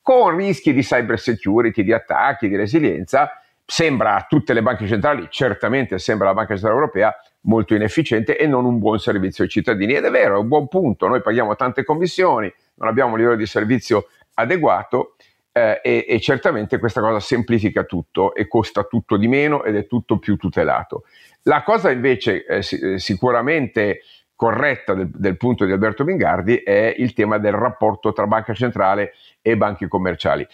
con 0.02 0.36
rischi 0.36 0.72
di 0.72 0.82
cyber 0.82 1.18
security, 1.18 1.82
di 1.82 1.92
attacchi, 1.92 2.48
di 2.48 2.56
resilienza, 2.56 3.40
sembra 3.64 4.14
a 4.14 4.26
tutte 4.28 4.52
le 4.52 4.62
banche 4.62 4.86
centrali, 4.86 5.26
certamente 5.30 5.98
sembra 5.98 6.28
alla 6.28 6.36
Banca 6.36 6.54
Centrale 6.54 6.76
Europea, 6.76 7.14
molto 7.40 7.74
inefficiente 7.74 8.36
e 8.36 8.46
non 8.46 8.64
un 8.64 8.78
buon 8.78 8.98
servizio 9.00 9.42
ai 9.42 9.50
cittadini. 9.50 9.94
Ed 9.94 10.04
è 10.04 10.10
vero, 10.10 10.36
è 10.36 10.38
un 10.38 10.46
buon 10.46 10.68
punto, 10.68 11.08
noi 11.08 11.22
paghiamo 11.22 11.56
tante 11.56 11.82
commissioni, 11.82 12.52
non 12.74 12.88
abbiamo 12.88 13.12
un 13.12 13.18
livello 13.18 13.36
di 13.36 13.46
servizio 13.46 14.06
adeguato 14.34 15.16
eh, 15.56 15.80
e, 15.82 16.04
e, 16.06 16.20
certamente 16.20 16.78
questa 16.78 17.00
cosa 17.00 17.18
semplifica 17.18 17.84
tutto 17.84 18.34
e 18.34 18.46
costa 18.46 18.82
tutto 18.82 19.16
di 19.16 19.26
meno 19.26 19.64
ed 19.64 19.74
è 19.76 19.86
tutto 19.86 20.18
più 20.18 20.36
tutelato. 20.36 21.04
La 21.44 21.62
cosa 21.62 21.90
invece 21.90 22.44
eh, 22.44 22.56
eh, 22.58 22.98
sicuramente 22.98 24.00
corretta 24.34 24.92
del, 24.92 25.08
del, 25.08 25.38
punto 25.38 25.64
di 25.64 25.72
Alberto 25.72 26.04
Mingardi 26.04 26.56
è 26.56 26.94
il 26.98 27.14
tema 27.14 27.38
del 27.38 27.52
rapporto 27.52 28.12
tra 28.12 28.26
banca 28.26 28.52
centrale 28.52 29.14
e 29.40 29.56
banche 29.56 29.88
commerciali. 29.88 30.46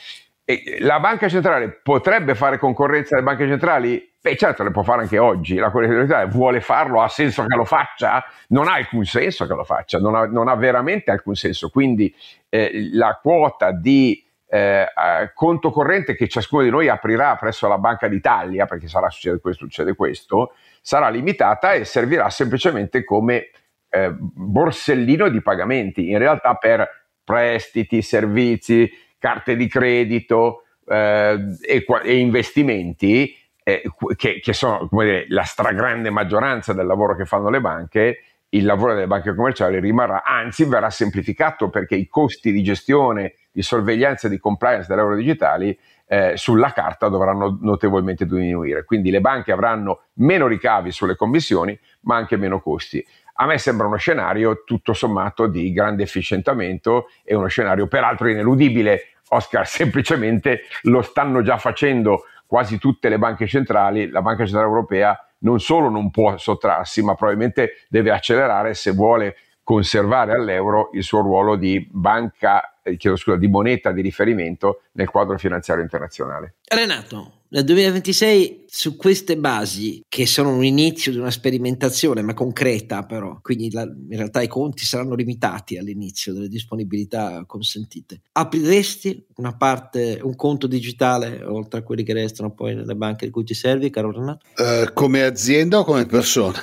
E 0.44 0.76
la 0.78 1.00
banca 1.00 1.28
centrale 1.28 1.80
potrebbe 1.82 2.36
fare 2.36 2.58
concorrenza 2.58 3.16
alle 3.16 3.24
banche 3.24 3.48
centrali? 3.48 4.08
Beh, 4.20 4.36
certo, 4.36 4.62
le 4.62 4.70
può 4.70 4.84
fare 4.84 5.02
anche 5.02 5.18
oggi. 5.18 5.56
La 5.56 5.72
collettività 5.72 6.24
vuole 6.26 6.60
farlo, 6.60 7.02
ha 7.02 7.08
senso 7.08 7.44
che 7.44 7.56
lo 7.56 7.64
faccia? 7.64 8.22
Non 8.48 8.68
ha 8.68 8.74
alcun 8.74 9.04
senso 9.04 9.48
che 9.48 9.54
lo 9.54 9.64
faccia, 9.64 9.98
non 9.98 10.14
ha, 10.14 10.26
non 10.26 10.46
ha 10.46 10.54
veramente 10.54 11.10
alcun 11.10 11.34
senso. 11.34 11.70
Quindi 11.70 12.14
eh, 12.48 12.88
la 12.92 13.18
quota 13.20 13.72
di 13.72 14.30
eh, 14.54 15.32
conto 15.32 15.70
corrente 15.70 16.14
che 16.14 16.28
ciascuno 16.28 16.62
di 16.62 16.68
noi 16.68 16.88
aprirà 16.88 17.36
presso 17.36 17.68
la 17.68 17.78
Banca 17.78 18.06
d'Italia, 18.06 18.66
perché 18.66 18.86
sarà 18.86 19.08
succede 19.08 19.40
questo, 19.40 19.64
succede 19.64 19.94
questo, 19.94 20.52
sarà 20.82 21.08
limitata 21.08 21.72
e 21.72 21.86
servirà 21.86 22.28
semplicemente 22.28 23.02
come 23.02 23.48
eh, 23.88 24.14
borsellino 24.14 25.30
di 25.30 25.40
pagamenti, 25.40 26.10
in 26.10 26.18
realtà 26.18 26.54
per 26.56 26.86
prestiti, 27.24 28.02
servizi, 28.02 28.90
carte 29.18 29.56
di 29.56 29.66
credito 29.68 30.64
eh, 30.86 31.38
e, 31.62 31.86
e, 32.02 32.16
investimenti, 32.18 33.34
eh, 33.62 33.82
che, 34.16 34.38
che, 34.40 34.52
sono 34.52 34.86
dire, 34.90 35.24
la 35.28 35.44
stragrande 35.44 36.10
maggioranza 36.10 36.74
del 36.74 36.84
lavoro 36.84 37.16
che 37.16 37.24
fanno 37.24 37.48
le 37.48 37.60
banche, 37.62 38.18
il 38.50 38.66
lavoro 38.66 38.92
delle 38.92 39.06
banche 39.06 39.34
commerciali 39.34 39.80
rimarrà, 39.80 40.24
anzi 40.24 40.66
verrà 40.66 40.90
semplificato 40.90 41.70
perché 41.70 41.94
i 41.94 42.06
costi 42.06 42.52
di 42.52 42.62
gestione 42.62 43.32
di 43.52 43.62
sorveglianza 43.62 44.26
e 44.26 44.30
di 44.30 44.38
compliance 44.38 44.88
delle 44.88 45.02
euro 45.02 45.14
digitali 45.14 45.78
eh, 46.06 46.36
sulla 46.36 46.72
carta 46.72 47.08
dovranno 47.08 47.58
notevolmente 47.60 48.26
diminuire. 48.26 48.84
Quindi 48.84 49.10
le 49.10 49.20
banche 49.20 49.52
avranno 49.52 50.04
meno 50.14 50.46
ricavi 50.46 50.90
sulle 50.90 51.16
commissioni, 51.16 51.78
ma 52.02 52.16
anche 52.16 52.36
meno 52.36 52.60
costi. 52.60 53.04
a 53.34 53.46
me 53.46 53.58
sembra 53.58 53.86
uno 53.86 53.96
scenario 53.96 54.62
tutto 54.64 54.92
sommato 54.92 55.46
di 55.46 55.72
grande 55.72 56.02
efficientamento 56.02 57.08
e 57.24 57.34
uno 57.34 57.46
scenario 57.46 57.86
peraltro 57.86 58.28
ineludibile. 58.28 59.06
Oscar, 59.28 59.64
semplicemente 59.68 60.62
lo 60.82 61.02
stanno 61.02 61.42
già 61.42 61.56
facendo 61.56 62.24
quasi 62.46 62.78
tutte 62.78 63.08
le 63.08 63.18
banche 63.18 63.46
centrali, 63.46 64.10
la 64.10 64.20
Banca 64.20 64.44
Centrale 64.44 64.66
Europea 64.66 65.18
non 65.38 65.58
solo 65.58 65.88
non 65.88 66.10
può 66.10 66.36
sottrarsi, 66.36 67.02
ma 67.02 67.14
probabilmente 67.14 67.86
deve 67.88 68.10
accelerare 68.10 68.74
se 68.74 68.90
vuole 68.92 69.36
conservare 69.62 70.34
all'euro 70.34 70.90
il 70.92 71.02
suo 71.02 71.20
ruolo 71.20 71.56
di 71.56 71.86
banca, 71.90 72.80
eh, 72.82 72.96
chiedo 72.96 73.16
scusa, 73.16 73.36
di 73.36 73.48
moneta 73.48 73.92
di 73.92 74.00
riferimento 74.00 74.82
nel 74.92 75.08
quadro 75.08 75.38
finanziario 75.38 75.82
internazionale. 75.82 76.56
Renato, 76.64 77.42
nel 77.52 77.64
2026 77.64 78.64
su 78.66 78.96
queste 78.96 79.36
basi, 79.36 80.02
che 80.08 80.24
sono 80.24 80.54
un 80.54 80.64
inizio 80.64 81.12
di 81.12 81.18
una 81.18 81.30
sperimentazione, 81.30 82.22
ma 82.22 82.32
concreta 82.32 83.04
però, 83.04 83.40
quindi 83.42 83.70
la, 83.70 83.82
in 83.82 84.16
realtà 84.16 84.40
i 84.40 84.48
conti 84.48 84.86
saranno 84.86 85.14
limitati 85.14 85.76
all'inizio 85.76 86.32
delle 86.32 86.48
disponibilità 86.48 87.44
consentite, 87.46 88.22
apriresti 88.32 89.26
una 89.36 89.54
parte, 89.54 90.18
un 90.22 90.34
conto 90.34 90.66
digitale 90.66 91.44
oltre 91.44 91.80
a 91.80 91.82
quelli 91.82 92.04
che 92.04 92.14
restano 92.14 92.54
poi 92.54 92.74
nelle 92.74 92.94
banche 92.94 93.26
di 93.26 93.30
cui 93.30 93.44
ti 93.44 93.54
servi, 93.54 93.90
caro 93.90 94.12
Renato? 94.12 94.46
Uh, 94.56 94.90
come 94.94 95.22
azienda 95.22 95.80
o 95.80 95.84
come 95.84 96.06
persona? 96.06 96.58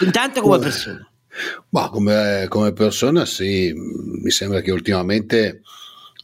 Intanto 0.00 0.42
come 0.42 0.58
persona. 0.60 1.11
Ma 1.70 1.88
come, 1.88 2.46
come, 2.48 2.72
persona 2.72 3.24
sì, 3.24 3.72
mi 3.74 4.30
sembra 4.30 4.60
che 4.60 4.70
ultimamente 4.70 5.62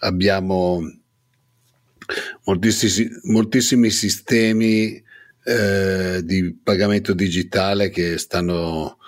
abbiamo 0.00 0.80
moltissimi, 2.44 3.08
moltissimi 3.24 3.90
sistemi 3.90 5.02
eh, 5.44 6.20
di 6.22 6.54
pagamento 6.62 7.14
digitale 7.14 7.88
che 7.88 8.18
stanno 8.18 8.98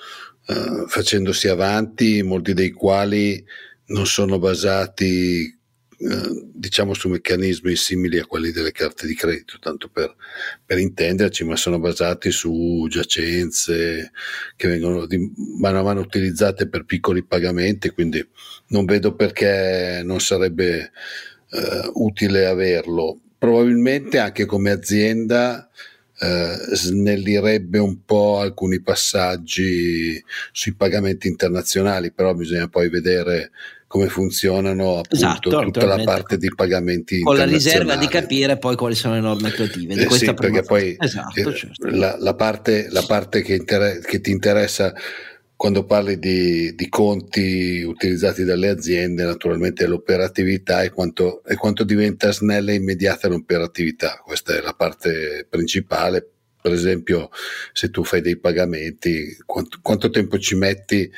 eh, 0.47 0.85
facendosi 0.87 1.49
avanti, 1.49 2.23
molti 2.23 2.55
dei 2.55 2.71
quali 2.71 3.45
non 3.87 4.07
sono 4.07 4.39
basati 4.39 5.60
eh, 6.03 6.49
diciamo 6.55 6.95
su 6.95 7.11
meccanismi 7.11 7.77
simili 7.77 8.19
a 8.19 8.25
quelli 8.25 8.53
delle 8.53 8.73
carte 8.73 9.07
di 9.07 9.15
credito, 9.15 9.59
tanto 9.61 9.89
per, 9.89 10.17
per 10.65 10.79
intenderci, 10.79 11.45
ma 11.45 11.57
sono 11.57 11.79
basati 11.79 12.31
su 12.31 12.87
giacenze 12.89 14.11
che 14.57 14.69
vengono 14.69 15.05
di 15.05 15.31
mano 15.59 15.81
a 15.81 15.83
mano 15.83 16.01
utilizzate 16.01 16.69
per 16.69 16.87
piccoli 16.87 17.23
pagamenti, 17.23 17.91
quindi 17.91 18.27
non 18.69 18.87
vedo 18.87 19.15
perché 19.15 20.01
non 20.03 20.21
sarebbe 20.21 20.91
eh, 21.51 21.91
utile 21.95 22.47
averlo. 22.47 23.21
Probabilmente 23.37 24.19
anche 24.19 24.47
come 24.47 24.71
azienda 24.71 25.69
eh, 26.19 26.57
snellirebbe 26.73 27.79
un 27.79 28.05
po' 28.05 28.39
alcuni 28.39 28.81
passaggi 28.81 30.23
sui 30.51 30.75
pagamenti 30.75 31.29
internazionali, 31.29 32.11
però 32.11 32.33
bisogna 32.33 32.69
poi 32.69 32.89
vedere 32.89 33.51
come 33.91 34.09
funzionano 34.09 34.99
appunto 34.99 35.17
esatto, 35.17 35.63
tutta 35.63 35.85
la 35.85 36.01
parte 36.05 36.37
di 36.37 36.49
pagamenti 36.55 37.23
con 37.23 37.35
la 37.35 37.45
riserva 37.45 37.97
di 37.97 38.07
capire 38.07 38.57
poi 38.57 38.77
quali 38.77 38.95
sono 38.95 39.15
le 39.15 39.21
norme 39.21 39.49
attuative 39.49 39.97
di 39.97 40.05
eh 40.05 40.11
sì, 40.11 40.33
perché 40.33 40.63
poi 40.63 40.95
esatto, 40.97 41.51
eh, 41.51 41.53
certo. 41.53 41.89
la, 41.89 42.17
la, 42.17 42.37
parte, 42.37 42.87
la 42.89 43.03
parte 43.03 43.43
che, 43.43 43.57
inter- 43.57 43.99
che, 44.07 44.21
ti 44.21 44.31
interessa 44.31 44.95
quando 45.57 45.87
parli 45.87 46.21
di, 46.21 46.73
di, 46.77 46.89
conti 46.89 47.83
utilizzati 47.83 48.45
dalle 48.45 48.69
aziende 48.69 49.25
naturalmente 49.25 49.89
l'operatività 49.89 50.83
e 50.83 50.91
quanto, 50.91 51.43
e 51.45 51.57
quanto 51.57 51.83
diventa 51.83 52.31
snella 52.31 52.71
e 52.71 52.77
immediata 52.77 53.27
l'operatività. 53.27 54.23
Questa 54.25 54.57
è 54.57 54.61
la 54.61 54.73
parte 54.73 55.49
principale. 55.51 56.31
Per 56.63 56.73
esempio 56.73 57.29
se 57.73 57.91
tu 57.91 58.05
fai 58.05 58.21
dei 58.21 58.39
pagamenti 58.39 59.37
quanto, 59.45 59.81
quanto 59.83 60.11
tempo 60.11 60.39
ci 60.39 60.55
metti 60.55 61.11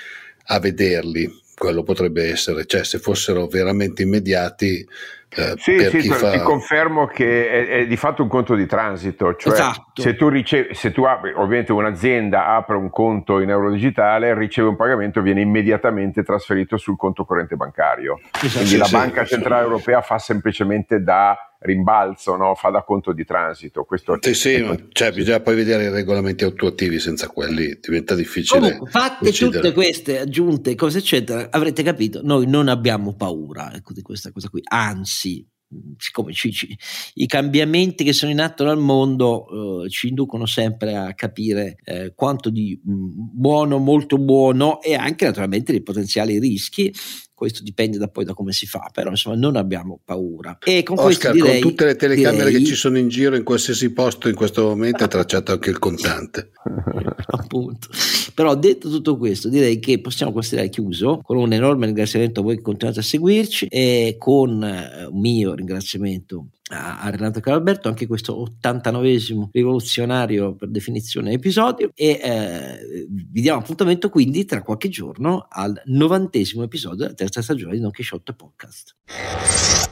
a 0.46 0.58
vederli 0.58 1.40
quello 1.54 1.82
potrebbe 1.82 2.30
essere, 2.30 2.66
cioè 2.66 2.84
se 2.84 2.98
fossero 2.98 3.46
veramente 3.46 4.02
immediati. 4.02 4.86
Eh, 5.34 5.54
sì, 5.56 5.78
sì, 5.88 6.08
fa... 6.08 6.30
ti 6.30 6.40
confermo 6.40 7.06
che 7.06 7.48
è, 7.48 7.66
è, 7.80 7.86
di 7.86 7.96
fatto 7.96 8.22
un 8.22 8.28
conto 8.28 8.54
di 8.54 8.66
transito, 8.66 9.34
cioè 9.36 9.52
esatto. 9.54 10.02
se 10.02 10.14
tu 10.14 10.28
ricevi, 10.28 10.74
se 10.74 10.92
tu 10.92 11.04
apri, 11.04 11.32
ovviamente 11.34 11.72
un'azienda 11.72 12.54
apre 12.54 12.76
un 12.76 12.90
conto 12.90 13.40
in 13.40 13.48
euro 13.48 13.70
digitale, 13.70 14.34
riceve 14.34 14.68
un 14.68 14.76
pagamento, 14.76 15.22
viene 15.22 15.40
immediatamente 15.40 16.22
trasferito 16.22 16.76
sul 16.76 16.96
conto 16.96 17.24
corrente 17.24 17.56
bancario. 17.56 18.20
Esatto, 18.32 18.48
Quindi 18.48 18.68
sì, 18.68 18.76
la 18.76 18.88
Banca 18.90 19.24
Centrale 19.24 19.62
Europea 19.62 20.02
fa 20.02 20.18
semplicemente 20.18 21.02
da 21.02 21.36
rimbalzo, 21.62 22.36
no? 22.36 22.54
fa 22.54 22.70
da 22.70 22.82
conto 22.82 23.12
di 23.12 23.24
transito. 23.24 23.84
Questo 23.84 24.18
sì, 24.20 24.34
sì, 24.34 24.84
cioè, 24.92 25.12
bisogna 25.12 25.40
poi 25.40 25.54
vedere 25.54 25.84
i 25.84 25.90
regolamenti 25.90 26.44
attuativi, 26.44 26.98
senza 26.98 27.28
quelli 27.28 27.78
diventa 27.80 28.14
difficile. 28.14 28.60
Comunque, 28.60 28.90
fatte 28.90 29.24
decidere. 29.24 29.60
tutte 29.60 29.72
queste 29.72 30.20
aggiunte, 30.20 30.74
cose 30.74 30.98
eccetera, 30.98 31.48
avrete 31.50 31.82
capito, 31.82 32.20
noi 32.22 32.46
non 32.46 32.68
abbiamo 32.68 33.14
paura 33.14 33.72
ecco, 33.74 33.92
di 33.92 34.02
questa 34.02 34.30
cosa 34.32 34.48
qui, 34.48 34.60
anzi, 34.64 35.21
siccome 35.98 36.32
ci, 36.32 36.52
ci, 36.52 36.76
i 37.14 37.26
cambiamenti 37.26 38.04
che 38.04 38.12
sono 38.12 38.30
in 38.30 38.40
atto 38.40 38.64
nel 38.64 38.76
mondo 38.76 39.84
eh, 39.84 39.88
ci 39.88 40.08
inducono 40.08 40.46
sempre 40.46 40.96
a 40.96 41.14
capire 41.14 41.76
eh, 41.84 42.12
quanto 42.14 42.50
di 42.50 42.78
mm, 42.86 43.10
buono, 43.14 43.78
molto 43.78 44.18
buono 44.18 44.80
e 44.82 44.94
anche 44.94 45.24
naturalmente 45.24 45.72
dei 45.72 45.82
potenziali 45.82 46.38
rischi 46.38 46.92
questo 47.42 47.64
dipende 47.64 47.98
da 47.98 48.06
poi 48.06 48.24
da 48.24 48.34
come 48.34 48.52
si 48.52 48.66
fa, 48.66 48.88
però 48.92 49.10
insomma 49.10 49.34
non 49.34 49.56
abbiamo 49.56 49.98
paura. 50.04 50.58
E 50.62 50.84
con 50.84 50.96
Oscar, 50.96 51.32
direi, 51.32 51.60
con 51.60 51.70
tutte 51.70 51.86
le 51.86 51.96
telecamere 51.96 52.50
direi, 52.50 52.62
che 52.62 52.68
ci 52.68 52.76
sono 52.76 52.98
in 52.98 53.08
giro 53.08 53.34
in 53.34 53.42
qualsiasi 53.42 53.90
posto 53.90 54.28
in 54.28 54.36
questo 54.36 54.62
momento 54.62 55.02
è 55.02 55.08
tracciato 55.08 55.50
anche 55.50 55.70
il 55.70 55.80
contante. 55.80 56.52
Appunto. 57.26 57.88
Però 58.32 58.54
detto 58.54 58.88
tutto 58.88 59.16
questo, 59.16 59.48
direi 59.48 59.80
che 59.80 60.00
possiamo 60.00 60.30
considerare 60.30 60.70
chiuso 60.70 61.20
con 61.24 61.36
un 61.36 61.52
enorme 61.52 61.86
ringraziamento 61.86 62.38
a 62.38 62.42
voi 62.44 62.56
che 62.56 62.62
continuate 62.62 63.00
a 63.00 63.02
seguirci 63.02 63.66
e 63.66 64.14
con 64.18 64.62
eh, 64.62 65.06
un 65.06 65.20
mio 65.20 65.54
ringraziamento 65.54 66.46
a 66.72 67.10
Renato 67.10 67.40
Calberto, 67.40 67.88
anche 67.88 68.06
questo 68.06 68.42
89esimo 68.60 69.48
rivoluzionario 69.52 70.54
per 70.54 70.68
definizione 70.68 71.32
episodio 71.32 71.90
e 71.94 72.20
eh, 72.22 73.06
vi 73.08 73.40
diamo 73.40 73.60
appuntamento 73.60 74.08
quindi 74.08 74.44
tra 74.44 74.62
qualche 74.62 74.88
giorno 74.88 75.46
al 75.48 75.80
novantesimo 75.86 76.62
episodio 76.62 77.04
della 77.04 77.14
terza 77.14 77.42
stagione 77.42 77.74
di 77.74 77.80
Don 77.80 77.90
Quixote 77.90 78.32
Podcast. 78.32 79.91